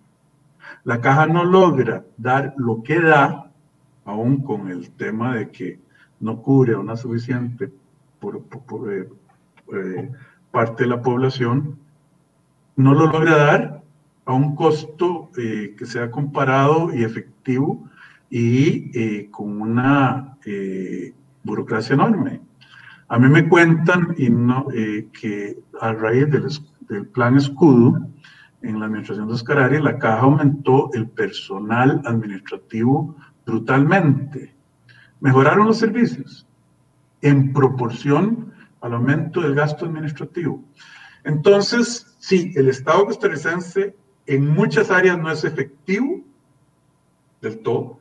La 0.85 1.01
caja 1.01 1.27
no 1.27 1.45
logra 1.45 2.05
dar 2.17 2.55
lo 2.57 2.83
que 2.83 3.01
da, 3.01 3.51
aún 4.05 4.43
con 4.43 4.71
el 4.71 4.91
tema 4.91 5.35
de 5.35 5.51
que 5.51 5.81
no 6.21 6.41
cubre 6.43 6.75
a 6.75 6.79
una 6.79 6.97
suficiente 6.97 7.71
por, 8.21 8.43
eh, 8.91 9.09
eh, 9.73 10.13
parte 10.51 10.85
de 10.85 10.91
la 10.91 11.03
población, 11.03 11.79
no 12.77 12.95
lo 12.95 13.07
logra 13.07 13.37
dar 13.37 13.83
a 14.27 14.33
un 14.33 14.55
costo 14.55 15.31
eh, 15.37 15.75
que 15.77 15.87
sea 15.87 16.11
comparado 16.11 16.95
y 16.95 17.05
efectivo 17.05 17.89
y 18.31 18.91
eh, 18.99 19.29
con 19.31 19.61
una 19.61 20.37
eh, 20.47 21.13
burocracia 21.43 21.95
enorme. 21.95 22.41
A 23.09 23.19
mí 23.19 23.29
me 23.29 23.49
cuentan 23.49 24.15
y 24.17 24.31
no, 24.31 24.67
que 25.13 25.59
a 25.81 25.93
raíz 25.93 26.31
del, 26.31 26.49
del, 26.89 27.07
plan 27.07 27.37
escudo 27.37 28.09
en 28.65 28.81
la 28.81 28.87
administración 28.87 29.29
de 29.29 29.35
Oscar 29.35 29.73
la 29.73 29.99
caja 29.99 30.23
aumentó 30.23 30.91
el 30.95 31.09
personal 31.09 32.01
administrativo 32.05 33.15
brutalmente. 33.45 34.55
Mejoraron 35.21 35.67
los 35.67 35.79
servicios 35.79 36.47
en 37.21 37.53
proporción 37.53 38.53
al 38.81 38.95
aumento 38.95 39.41
del 39.41 39.55
gasto 39.55 39.87
administrativo. 39.87 40.63
Entonces, 41.25 42.17
sí, 42.19 42.53
el 42.57 42.69
Estado 42.69 43.07
costarricense 43.07 43.95
en 44.27 44.49
muchas 44.49 44.91
áreas 44.91 45.19
no 45.19 45.31
es 45.31 45.45
efectivo 45.45 46.23
del 47.41 47.59
todo 47.59 47.99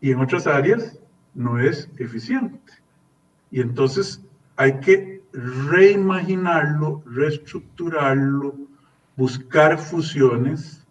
y 0.00 0.10
en 0.10 0.20
otras 0.20 0.46
áreas 0.46 0.98
no 1.34 1.58
es 1.58 1.88
eficiente. 1.96 2.72
Y 3.50 3.60
entonces 3.60 4.20
hay 4.56 4.80
que 4.80 5.22
reimaginarlo, 5.32 7.02
reestructurarlo, 7.06 8.56
buscar 9.16 9.78
fusiones, 9.78 10.86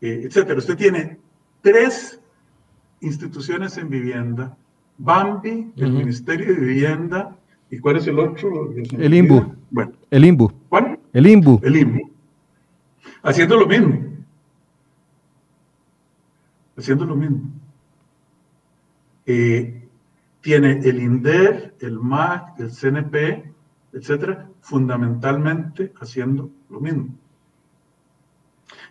eh, 0.00 0.22
etc. 0.24 0.56
Usted 0.56 0.76
tiene 0.76 1.18
tres 1.60 2.20
instituciones 3.00 3.76
en 3.78 3.88
vivienda, 3.88 4.56
Bambi, 4.98 5.72
el 5.76 5.92
Ministerio 5.92 6.54
de 6.54 6.60
Vivienda, 6.60 7.36
¿y 7.70 7.78
cuál 7.78 7.96
es 7.96 8.06
el 8.06 8.18
otro? 8.18 8.72
El 8.72 9.14
IMBU. 9.14 9.54
Bueno. 9.70 9.92
El 10.10 10.24
IMBU. 10.24 10.52
¿Cuál? 10.68 10.98
El 11.12 11.26
IMBU. 11.26 11.60
El 11.62 11.76
IMBU 11.76 12.12
haciendo 13.22 13.56
lo 13.56 13.66
mismo. 13.66 14.00
Haciendo 16.76 17.04
lo 17.04 17.16
mismo. 17.16 17.40
Eh, 19.26 19.88
tiene 20.40 20.80
el 20.80 21.00
INDER, 21.00 21.74
el 21.80 22.00
MAC, 22.00 22.58
el 22.58 22.70
CNP, 22.72 23.52
etcétera, 23.92 24.48
fundamentalmente 24.60 25.92
haciendo 26.00 26.50
lo 26.68 26.80
mismo. 26.80 27.14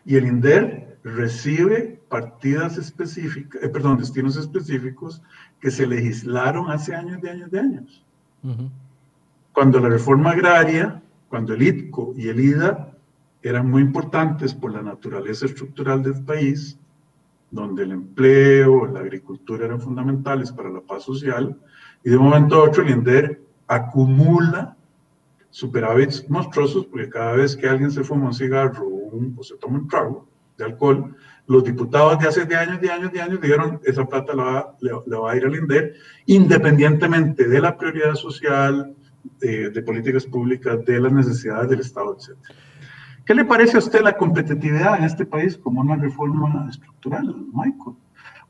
Y 0.05 0.15
el 0.15 0.25
INDER 0.25 0.97
recibe 1.03 2.01
partidas 2.09 2.77
específicas, 2.77 3.63
eh, 3.63 3.69
perdón, 3.69 3.97
destinos 3.97 4.37
específicos 4.37 5.21
que 5.59 5.71
se 5.71 5.87
legislaron 5.87 6.69
hace 6.69 6.93
años 6.93 7.21
de 7.21 7.29
años 7.29 7.51
de 7.51 7.59
años. 7.59 8.05
Cuando 9.53 9.79
la 9.79 9.89
reforma 9.89 10.31
agraria, 10.31 11.01
cuando 11.29 11.53
el 11.53 11.61
ITCO 11.61 12.13
y 12.17 12.27
el 12.29 12.39
IDA 12.39 12.91
eran 13.41 13.69
muy 13.69 13.81
importantes 13.81 14.53
por 14.53 14.73
la 14.73 14.81
naturaleza 14.81 15.45
estructural 15.45 16.03
del 16.03 16.23
país, 16.23 16.77
donde 17.49 17.83
el 17.83 17.91
empleo, 17.91 18.85
la 18.87 19.01
agricultura 19.01 19.65
eran 19.65 19.81
fundamentales 19.81 20.51
para 20.51 20.69
la 20.69 20.81
paz 20.81 21.03
social, 21.03 21.57
y 22.03 22.09
de 22.09 22.17
un 22.17 22.25
momento 22.25 22.55
a 22.55 22.63
otro 22.63 22.83
el 22.83 22.89
INDER 22.89 23.41
acumula 23.67 24.75
superávits 25.51 26.27
monstruosos, 26.29 26.87
porque 26.87 27.09
cada 27.09 27.33
vez 27.33 27.55
que 27.55 27.67
alguien 27.67 27.91
se 27.91 28.03
fuma 28.03 28.27
un 28.27 28.33
cigarro 28.33 28.87
o, 28.87 29.43
se 29.43 29.57
toma 29.57 29.79
un 29.79 29.87
trago 29.87 30.27
de 30.57 30.65
alcohol, 30.65 31.15
los 31.47 31.63
diputados 31.63 32.17
de 32.19 32.27
hace 32.27 32.45
de 32.45 32.55
años, 32.55 32.79
de 32.81 32.89
años, 32.89 33.11
de 33.11 33.21
años 33.21 33.41
dijeron, 33.41 33.79
esa 33.83 34.05
plata 34.05 34.33
la 34.33 34.43
va, 34.43 34.77
le, 34.79 35.17
va 35.17 35.31
a 35.31 35.35
ir 35.35 35.45
al 35.45 35.55
INDER, 35.55 35.93
independientemente 36.25 37.47
de 37.47 37.61
la 37.61 37.77
prioridad 37.77 38.15
social, 38.15 38.95
de, 39.39 39.69
de 39.69 39.81
políticas 39.83 40.25
públicas, 40.25 40.83
de 40.85 40.99
las 40.99 41.11
necesidades 41.11 41.69
del 41.69 41.81
Estado, 41.81 42.17
etc. 42.17 42.37
¿Qué 43.25 43.35
le 43.35 43.45
parece 43.45 43.75
a 43.75 43.79
usted 43.79 44.01
la 44.01 44.17
competitividad 44.17 44.97
en 44.97 45.03
este 45.03 45.25
país 45.25 45.57
como 45.57 45.81
una 45.81 45.95
reforma 45.95 46.67
estructural, 46.69 47.35
Michael? 47.53 47.97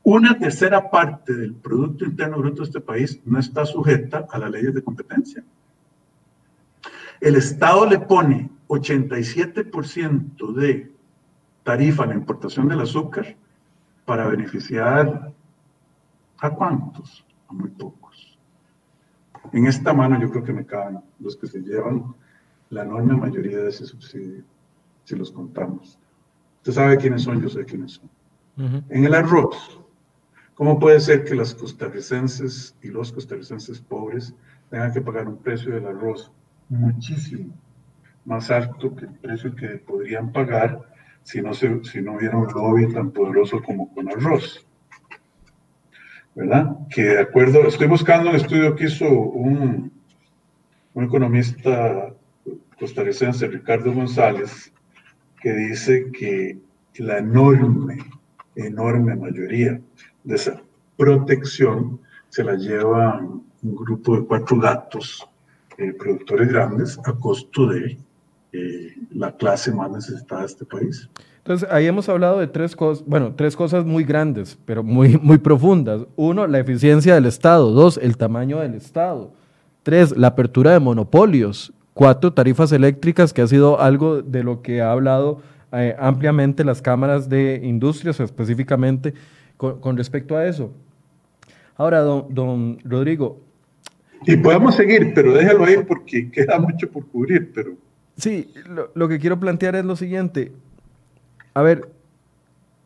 Una 0.04 0.38
tercera 0.38 0.90
parte 0.90 1.34
del 1.34 1.54
Producto 1.54 2.04
Interno 2.04 2.38
Bruto 2.38 2.62
de 2.62 2.68
este 2.68 2.80
país 2.80 3.20
no 3.24 3.38
está 3.38 3.64
sujeta 3.66 4.26
a 4.30 4.38
las 4.38 4.50
leyes 4.50 4.74
de 4.74 4.82
competencia. 4.82 5.44
El 7.22 7.36
Estado 7.36 7.86
le 7.86 8.00
pone 8.00 8.50
87% 8.66 10.54
de 10.54 10.92
tarifa 11.62 12.02
a 12.02 12.06
la 12.06 12.14
importación 12.14 12.66
del 12.66 12.80
azúcar 12.80 13.36
para 14.04 14.26
beneficiar 14.26 15.32
a 16.40 16.50
cuántos? 16.50 17.24
A 17.46 17.52
muy 17.52 17.70
pocos. 17.70 18.36
En 19.52 19.68
esta 19.68 19.92
mano 19.92 20.20
yo 20.20 20.30
creo 20.30 20.42
que 20.42 20.52
me 20.52 20.66
caben 20.66 20.98
los 21.20 21.36
que 21.36 21.46
se 21.46 21.60
llevan 21.60 22.12
la 22.70 22.82
enorme 22.82 23.14
mayoría 23.14 23.58
de 23.58 23.68
ese 23.68 23.86
subsidio 23.86 24.42
si 25.04 25.14
los 25.14 25.30
contamos. 25.30 26.00
Usted 26.56 26.72
sabe 26.72 26.96
quiénes 26.96 27.22
son, 27.22 27.40
yo 27.40 27.48
sé 27.48 27.64
quiénes 27.64 27.92
son. 27.92 28.10
En 28.88 29.04
el 29.04 29.14
arroz, 29.14 29.80
¿cómo 30.56 30.76
puede 30.76 30.98
ser 30.98 31.22
que 31.22 31.36
las 31.36 31.54
costarricenses 31.54 32.74
y 32.82 32.88
los 32.88 33.12
costarricenses 33.12 33.80
pobres 33.80 34.34
tengan 34.70 34.92
que 34.92 35.00
pagar 35.00 35.28
un 35.28 35.36
precio 35.36 35.72
del 35.72 35.86
arroz 35.86 36.32
muchísimo 36.72 37.54
más 38.24 38.50
alto 38.50 38.94
que 38.94 39.06
el 39.06 39.12
precio 39.12 39.54
que 39.54 39.68
podrían 39.78 40.32
pagar 40.32 40.80
si 41.22 41.40
no, 41.40 41.54
se, 41.54 41.84
si 41.84 42.00
no 42.00 42.14
hubiera 42.14 42.36
un 42.36 42.52
lobby 42.52 42.92
tan 42.92 43.10
poderoso 43.10 43.62
como 43.62 43.92
con 43.94 44.08
arroz? 44.08 44.66
¿Verdad? 46.34 46.76
Que 46.88 47.02
de 47.02 47.20
acuerdo, 47.20 47.66
estoy 47.66 47.86
buscando 47.86 48.30
un 48.30 48.36
estudio 48.36 48.74
que 48.74 48.84
hizo 48.84 49.08
un, 49.08 49.92
un 50.94 51.04
economista 51.04 52.14
costarricense, 52.78 53.46
Ricardo 53.46 53.92
González, 53.92 54.72
que 55.40 55.52
dice 55.52 56.10
que 56.12 56.58
la 56.96 57.18
enorme, 57.18 57.98
enorme 58.56 59.14
mayoría 59.14 59.80
de 60.24 60.34
esa 60.34 60.62
protección 60.96 62.00
se 62.28 62.44
la 62.44 62.54
lleva 62.54 63.20
un 63.20 63.76
grupo 63.76 64.16
de 64.16 64.26
cuatro 64.26 64.58
gatos, 64.58 65.28
eh, 65.82 65.92
productores 65.98 66.48
grandes, 66.48 66.98
a 67.04 67.12
costo 67.12 67.66
de 67.66 67.98
eh, 68.52 68.94
la 69.14 69.34
clase 69.36 69.72
más 69.72 69.90
necesitada 69.90 70.42
de 70.42 70.46
este 70.46 70.64
país. 70.64 71.08
Entonces, 71.38 71.68
ahí 71.72 71.86
hemos 71.86 72.08
hablado 72.08 72.38
de 72.38 72.46
tres 72.46 72.76
cosas, 72.76 73.04
bueno, 73.06 73.34
tres 73.34 73.56
cosas 73.56 73.84
muy 73.84 74.04
grandes, 74.04 74.56
pero 74.64 74.84
muy, 74.84 75.18
muy 75.22 75.38
profundas. 75.38 76.02
Uno, 76.14 76.46
la 76.46 76.60
eficiencia 76.60 77.14
del 77.14 77.26
Estado. 77.26 77.72
Dos, 77.72 77.98
el 78.00 78.16
tamaño 78.16 78.60
del 78.60 78.74
Estado. 78.74 79.32
Tres, 79.82 80.16
la 80.16 80.28
apertura 80.28 80.72
de 80.72 80.78
monopolios. 80.78 81.72
Cuatro, 81.94 82.32
tarifas 82.32 82.70
eléctricas, 82.72 83.32
que 83.32 83.42
ha 83.42 83.46
sido 83.46 83.80
algo 83.80 84.22
de 84.22 84.44
lo 84.44 84.62
que 84.62 84.80
ha 84.80 84.92
hablado 84.92 85.40
eh, 85.72 85.96
ampliamente 85.98 86.64
las 86.64 86.80
cámaras 86.80 87.28
de 87.28 87.60
industrias, 87.64 88.20
específicamente 88.20 89.14
con, 89.56 89.96
respecto 89.96 90.36
a 90.36 90.46
eso. 90.46 90.70
Ahora, 91.76 92.00
don, 92.00 92.26
don 92.32 92.78
Rodrigo. 92.84 93.40
Y 94.26 94.36
podemos 94.36 94.74
seguir, 94.76 95.12
pero 95.14 95.32
déjalo 95.32 95.64
ahí 95.64 95.76
porque 95.86 96.30
queda 96.30 96.58
mucho 96.58 96.90
por 96.90 97.06
cubrir, 97.06 97.52
pero... 97.54 97.72
Sí, 98.16 98.52
lo 98.94 99.08
que 99.08 99.18
quiero 99.18 99.40
plantear 99.40 99.74
es 99.76 99.84
lo 99.84 99.96
siguiente 99.96 100.52
a 101.54 101.62
ver, 101.62 101.90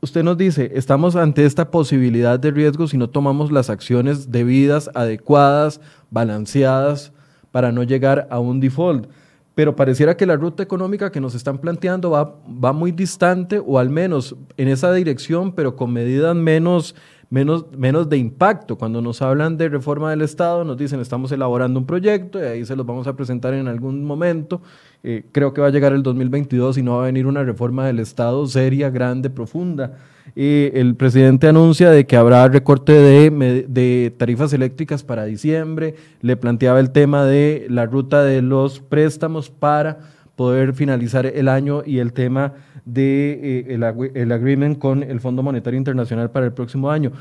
usted 0.01 0.23
nos 0.23 0.37
dice, 0.37 0.73
estamos 0.75 1.17
ante 1.17 1.45
esta 1.45 1.71
posibilidad 1.71 2.39
de 2.39 2.51
riesgo 2.51 2.89
si 2.89 2.97
no 2.97 3.09
tomamos 3.11 3.53
las 3.53 3.71
acciones 3.71 4.33
debidas, 4.33 4.91
adecuadas, 4.95 5.81
balanceadas, 6.11 7.13
para 7.53 7.73
no 7.73 7.85
llegar 7.85 8.27
a 8.31 8.41
un 8.41 8.61
default. 8.61 9.09
Pero 9.55 9.75
pareciera 9.75 10.17
que 10.17 10.27
la 10.27 10.37
ruta 10.37 10.63
económica 10.63 11.11
que 11.11 11.21
nos 11.21 11.35
están 11.35 11.59
planteando 11.59 12.11
va, 12.11 12.37
va 12.47 12.73
muy 12.75 12.93
distante 12.93 13.63
o 13.65 13.79
al 13.79 13.89
menos 13.89 14.37
en 14.59 14.69
esa 14.69 14.93
dirección, 14.93 15.53
pero 15.53 15.77
con 15.77 15.93
medidas 15.93 16.37
menos 16.37 16.95
menos, 17.31 17.67
menos 17.77 18.09
de 18.09 18.17
impacto. 18.19 18.77
Cuando 18.77 19.01
nos 19.01 19.23
hablan 19.23 19.57
de 19.57 19.69
reforma 19.69 20.11
del 20.11 20.23
Estado, 20.23 20.65
nos 20.65 20.77
dicen 20.77 21.01
estamos 21.01 21.33
elaborando 21.33 21.79
un 21.79 21.87
proyecto 21.87 22.39
y 22.39 22.43
ahí 22.43 22.65
se 22.65 22.77
los 22.77 22.87
vamos 22.87 23.07
a 23.07 23.17
presentar 23.17 23.55
en 23.55 23.69
algún 23.69 24.05
momento. 24.05 24.61
Eh, 25.03 25.25
creo 25.33 25.53
que 25.53 25.61
va 25.61 25.69
a 25.69 25.71
llegar 25.71 25.93
el 25.93 26.03
2022 26.03 26.79
y 26.79 26.83
no 26.83 26.97
va 26.97 27.03
a 27.03 27.07
venir 27.07 27.27
una 27.27 27.45
reforma 27.45 27.87
del 27.87 27.99
Estado 27.99 28.47
seria, 28.47 28.91
grande, 28.91 29.31
profunda. 29.31 29.99
el 30.35 30.97
presidente 30.97 31.49
anuncia 31.49 31.91
de 31.91 32.07
que 32.07 32.17
habrá 32.17 32.49
recorte 32.49 32.93
de, 32.93 33.65
de, 33.69 34.15
tarifas 34.17 34.53
eléctricas 34.53 35.05
para 35.05 35.25
diciembre, 35.25 35.95
le 36.21 36.37
planteaba 36.37 36.81
el 36.81 36.91
tema 36.91 37.25
de 37.25 37.67
la 37.71 37.87
ruta 37.87 38.25
de 38.25 38.43
los 38.43 38.81
préstamos 38.81 39.51
para 39.51 39.99
poder 40.35 40.75
finalizar 40.75 41.25
el 41.27 41.49
año 41.49 41.83
y 41.85 41.99
el 41.99 42.13
tema 42.13 42.53
de, 42.87 43.67
eh, 43.69 44.15
el, 44.15 44.33
agreement 44.33 44.79
con 44.79 45.03
el 45.03 45.21
Fondo 45.21 45.43
Monetario 45.43 45.77
Internacional 45.77 46.31
para 46.31 46.47
el 46.47 46.53
próximo 46.53 46.91
año. 46.91 47.13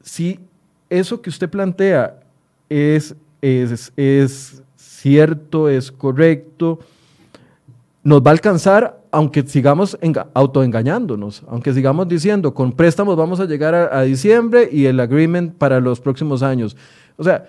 Si 0.00 0.40
eso 0.88 1.20
que 1.20 1.28
usted 1.28 1.50
plantea 1.50 2.20
es, 2.70 3.14
es, 3.42 3.92
es 3.96 4.62
cierto, 4.76 5.68
es 5.68 5.92
correcto, 5.92 6.78
nos 8.02 8.22
va 8.22 8.30
a 8.30 8.32
alcanzar 8.32 9.00
aunque 9.10 9.42
sigamos 9.42 9.96
autoengañándonos, 10.34 11.44
aunque 11.48 11.72
sigamos 11.72 12.08
diciendo 12.08 12.52
con 12.52 12.72
préstamos 12.72 13.16
vamos 13.16 13.38
a 13.38 13.44
llegar 13.44 13.74
a, 13.74 13.98
a, 13.98 14.02
diciembre 14.02 14.68
y 14.72 14.86
el 14.86 14.98
agreement 14.98 15.54
para 15.54 15.78
los 15.80 16.00
próximos 16.00 16.42
años. 16.42 16.76
O 17.16 17.22
sea, 17.22 17.46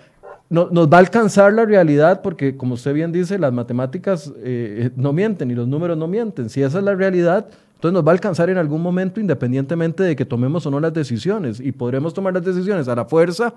no, 0.50 0.70
nos 0.72 0.88
va 0.88 0.98
a 0.98 1.00
alcanzar 1.00 1.54
la 1.54 1.66
realidad 1.66 2.22
porque, 2.22 2.56
como 2.56 2.76
usted 2.76 2.94
bien 2.94 3.12
dice, 3.12 3.40
las 3.40 3.52
matemáticas 3.52 4.32
eh, 4.38 4.92
no 4.96 5.12
mienten 5.12 5.50
y 5.52 5.56
los 5.56 5.68
números 5.68 5.98
no 5.98 6.08
mienten. 6.08 6.50
Si 6.50 6.62
esa 6.62 6.78
es 6.78 6.84
la 6.84 6.96
realidad, 6.96 7.48
entonces 7.74 7.94
nos 7.94 8.06
va 8.06 8.12
a 8.12 8.14
alcanzar 8.14 8.50
en 8.50 8.58
algún 8.58 8.82
momento 8.82 9.20
independientemente 9.20 10.04
de 10.04 10.16
que 10.16 10.26
tomemos 10.26 10.66
o 10.66 10.72
no 10.72 10.80
las 10.80 10.94
decisiones. 10.94 11.60
Y 11.60 11.72
podremos 11.72 12.14
tomar 12.14 12.34
las 12.34 12.44
decisiones 12.44 12.88
a 12.88 12.96
la 12.96 13.06
fuerza 13.06 13.54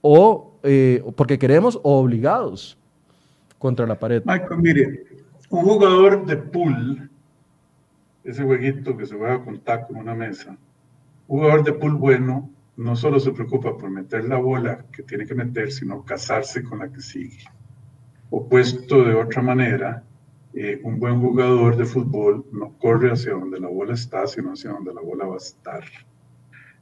o 0.00 0.58
eh, 0.62 1.04
porque 1.16 1.38
queremos 1.38 1.78
o 1.82 2.00
obligados 2.00 2.76
contra 3.58 3.86
la 3.86 3.98
pared. 3.98 4.22
Michael, 4.26 4.60
mire, 4.60 5.04
un 5.50 5.62
jugador 5.62 6.26
de 6.26 6.36
pool, 6.36 7.08
ese 8.24 8.42
jueguito 8.42 8.96
que 8.96 9.06
se 9.06 9.16
juega 9.16 9.42
con 9.42 9.60
taco 9.60 9.94
en 9.94 10.00
una 10.00 10.14
mesa, 10.14 10.56
un 11.28 11.38
jugador 11.38 11.64
de 11.64 11.72
pool 11.72 11.94
bueno 11.94 12.50
no 12.76 12.96
solo 12.96 13.20
se 13.20 13.32
preocupa 13.32 13.76
por 13.76 13.90
meter 13.90 14.24
la 14.24 14.38
bola 14.38 14.86
que 14.90 15.02
tiene 15.02 15.26
que 15.26 15.34
meter, 15.34 15.70
sino 15.70 16.04
casarse 16.04 16.62
con 16.64 16.80
la 16.80 16.90
que 16.90 17.00
sigue. 17.00 17.44
O 18.30 18.48
puesto 18.48 19.04
de 19.04 19.14
otra 19.14 19.42
manera, 19.42 20.02
eh, 20.54 20.80
un 20.82 20.98
buen 20.98 21.20
jugador 21.20 21.76
de 21.76 21.84
fútbol 21.84 22.46
no 22.52 22.76
corre 22.78 23.12
hacia 23.12 23.32
donde 23.32 23.60
la 23.60 23.68
bola 23.68 23.94
está, 23.94 24.26
sino 24.26 24.52
hacia 24.52 24.70
donde 24.70 24.92
la 24.92 25.00
bola 25.00 25.26
va 25.26 25.34
a 25.34 25.38
estar. 25.38 25.84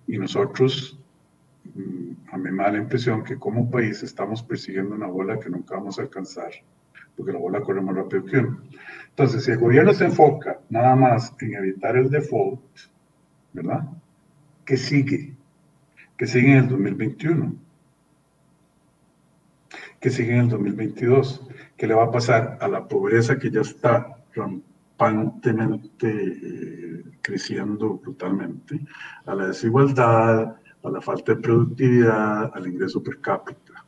Y 0.06 0.18
nosotros, 0.18 0.98
mm, 1.74 2.12
a 2.32 2.38
mí 2.38 2.50
me 2.50 2.62
da 2.62 2.72
la 2.72 2.78
impresión 2.78 3.22
que 3.22 3.38
como 3.38 3.70
país 3.70 4.02
estamos 4.02 4.42
persiguiendo 4.42 4.94
una 4.94 5.06
bola 5.06 5.38
que 5.38 5.50
nunca 5.50 5.76
vamos 5.76 5.98
a 5.98 6.02
alcanzar, 6.02 6.52
porque 7.16 7.32
la 7.32 7.38
bola 7.38 7.60
corre 7.60 7.82
más 7.82 7.96
rápido 7.96 8.24
que 8.24 8.38
uno. 8.38 8.62
Entonces, 9.10 9.44
si 9.44 9.50
el 9.50 9.58
gobierno 9.58 9.92
se 9.92 10.06
enfoca 10.06 10.60
nada 10.70 10.96
más 10.96 11.34
en 11.40 11.54
evitar 11.54 11.96
el 11.96 12.08
default, 12.08 12.60
¿verdad? 13.52 13.88
¿Qué 14.64 14.76
sigue? 14.78 15.34
Que 16.22 16.28
sigue 16.28 16.52
en 16.52 16.58
el 16.58 16.68
2021, 16.68 17.56
que 19.98 20.08
sigue 20.08 20.34
en 20.34 20.42
el 20.42 20.48
2022, 20.50 21.48
que 21.76 21.88
le 21.88 21.94
va 21.94 22.04
a 22.04 22.12
pasar 22.12 22.58
a 22.60 22.68
la 22.68 22.86
pobreza 22.86 23.40
que 23.40 23.50
ya 23.50 23.62
está 23.62 24.18
rampantemente 24.32 26.08
eh, 26.08 27.04
creciendo 27.20 27.94
brutalmente, 27.94 28.78
a 29.26 29.34
la 29.34 29.48
desigualdad, 29.48 30.58
a 30.84 30.90
la 30.90 31.00
falta 31.00 31.34
de 31.34 31.40
productividad, 31.40 32.52
al 32.54 32.68
ingreso 32.68 33.02
per 33.02 33.18
cápita. 33.18 33.84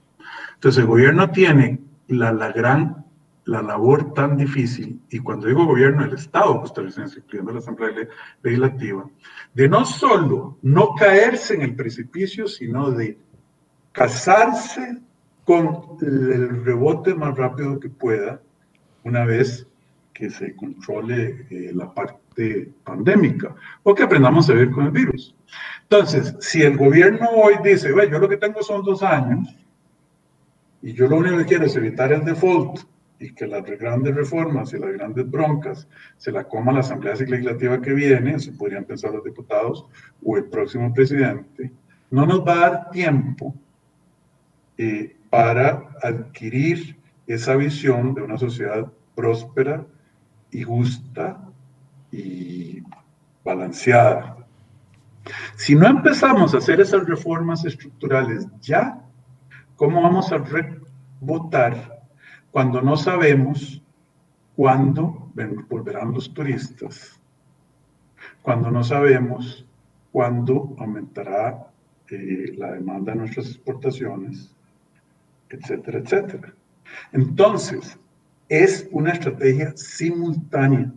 Entonces 0.55 0.81
el 0.81 0.89
gobierno 0.89 1.31
tiene 1.31 1.79
la, 2.09 2.33
la 2.33 2.51
gran 2.51 3.04
la 3.47 3.63
labor 3.63 4.15
tan 4.15 4.37
difícil, 4.37 5.01
y 5.11 5.19
cuando 5.19 5.47
digo 5.47 5.67
gobierno, 5.67 6.05
el 6.05 6.15
Estado 6.15 6.61
costarricense, 6.61 7.21
incluyendo 7.21 7.53
la 7.53 7.59
Asamblea 7.59 8.09
Legislativa, 8.43 9.05
de 9.53 9.69
no 9.69 9.85
solo 9.85 10.59
no 10.63 10.95
caerse 10.95 11.55
en 11.55 11.63
el 11.63 11.75
precipicio, 11.75 12.49
sino 12.49 12.91
de 12.91 13.19
casarse 13.93 14.99
con 15.45 15.99
el 16.01 16.65
rebote 16.65 17.15
más 17.15 17.37
rápido 17.37 17.79
que 17.79 17.91
pueda 17.91 18.41
una 19.05 19.25
vez 19.25 19.67
que 20.15 20.31
se 20.31 20.57
controle 20.57 21.47
eh, 21.51 21.73
la 21.75 21.93
parte 21.93 22.73
pandémica 22.83 23.55
o 23.83 23.95
que 23.95 24.05
aprendamos 24.05 24.49
a 24.49 24.55
vivir 24.55 24.71
con 24.71 24.87
el 24.87 24.91
virus. 24.91 25.35
Entonces, 25.83 26.35
si 26.41 26.63
el 26.63 26.77
gobierno 26.77 27.29
hoy 27.31 27.55
dice, 27.63 27.93
bueno, 27.93 28.13
yo 28.13 28.19
lo 28.21 28.29
que 28.29 28.39
tengo 28.39 28.63
son 28.63 28.83
dos 28.85 29.03
años 29.03 29.55
y 30.81 30.93
yo 30.95 31.09
lo 31.09 31.17
único 31.17 31.39
que 31.39 31.45
quiero 31.45 31.67
es 31.67 31.77
evitar 31.77 32.13
el 32.13 32.25
default 32.25 32.81
y 33.19 33.33
que 33.33 33.47
las 33.47 33.65
grandes 33.65 34.15
reformas 34.15 34.73
y 34.73 34.79
las 34.79 34.93
grandes 34.93 35.31
broncas 35.31 35.89
se 36.17 36.33
la 36.33 36.45
coma 36.45 36.73
la 36.73 36.81
Asamblea 36.81 37.15
Legislativa 37.15 37.81
que 37.81 37.93
viene, 37.93 38.39
se 38.39 38.53
podrían 38.53 38.85
pensar 38.85 39.13
los 39.13 39.25
diputados 39.25 39.87
o 40.25 40.37
el 40.37 40.45
próximo 40.45 40.93
presidente, 40.93 41.71
no 42.11 42.27
nos 42.27 42.47
va 42.47 42.55
a 42.55 42.71
dar 42.71 42.91
tiempo 42.91 43.55
eh, 44.77 45.17
para 45.31 45.91
adquirir 46.03 46.97
esa 47.27 47.57
visión 47.57 48.15
de 48.15 48.23
una 48.23 48.37
sociedad 48.37 48.91
próspera 49.15 49.85
y 50.51 50.63
justa 50.63 51.41
y 52.11 52.83
balanceada. 53.45 54.37
Si 55.57 55.75
no 55.75 55.87
empezamos 55.87 56.55
a 56.55 56.59
hacer 56.59 56.81
esas 56.81 57.07
reformas 57.07 57.65
estructurales 57.65 58.47
ya, 58.61 59.01
¿cómo 59.77 60.03
vamos 60.03 60.31
a 60.33 60.45
votar 61.21 61.94
cuando 62.55 62.81
no 62.81 62.97
sabemos 62.97 63.83
cuándo 64.55 65.29
volverán 65.69 66.13
los 66.13 66.33
turistas, 66.33 67.21
cuando 68.43 68.71
no 68.71 68.85
sabemos 68.85 69.67
cuándo 70.13 70.73
aumentará 70.79 71.67
eh, 72.11 72.55
la 72.57 72.71
demanda 72.75 73.11
de 73.11 73.19
nuestras 73.19 73.49
exportaciones, 73.49 74.55
etcétera, 75.49 75.99
etcétera. 75.99 76.55
Entonces, 77.11 77.99
es 78.49 78.87
una 78.93 79.11
estrategia 79.11 79.73
simultánea. 79.77 80.93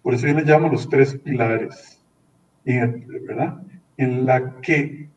Por 0.00 0.14
eso 0.14 0.26
yo 0.26 0.32
le 0.32 0.44
llamo 0.46 0.70
los 0.70 0.88
tres 0.88 1.18
pilares, 1.18 2.00
¿verdad? 2.64 3.62
En 3.98 4.24
la 4.24 4.58
que 4.62 5.10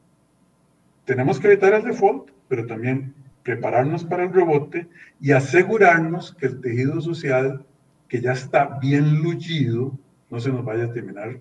tenemos 1.05 1.39
que 1.39 1.47
evitar 1.47 1.75
el 1.75 1.83
default, 1.85 2.29
pero 2.49 2.65
también 2.65 3.15
prepararnos 3.48 4.04
para 4.04 4.26
el 4.26 4.34
rebote 4.34 4.89
y 5.22 5.32
asegurarnos 5.32 6.36
que 6.36 6.48
el 6.48 6.60
tejido 6.60 7.00
social 7.00 7.66
que 8.10 8.20
ya 8.20 8.34
está 8.34 8.78
bien 8.82 9.24
luchido 9.24 9.98
no 10.30 10.41
se 10.41 10.52
nos 10.52 10.66
vaya 10.66 10.84
a 10.84 10.91
terminar 10.91 11.39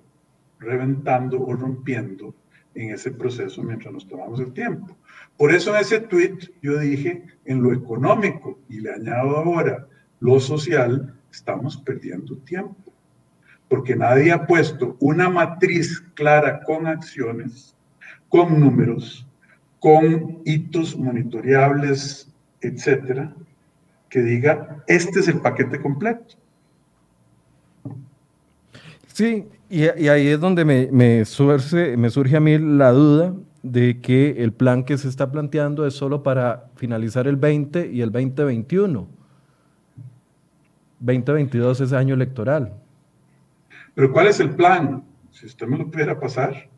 reventando 0.61 1.45
o 1.45 1.53
rompiendo 1.53 2.33
en 2.77 2.93
ese 2.93 3.11
proceso 3.11 3.61
mientras 3.65 3.93
nos 3.93 4.07
tomamos 4.07 4.39
el 4.39 4.53
tiempo. 4.53 4.97
Por 5.37 5.53
eso 5.53 5.75
en 5.75 5.81
ese 5.81 5.99
tweet 5.99 6.39
yo 6.63 6.79
dije, 6.79 7.25
en 7.45 7.61
lo 7.61 7.73
económico, 7.73 8.61
y 8.69 8.79
le 8.79 8.93
añado 8.93 9.39
ahora, 9.39 9.89
lo 10.21 10.39
social, 10.39 11.13
estamos 11.33 11.77
perdiendo 11.77 12.37
tiempo, 12.39 12.93
porque 13.69 13.97
nadie 13.97 14.31
ha 14.31 14.47
puesto 14.47 14.97
una 15.01 15.29
matriz 15.29 16.05
clara 16.15 16.61
con 16.63 16.87
acciones, 16.87 17.75
con 18.29 18.61
números, 18.61 19.26
con 19.81 20.39
hitos 20.45 20.97
monitoreables, 20.97 22.33
etcétera, 22.61 23.35
que 24.09 24.21
diga, 24.21 24.83
este 24.87 25.21
es 25.21 25.29
el 25.29 25.41
paquete 25.41 25.81
completo. 25.81 26.35
Sí, 29.07 29.47
y, 29.69 29.85
ahí 29.87 30.29
es 30.29 30.41
donde 30.41 30.65
me, 30.65 30.89
me, 30.93 31.25
surge, 31.25 31.97
me 31.97 32.11
surge 32.11 32.37
a 32.37 32.41
mí 32.41 32.59
la 32.59 32.91
duda 32.93 33.35
de 33.63 34.01
que 34.01 34.43
el 34.43 34.53
plan 34.53 34.85
que 34.85 34.97
se 34.97 35.09
está 35.09 35.33
planteando 35.33 35.87
es 35.87 35.95
solo 35.95 36.23
para 36.23 36.71
finalizar 36.77 37.27
el 37.27 37.37
20 37.37 37.91
y 37.93 38.01
el 38.01 38.13
2021. 38.13 39.09
2022 41.01 41.81
es 41.81 41.93
año 41.93 42.15
electoral. 42.15 42.73
Pero 43.95 44.13
¿cuál 44.13 44.29
es 44.29 44.41
el 44.41 44.51
plan? 44.51 45.05
Si 45.31 45.47
usted 45.47 45.67
me 45.67 45.79
lo 45.79 45.91
pudiera 45.91 46.19
pasar. 46.19 46.69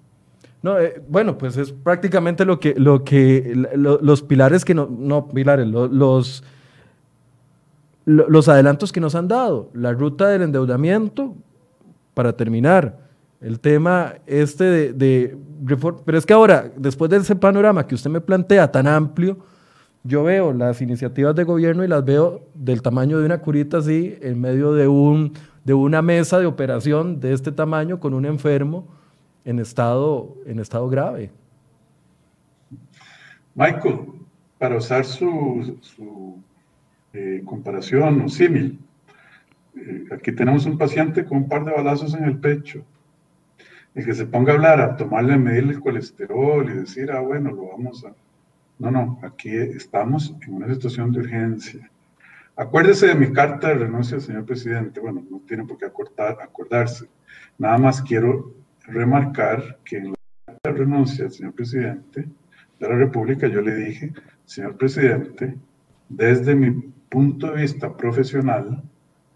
No, 0.63 0.79
eh, 0.79 1.01
bueno, 1.09 1.39
pues 1.39 1.57
es 1.57 1.73
prácticamente 1.73 2.45
lo 2.45 2.59
que, 2.59 2.75
lo 2.75 3.05
que 3.05 3.53
los 3.77 4.23
pilares 4.23 4.65
que 4.65 4.75
no, 4.75 4.89
no 4.91 5.29
pilares, 5.29 5.67
los, 5.69 6.43
los 8.05 8.49
adelantos 8.49 8.91
que 8.91 9.01
nos 9.01 9.15
han 9.15 9.29
dado. 9.29 9.71
La 9.73 9.93
ruta 9.93 10.29
del 10.29 10.43
endeudamiento, 10.43 11.37
para 12.15 12.37
terminar, 12.37 12.99
el 13.41 13.61
tema 13.61 14.15
este 14.27 14.65
de, 14.65 14.93
de 14.93 15.39
pero 16.05 16.19
es 16.19 16.27
que 16.27 16.33
ahora, 16.33 16.71
después 16.77 17.11
de 17.11 17.19
ese 17.19 17.37
panorama 17.37 17.87
que 17.87 17.95
usted 17.95 18.11
me 18.11 18.21
plantea 18.21 18.71
tan 18.73 18.89
amplio, 18.89 19.39
yo 20.03 20.25
veo 20.25 20.53
las 20.53 20.81
iniciativas 20.81 21.35
de 21.35 21.45
gobierno 21.45 21.85
y 21.85 21.89
las 21.89 22.05
veo 22.05 22.43
del 22.55 22.83
tamaño 22.83 23.19
de 23.19 23.27
una 23.27 23.39
curita 23.39 23.79
así, 23.79 24.17
en 24.23 24.41
medio 24.41 24.73
de, 24.73 24.89
un, 24.89 25.35
de 25.65 25.75
una 25.75 26.03
mesa 26.03 26.39
de 26.39 26.47
operación 26.47 27.21
de 27.21 27.33
este 27.33 27.53
tamaño 27.53 28.01
con 28.01 28.15
un 28.15 28.25
enfermo 28.25 28.89
en 29.49 29.59
estado, 29.61 30.37
en 30.45 30.59
estado 30.59 30.87
grave. 30.91 31.31
Michael, 33.55 34.01
para 34.59 34.77
usar 34.77 35.07
su, 35.07 35.79
su 35.81 36.37
eh, 37.15 37.41
comparación 37.47 38.21
o 38.21 38.29
símil, 38.29 38.79
eh, 39.75 40.05
aquí 40.13 40.33
tenemos 40.33 40.67
un 40.67 40.77
paciente 40.77 41.25
con 41.25 41.39
un 41.39 41.49
par 41.49 41.65
de 41.65 41.73
balazos 41.73 42.13
en 42.13 42.25
el 42.25 42.37
pecho. 42.39 42.85
El 43.95 44.05
que 44.05 44.13
se 44.13 44.27
ponga 44.27 44.53
a 44.53 44.57
hablar, 44.57 44.81
a 44.83 44.97
tomarle, 44.97 45.33
a 45.33 45.39
medirle 45.39 45.73
el 45.73 45.81
colesterol 45.81 46.69
y 46.69 46.75
decir, 46.81 47.11
ah, 47.11 47.21
bueno, 47.21 47.51
lo 47.51 47.69
vamos 47.69 48.05
a... 48.05 48.13
No, 48.79 48.91
no, 48.91 49.19
aquí 49.23 49.57
estamos 49.57 50.37
en 50.43 50.55
una 50.57 50.73
situación 50.75 51.11
de 51.11 51.21
urgencia. 51.21 51.91
Acuérdese 52.55 53.07
de 53.07 53.15
mi 53.15 53.33
carta 53.33 53.69
de 53.69 53.77
renuncia, 53.77 54.21
señor 54.21 54.45
presidente. 54.45 55.01
Bueno, 55.01 55.25
no 55.31 55.41
tiene 55.49 55.65
por 55.65 55.79
qué 55.79 55.87
acordarse. 55.87 57.07
Nada 57.57 57.79
más 57.79 58.03
quiero 58.03 58.58
remarcar 58.89 59.79
que 59.85 59.99
en 59.99 60.15
la 60.65 60.73
renuncia, 60.73 61.31
señor 61.31 61.55
presidente 61.55 62.27
de 62.79 62.89
la 62.89 62.97
República, 62.97 63.47
yo 63.47 63.61
le 63.61 63.75
dije, 63.75 64.13
señor 64.45 64.77
presidente, 64.77 65.57
desde 66.09 66.55
mi 66.55 66.71
punto 67.09 67.49
de 67.49 67.63
vista 67.63 67.97
profesional, 67.97 68.83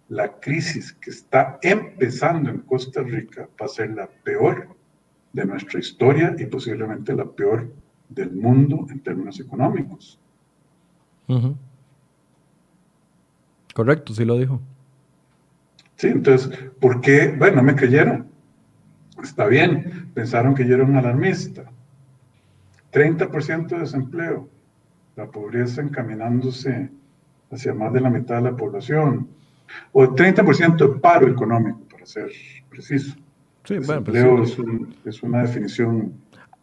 la 0.08 0.40
crisis 0.40 0.92
que 0.92 1.10
está 1.10 1.58
empezando 1.62 2.50
en 2.50 2.58
Costa 2.58 3.02
Rica 3.02 3.48
va 3.60 3.66
a 3.66 3.68
ser 3.68 3.90
la 3.94 4.06
peor 4.06 4.68
de 5.32 5.44
nuestra 5.46 5.80
historia 5.80 6.34
y 6.38 6.46
posiblemente 6.46 7.14
la 7.14 7.24
peor 7.24 7.72
del 8.08 8.32
mundo 8.32 8.86
en 8.90 9.00
términos 9.00 9.40
económicos. 9.40 10.18
Correcto, 13.74 14.12
sí 14.12 14.24
lo 14.24 14.36
dijo. 14.36 14.60
Sí, 15.96 16.08
entonces, 16.08 16.50
¿por 16.78 17.00
qué? 17.00 17.34
Bueno, 17.38 17.56
no 17.56 17.62
me 17.62 17.74
creyeron. 17.74 18.31
Está 19.22 19.46
bien, 19.46 20.10
pensaron 20.14 20.54
que 20.54 20.66
yo 20.66 20.74
era 20.74 20.84
un 20.84 20.96
alarmista. 20.96 21.64
30% 22.92 23.68
de 23.68 23.78
desempleo, 23.78 24.48
la 25.16 25.26
pobreza 25.26 25.80
encaminándose 25.80 26.90
hacia 27.50 27.74
más 27.74 27.92
de 27.92 28.00
la 28.00 28.10
mitad 28.10 28.36
de 28.36 28.50
la 28.50 28.56
población, 28.56 29.28
o 29.92 30.04
30% 30.04 30.76
de 30.76 31.00
paro 31.00 31.28
económico, 31.28 31.80
para 31.90 32.04
ser 32.04 32.30
preciso. 32.68 33.16
Sí, 33.64 33.78
bueno, 33.78 34.02
pues 34.02 34.16
es, 35.04 35.22
una 35.22 35.42
definición 35.42 36.12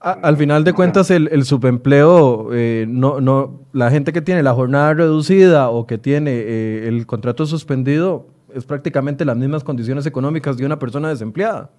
al 0.01 0.37
final 0.37 0.63
de 0.63 0.71
cuentas, 0.71 1.11
el, 1.11 1.43
subempleo, 1.43 2.53
eh, 2.53 2.85
no, 2.87 3.19
no, 3.19 3.59
la 3.73 3.91
gente 3.91 4.13
que 4.13 4.21
tiene 4.21 4.41
la 4.43 4.53
jornada 4.53 4.93
reducida 4.93 5.69
o 5.69 5.87
que 5.87 5.97
tiene 5.97 6.31
eh, 6.31 6.87
el 6.87 7.05
contrato 7.05 7.45
suspendido 7.45 8.27
es 8.53 8.63
prácticamente 8.63 9.25
las 9.25 9.35
mismas 9.35 9.65
condiciones 9.65 10.05
económicas 10.05 10.55
de 10.55 10.65
una 10.65 10.79
persona 10.79 11.09
desempleada. 11.09 11.69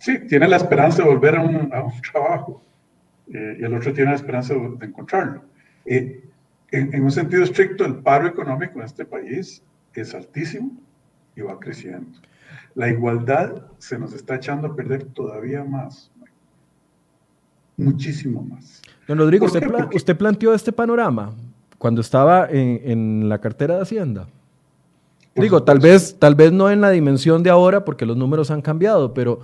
Sí, 0.00 0.18
tiene 0.26 0.48
la 0.48 0.56
esperanza 0.56 1.02
de 1.02 1.10
volver 1.10 1.36
a 1.36 1.42
un, 1.42 1.70
trabajo 2.10 2.62
eh, 3.32 3.58
y 3.60 3.64
el 3.64 3.74
otro 3.74 3.92
tiene 3.92 4.10
la 4.10 4.16
esperanza 4.16 4.54
de, 4.54 4.86
encontrarlo. 4.86 5.42
En, 5.84 6.22
en, 6.72 7.04
un 7.04 7.10
sentido 7.10 7.44
estricto, 7.44 7.84
el 7.84 7.96
paro 7.96 8.26
económico 8.26 8.78
en 8.78 8.86
este 8.86 9.04
país 9.04 9.62
es 9.92 10.14
altísimo 10.14 10.72
y 11.36 11.42
va 11.42 11.60
creciendo. 11.60 12.18
La 12.74 12.88
igualdad 12.88 13.66
se 13.76 13.98
nos 13.98 14.14
está 14.14 14.36
echando 14.36 14.68
a 14.68 14.74
perder 14.74 15.04
todavía 15.04 15.62
más 15.64 16.10
muchísimo 17.76 18.42
más. 18.42 18.80
Don 19.06 19.18
Rodrigo, 19.18 19.44
usted, 19.44 20.16
planteó 20.16 20.54
este 20.54 20.72
panorama 20.72 21.34
cuando 21.76 22.00
estaba 22.00 22.48
en, 22.50 23.28
la 23.28 23.38
cartera 23.38 23.76
de 23.76 23.82
Hacienda. 23.82 24.28
Digo, 25.34 25.62
tal 25.62 25.78
vez, 25.78 26.16
tal 26.18 26.34
vez 26.34 26.52
no 26.52 26.70
en 26.70 26.80
la 26.80 26.90
dimensión 26.90 27.42
de 27.42 27.50
ahora, 27.50 27.84
porque 27.84 28.06
los 28.06 28.16
números 28.16 28.50
han 28.50 28.62
cambiado, 28.62 29.12
pero 29.12 29.40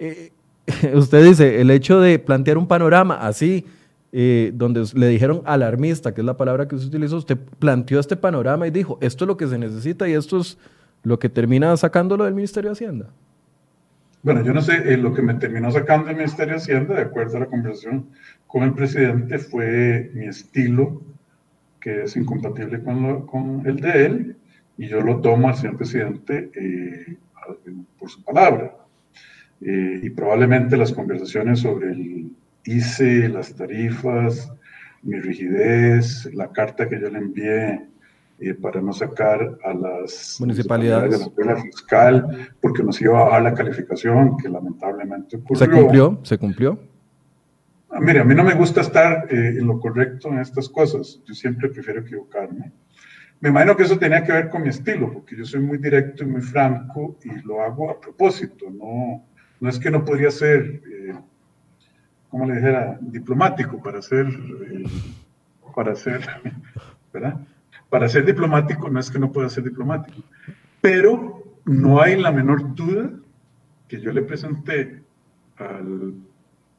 eh, 0.00 0.32
usted 0.94 1.24
dice, 1.24 1.60
el 1.60 1.70
hecho 1.70 2.00
de 2.00 2.18
plantear 2.18 2.58
un 2.58 2.66
panorama 2.66 3.14
así, 3.14 3.66
eh, 4.12 4.50
donde 4.54 4.84
le 4.94 5.06
dijeron 5.06 5.42
alarmista, 5.44 6.12
que 6.12 6.20
es 6.20 6.24
la 6.24 6.36
palabra 6.36 6.66
que 6.66 6.74
usted 6.74 6.88
utilizó, 6.88 7.16
usted 7.16 7.38
planteó 7.58 8.00
este 8.00 8.16
panorama 8.16 8.66
y 8.66 8.70
dijo, 8.70 8.98
esto 9.00 9.24
es 9.24 9.28
lo 9.28 9.36
que 9.36 9.46
se 9.46 9.58
necesita 9.58 10.08
y 10.08 10.14
esto 10.14 10.40
es 10.40 10.58
lo 11.04 11.18
que 11.18 11.28
termina 11.28 11.76
sacándolo 11.76 12.24
del 12.24 12.34
Ministerio 12.34 12.70
de 12.70 12.72
Hacienda. 12.72 13.06
Bueno, 14.22 14.42
yo 14.44 14.52
no 14.52 14.60
sé, 14.60 14.92
eh, 14.92 14.96
lo 14.96 15.14
que 15.14 15.22
me 15.22 15.34
terminó 15.34 15.70
sacando 15.70 16.10
el 16.10 16.16
Ministerio 16.16 16.54
de 16.54 16.60
Hacienda, 16.60 16.94
de 16.94 17.02
acuerdo 17.02 17.36
a 17.36 17.40
la 17.40 17.46
conversación 17.46 18.06
con 18.46 18.64
el 18.64 18.74
presidente, 18.74 19.38
fue 19.38 20.10
mi 20.14 20.26
estilo, 20.26 21.00
que 21.80 22.02
es 22.02 22.16
incompatible 22.16 22.82
con, 22.82 23.26
con 23.26 23.66
el 23.66 23.76
de 23.76 24.06
él, 24.06 24.36
y 24.76 24.88
yo 24.88 25.00
lo 25.00 25.20
tomo 25.20 25.48
al 25.48 25.54
señor 25.54 25.76
presidente 25.76 26.50
eh, 26.54 27.16
por 27.98 28.10
su 28.10 28.22
palabra. 28.22 28.79
Eh, 29.62 30.00
y 30.04 30.10
probablemente 30.10 30.76
las 30.76 30.92
conversaciones 30.92 31.60
sobre 31.60 31.92
el 31.92 32.32
ICE, 32.64 33.28
las 33.28 33.54
tarifas, 33.54 34.50
mi 35.02 35.18
rigidez, 35.20 36.28
la 36.34 36.50
carta 36.50 36.88
que 36.88 37.00
yo 37.00 37.10
le 37.10 37.18
envié 37.18 37.86
eh, 38.38 38.54
para 38.54 38.80
no 38.80 38.92
sacar 38.92 39.58
a 39.64 39.74
las 39.74 40.36
municipalidades 40.40 41.10
de 41.10 41.18
la 41.18 41.24
escuela 41.24 41.56
fiscal, 41.56 42.48
porque 42.60 42.82
nos 42.82 43.00
iba 43.02 43.20
a 43.20 43.24
bajar 43.24 43.42
la 43.42 43.54
calificación, 43.54 44.36
que 44.38 44.48
lamentablemente 44.48 45.36
ocurrió. 45.36 45.58
¿Se 45.58 45.70
cumplió? 45.70 46.20
¿Se 46.22 46.38
cumplió? 46.38 46.78
Ah, 47.90 48.00
mire, 48.00 48.20
a 48.20 48.24
mí 48.24 48.34
no 48.34 48.44
me 48.44 48.54
gusta 48.54 48.80
estar 48.80 49.26
eh, 49.30 49.56
en 49.58 49.66
lo 49.66 49.78
correcto 49.78 50.28
en 50.28 50.38
estas 50.38 50.68
cosas. 50.68 51.20
Yo 51.26 51.34
siempre 51.34 51.68
prefiero 51.68 52.00
equivocarme. 52.00 52.72
Me 53.40 53.48
imagino 53.48 53.76
que 53.76 53.82
eso 53.82 53.98
tenía 53.98 54.22
que 54.22 54.32
ver 54.32 54.48
con 54.48 54.62
mi 54.62 54.68
estilo, 54.68 55.12
porque 55.12 55.36
yo 55.36 55.44
soy 55.44 55.60
muy 55.60 55.78
directo 55.78 56.24
y 56.24 56.26
muy 56.26 56.42
franco 56.42 57.18
y 57.24 57.46
lo 57.46 57.62
hago 57.62 57.90
a 57.90 58.00
propósito. 58.00 58.70
No, 58.70 59.24
no 59.60 59.68
es 59.68 59.78
que 59.78 59.90
no 59.90 60.04
podría 60.04 60.30
ser, 60.30 60.82
eh, 60.90 61.14
como 62.30 62.46
le 62.46 62.56
dijera, 62.56 62.98
diplomático 63.00 63.82
para 63.82 64.02
ser, 64.02 64.26
para 65.74 65.94
ser, 65.94 66.26
¿verdad? 67.12 67.46
para 67.88 68.08
ser 68.08 68.24
diplomático 68.24 68.88
no 68.88 69.00
es 69.00 69.10
que 69.10 69.18
no 69.18 69.32
pueda 69.32 69.48
ser 69.48 69.64
diplomático, 69.64 70.22
pero 70.80 71.42
no 71.64 72.00
hay 72.00 72.20
la 72.20 72.32
menor 72.32 72.74
duda 72.74 73.10
que 73.88 74.00
yo 74.00 74.12
le 74.12 74.22
presenté 74.22 75.02
al 75.56 76.14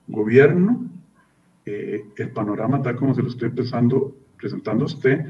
gobierno 0.08 0.90
eh, 1.66 2.06
el 2.18 2.32
panorama 2.32 2.82
tal 2.82 2.96
como 2.96 3.14
se 3.14 3.22
lo 3.22 3.28
estoy 3.28 3.50
pensando, 3.50 4.16
presentando 4.38 4.84
a 4.84 4.88
usted, 4.88 5.26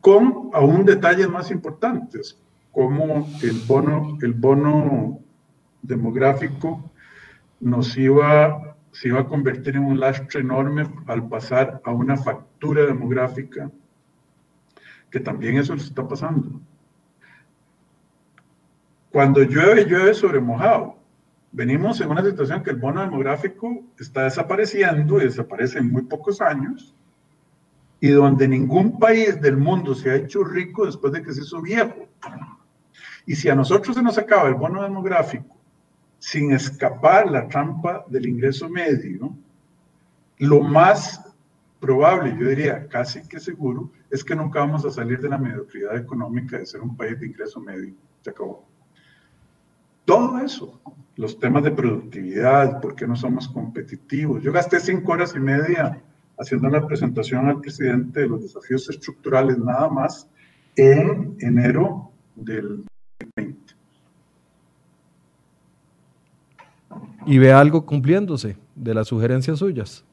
con 0.00 0.50
aún 0.52 0.84
detalles 0.84 1.28
más 1.28 1.50
importantes, 1.50 2.38
como 2.72 3.28
el 3.42 3.60
bono, 3.66 4.16
el 4.22 4.32
bono 4.32 5.20
demográfico 5.82 6.90
nos 7.60 7.96
iba, 7.96 8.76
se 8.92 9.08
iba 9.08 9.20
a 9.20 9.26
convertir 9.26 9.76
en 9.76 9.84
un 9.84 10.00
lastre 10.00 10.40
enorme 10.40 10.86
al 11.06 11.28
pasar 11.28 11.80
a 11.84 11.92
una 11.92 12.16
factura 12.16 12.84
demográfica 12.84 13.70
que 15.10 15.20
también 15.20 15.56
eso 15.56 15.78
se 15.78 15.86
está 15.86 16.06
pasando. 16.06 16.60
Cuando 19.10 19.44
llueve, 19.44 19.84
llueve 19.84 20.12
sobre 20.12 20.40
mojado. 20.40 20.96
Venimos 21.52 22.00
en 22.00 22.10
una 22.10 22.24
situación 22.24 22.64
que 22.64 22.70
el 22.70 22.76
bono 22.76 23.00
demográfico 23.00 23.84
está 23.96 24.24
desapareciendo 24.24 25.18
y 25.18 25.26
desaparece 25.26 25.78
en 25.78 25.92
muy 25.92 26.02
pocos 26.02 26.40
años, 26.40 26.92
y 28.00 28.08
donde 28.08 28.48
ningún 28.48 28.98
país 28.98 29.40
del 29.40 29.56
mundo 29.56 29.94
se 29.94 30.10
ha 30.10 30.16
hecho 30.16 30.42
rico 30.42 30.84
después 30.84 31.12
de 31.12 31.22
que 31.22 31.32
se 31.32 31.42
hizo 31.42 31.62
viejo. 31.62 32.08
Y 33.24 33.36
si 33.36 33.48
a 33.48 33.54
nosotros 33.54 33.94
se 33.94 34.02
nos 34.02 34.18
acaba 34.18 34.48
el 34.48 34.54
bono 34.54 34.82
demográfico 34.82 35.53
sin 36.24 36.52
escapar 36.52 37.30
la 37.30 37.46
trampa 37.46 38.02
del 38.08 38.26
ingreso 38.26 38.66
medio, 38.70 39.36
lo 40.38 40.62
más 40.62 41.22
probable, 41.78 42.34
yo 42.40 42.48
diría 42.48 42.88
casi 42.88 43.28
que 43.28 43.38
seguro, 43.38 43.90
es 44.10 44.24
que 44.24 44.34
nunca 44.34 44.60
vamos 44.60 44.86
a 44.86 44.90
salir 44.90 45.20
de 45.20 45.28
la 45.28 45.36
mediocridad 45.36 45.98
económica 45.98 46.56
de 46.56 46.64
ser 46.64 46.80
un 46.80 46.96
país 46.96 47.20
de 47.20 47.26
ingreso 47.26 47.60
medio. 47.60 47.92
Se 48.22 48.30
acabó. 48.30 48.64
Todo 50.06 50.38
eso, 50.38 50.80
los 51.16 51.38
temas 51.38 51.62
de 51.62 51.72
productividad, 51.72 52.80
por 52.80 52.94
qué 52.94 53.06
no 53.06 53.16
somos 53.16 53.46
competitivos. 53.46 54.42
Yo 54.42 54.50
gasté 54.50 54.80
cinco 54.80 55.12
horas 55.12 55.34
y 55.36 55.40
media 55.40 56.00
haciendo 56.38 56.70
la 56.70 56.86
presentación 56.86 57.48
al 57.48 57.60
presidente 57.60 58.20
de 58.20 58.28
los 58.28 58.40
desafíos 58.40 58.88
estructurales 58.88 59.58
nada 59.58 59.90
más 59.90 60.26
en 60.74 61.36
enero 61.40 62.10
del 62.34 62.82
2020. 63.36 63.64
¿Y 67.26 67.38
ve 67.38 67.52
algo 67.52 67.86
cumpliéndose 67.86 68.56
de 68.74 68.94
las 68.94 69.08
sugerencias 69.08 69.58
suyas? 69.58 70.04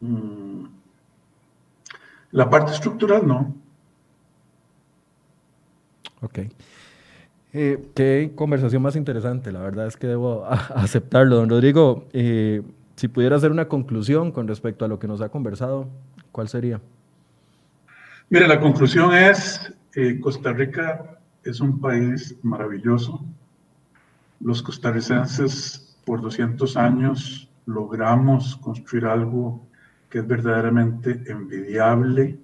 Mm. 0.00 0.66
La 2.32 2.48
parte 2.50 2.72
estructural 2.72 3.26
no. 3.26 3.54
Ok. 6.20 6.40
Eh, 7.54 7.88
qué 7.94 8.32
conversación 8.34 8.82
más 8.82 8.96
interesante, 8.96 9.50
la 9.50 9.60
verdad 9.60 9.86
es 9.86 9.96
que 9.96 10.06
debo 10.06 10.44
aceptarlo. 10.74 11.36
Don 11.36 11.48
Rodrigo, 11.48 12.06
eh, 12.12 12.62
si 12.96 13.08
pudiera 13.08 13.36
hacer 13.36 13.50
una 13.50 13.68
conclusión 13.68 14.32
con 14.32 14.46
respecto 14.46 14.84
a 14.84 14.88
lo 14.88 14.98
que 14.98 15.08
nos 15.08 15.20
ha 15.20 15.30
conversado, 15.30 15.88
¿cuál 16.32 16.48
sería? 16.48 16.80
Mire, 18.28 18.46
la 18.46 18.60
conclusión 18.60 19.14
es, 19.14 19.72
eh, 19.94 20.20
Costa 20.20 20.52
Rica 20.52 21.18
es 21.44 21.60
un 21.60 21.80
país 21.80 22.36
maravilloso. 22.42 23.24
Los 24.40 24.62
costarricenses 24.62 25.96
por 26.04 26.20
200 26.20 26.76
años 26.76 27.50
logramos 27.66 28.56
construir 28.56 29.06
algo 29.06 29.66
que 30.08 30.18
es 30.20 30.26
verdaderamente 30.26 31.22
envidiable. 31.26 32.38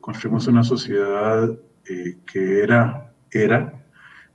construimos 0.00 0.46
una 0.46 0.64
sociedad 0.64 1.58
que 1.84 2.62
era 2.62 3.04
era 3.40 3.84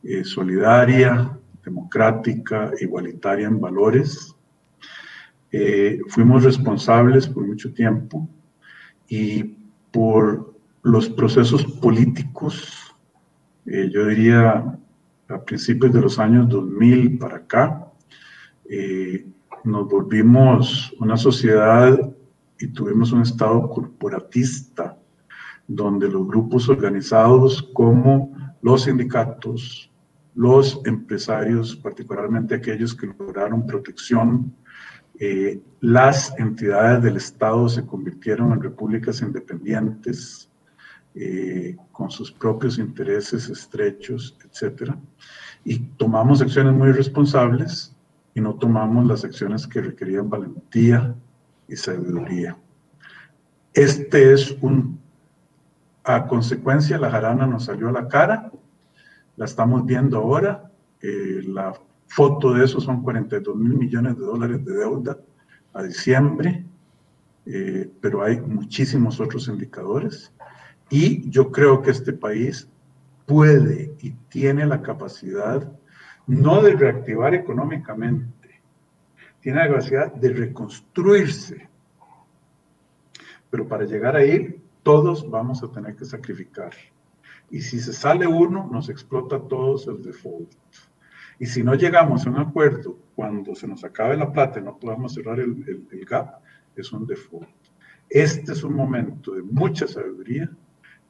eh, 0.03 0.23
solidaria, 0.23 1.37
democrática, 1.63 2.71
igualitaria 2.79 3.47
en 3.47 3.59
valores. 3.59 4.35
Eh, 5.51 5.99
fuimos 6.09 6.43
responsables 6.43 7.27
por 7.27 7.45
mucho 7.45 7.73
tiempo 7.73 8.29
y 9.07 9.43
por 9.91 10.53
los 10.83 11.09
procesos 11.09 11.65
políticos, 11.65 12.95
eh, 13.65 13.89
yo 13.91 14.05
diría 14.05 14.77
a 15.29 15.43
principios 15.43 15.93
de 15.93 16.01
los 16.01 16.19
años 16.19 16.49
2000 16.49 17.17
para 17.19 17.37
acá, 17.37 17.85
nos 19.63 19.87
volvimos 19.87 20.93
una 20.99 21.17
sociedad 21.17 21.97
y 22.59 22.67
tuvimos 22.67 23.11
un 23.11 23.21
estado 23.21 23.69
corporatista 23.69 24.97
donde 25.67 26.09
los 26.09 26.27
grupos 26.27 26.67
organizados 26.67 27.61
como 27.73 28.35
los 28.61 28.83
sindicatos, 28.83 29.91
los 30.33 30.81
empresarios, 30.85 31.75
particularmente 31.75 32.55
aquellos 32.55 32.95
que 32.95 33.07
lograron 33.07 33.67
protección, 33.67 34.53
eh, 35.19 35.61
las 35.81 36.33
entidades 36.39 37.03
del 37.03 37.17
Estado 37.17 37.67
se 37.69 37.85
convirtieron 37.85 38.53
en 38.53 38.61
repúblicas 38.61 39.21
independientes, 39.21 40.48
eh, 41.21 41.75
con 41.91 42.09
sus 42.09 42.31
propios 42.31 42.77
intereses 42.77 43.49
estrechos, 43.49 44.37
etc. 44.45 44.93
Y 45.65 45.79
tomamos 45.79 46.41
acciones 46.41 46.73
muy 46.73 46.93
responsables 46.93 47.93
y 48.33 48.39
no 48.39 48.55
tomamos 48.55 49.05
las 49.05 49.25
acciones 49.25 49.67
que 49.67 49.81
requerían 49.81 50.29
valentía 50.29 51.13
y 51.67 51.75
sabiduría. 51.75 52.57
Este 53.73 54.31
es 54.31 54.55
un 54.61 54.97
a 56.05 56.25
consecuencia, 56.25 56.97
la 56.97 57.11
jarana 57.11 57.45
nos 57.45 57.65
salió 57.65 57.89
a 57.89 57.91
la 57.91 58.07
cara, 58.07 58.49
la 59.35 59.45
estamos 59.45 59.85
viendo 59.85 60.17
ahora. 60.17 60.71
Eh, 61.01 61.41
la 61.45 61.73
foto 62.07 62.53
de 62.53 62.63
eso 62.63 62.79
son 62.79 63.03
42 63.03 63.57
mil 63.57 63.73
millones 63.73 64.17
de 64.17 64.25
dólares 64.25 64.63
de 64.63 64.73
deuda 64.73 65.17
a 65.73 65.83
diciembre, 65.83 66.65
eh, 67.45 67.91
pero 67.99 68.23
hay 68.23 68.39
muchísimos 68.39 69.19
otros 69.19 69.49
indicadores. 69.49 70.31
Y 70.89 71.29
yo 71.29 71.51
creo 71.51 71.81
que 71.81 71.91
este 71.91 72.13
país 72.13 72.67
puede 73.25 73.95
y 74.01 74.11
tiene 74.29 74.65
la 74.65 74.81
capacidad 74.81 75.71
no 76.25 76.61
de 76.61 76.73
reactivar 76.73 77.33
económicamente, 77.33 78.61
tiene 79.39 79.59
la 79.59 79.67
capacidad 79.67 80.13
de 80.13 80.29
reconstruirse. 80.29 81.67
Pero 83.49 83.67
para 83.67 83.85
llegar 83.85 84.15
ahí 84.15 84.61
todos 84.83 85.29
vamos 85.29 85.63
a 85.63 85.71
tener 85.71 85.95
que 85.95 86.05
sacrificar. 86.05 86.71
Y 87.49 87.61
si 87.61 87.79
se 87.79 87.93
sale 87.93 88.27
uno, 88.27 88.69
nos 88.71 88.89
explota 88.89 89.37
a 89.37 89.47
todos 89.47 89.87
el 89.87 90.03
default. 90.03 90.51
Y 91.39 91.45
si 91.47 91.63
no 91.63 91.73
llegamos 91.73 92.25
a 92.25 92.29
un 92.29 92.37
acuerdo 92.37 92.97
cuando 93.15 93.55
se 93.55 93.67
nos 93.67 93.83
acabe 93.83 94.15
la 94.17 94.31
plata 94.31 94.59
y 94.59 94.63
no 94.63 94.77
podamos 94.77 95.13
cerrar 95.13 95.39
el, 95.39 95.87
el 95.91 96.05
gap, 96.05 96.41
es 96.75 96.91
un 96.91 97.07
default. 97.07 97.49
Este 98.09 98.51
es 98.51 98.63
un 98.63 98.75
momento 98.75 99.33
de 99.33 99.41
mucha 99.41 99.87
sabiduría, 99.87 100.49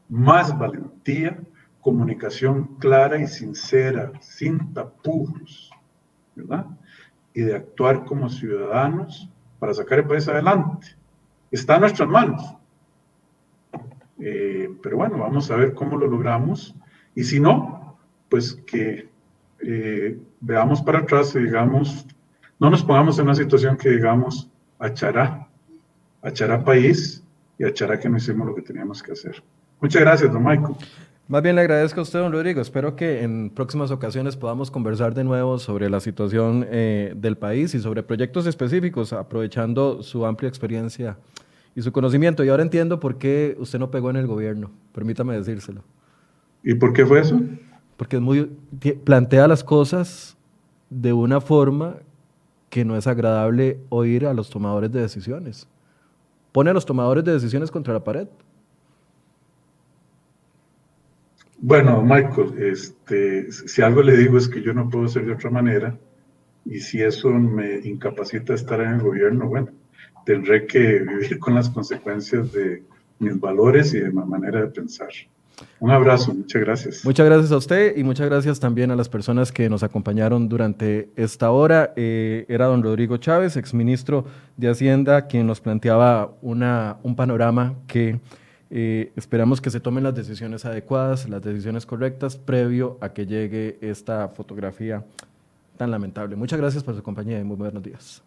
más 0.10 0.58
valentía, 0.58 1.40
comunicación 1.82 2.76
clara 2.80 3.20
y 3.20 3.28
sincera, 3.28 4.12
sin 4.20 4.74
tapujos, 4.74 5.72
¿verdad? 6.36 6.66
Y 7.34 7.42
de 7.42 7.56
actuar 7.56 8.04
como 8.06 8.30
ciudadanos 8.30 9.30
para 9.60 9.74
sacar 9.74 10.00
el 10.00 10.08
país 10.08 10.28
adelante. 10.28 10.88
Está 11.52 11.76
en 11.76 11.82
nuestras 11.82 12.10
manos. 12.10 12.56
Eh, 14.20 14.70
pero 14.84 14.98
bueno, 14.98 15.20
vamos 15.20 15.50
a 15.50 15.56
ver 15.56 15.74
cómo 15.74 15.98
lo 15.98 16.08
logramos. 16.08 16.76
Y 17.16 17.24
si 17.24 17.40
no, 17.40 17.98
pues 18.30 18.56
que 18.68 19.10
eh, 19.62 20.20
veamos 20.42 20.82
para 20.82 21.00
atrás 21.00 21.36
y 21.36 21.40
digamos, 21.40 22.06
no 22.60 22.70
nos 22.70 22.84
pongamos 22.84 23.18
en 23.20 23.26
una 23.26 23.36
situación 23.36 23.78
que 23.78 23.90
digamos, 23.90 24.50
achará, 24.80 25.48
achará 26.22 26.64
país 26.64 27.24
y 27.58 27.66
achará 27.66 28.00
que 28.00 28.10
no 28.10 28.18
hicimos 28.18 28.48
lo 28.48 28.56
que 28.56 28.62
teníamos 28.62 29.02
que 29.02 29.14
hacer. 29.14 29.42
Muchas 29.82 30.02
gracias, 30.02 30.32
don 30.32 30.44
Michael. 30.44 30.76
Más 31.28 31.44
bien 31.44 31.56
le 31.56 31.62
agradezco 31.62 32.00
a 32.00 32.04
usted, 32.04 32.20
don 32.20 32.32
Rodrigo. 32.32 32.60
Espero 32.60 32.96
que 32.96 33.22
en 33.22 33.52
próximas 33.52 33.92
ocasiones 33.92 34.36
podamos 34.36 34.72
conversar 34.72 35.14
de 35.14 35.24
nuevo 35.24 35.60
sobre 35.60 35.88
la 35.88 36.00
situación 36.00 36.66
eh, 36.70 37.14
del 37.16 37.38
país 37.38 37.76
y 37.76 37.80
sobre 37.80 38.02
proyectos 38.02 38.48
específicos, 38.48 39.14
aprovechando 39.14 40.02
su 40.02 40.26
amplia 40.26 40.50
experiencia 40.50 41.18
y 41.76 41.84
su 41.84 41.92
conocimiento. 41.92 42.44
Y 42.44 42.50
ahora 42.50 42.64
entiendo 42.64 43.00
por 43.00 43.20
qué 43.20 43.56
usted 43.60 43.78
no 43.78 43.92
pegó 43.92 44.10
en 44.10 44.16
el 44.16 44.26
gobierno. 44.26 44.72
Permítame 44.92 45.36
decírselo. 45.36 45.84
¿Y 46.64 46.74
por 46.74 46.94
qué 46.94 47.06
fue 47.06 47.20
eso? 47.20 47.40
Porque 47.96 48.16
es 48.16 48.22
muy, 48.24 48.46
plantea 49.04 49.48
las 49.48 49.64
cosas 49.64 50.36
de 50.90 51.14
una 51.14 51.42
forma 51.42 51.98
que 52.70 52.86
no 52.86 52.98
es 52.98 53.06
agradable 53.08 53.80
oír 53.90 54.26
a 54.26 54.34
los 54.34 54.50
tomadores 54.50 54.92
de 54.92 55.02
decisiones. 55.02 55.68
Pone 56.52 56.72
a 56.72 56.74
los 56.74 56.86
tomadores 56.86 57.24
de 57.24 57.34
decisiones 57.34 57.70
contra 57.70 57.94
la 57.94 58.04
pared. 58.04 58.28
Bueno, 61.62 62.02
Michael, 62.02 62.54
este, 62.60 63.52
si 63.52 63.82
algo 63.82 64.02
le 64.02 64.16
digo 64.16 64.38
es 64.38 64.48
que 64.48 64.62
yo 64.62 64.74
no 64.74 64.90
puedo 64.90 65.08
ser 65.08 65.26
de 65.26 65.34
otra 65.34 65.50
manera 65.50 65.98
y 66.66 66.80
si 66.80 67.02
eso 67.02 67.30
me 67.30 67.80
incapacita 67.80 68.54
estar 68.54 68.80
en 68.82 68.94
el 68.94 69.02
gobierno, 69.02 69.48
bueno, 69.48 69.70
tendré 70.26 70.66
que 70.68 71.00
vivir 71.00 71.38
con 71.40 71.56
las 71.56 71.70
consecuencias 71.70 72.52
de 72.54 72.84
mis 73.20 73.40
valores 73.40 73.94
y 73.94 74.00
de 74.00 74.10
mi 74.10 74.24
manera 74.26 74.62
de 74.62 74.68
pensar. 74.68 75.10
Un 75.80 75.92
abrazo, 75.92 76.34
muchas 76.34 76.62
gracias. 76.62 77.06
Muchas 77.06 77.26
gracias 77.26 77.52
a 77.52 77.58
usted 77.58 77.98
y 77.98 78.04
muchas 78.04 78.30
gracias 78.30 78.60
también 78.60 78.92
a 78.92 78.96
las 78.96 79.10
personas 79.10 79.52
que 79.52 79.70
nos 79.70 79.84
acompañaron 79.84 80.48
durante 80.48 81.10
esta 81.18 81.52
hora. 81.52 81.94
Eh, 81.98 82.46
era 82.48 82.68
don 82.68 82.82
Rodrigo 82.82 83.18
Chávez, 83.18 83.58
exministro 83.58 84.26
de 84.56 84.70
Hacienda, 84.70 85.28
quien 85.28 85.48
nos 85.48 85.60
planteaba 85.60 86.32
una, 86.42 86.98
un 87.04 87.16
panorama 87.16 87.76
que 87.88 88.20
eh, 88.72 89.12
esperamos 89.16 89.62
que 89.62 89.70
se 89.70 89.80
tomen 89.80 90.04
las 90.04 90.16
decisiones 90.16 90.66
adecuadas, 90.66 91.28
las 91.28 91.42
decisiones 91.42 91.86
correctas, 91.86 92.38
previo 92.38 92.98
a 93.02 93.10
que 93.10 93.26
llegue 93.26 93.78
esta 93.82 94.30
fotografía 94.30 95.04
tan 95.78 95.92
lamentable. 95.92 96.36
Muchas 96.36 96.60
gracias 96.60 96.84
por 96.84 96.96
su 96.96 97.02
compañía 97.02 97.40
y 97.40 97.44
muy 97.44 97.56
buenos 97.56 97.82
días. 97.82 98.22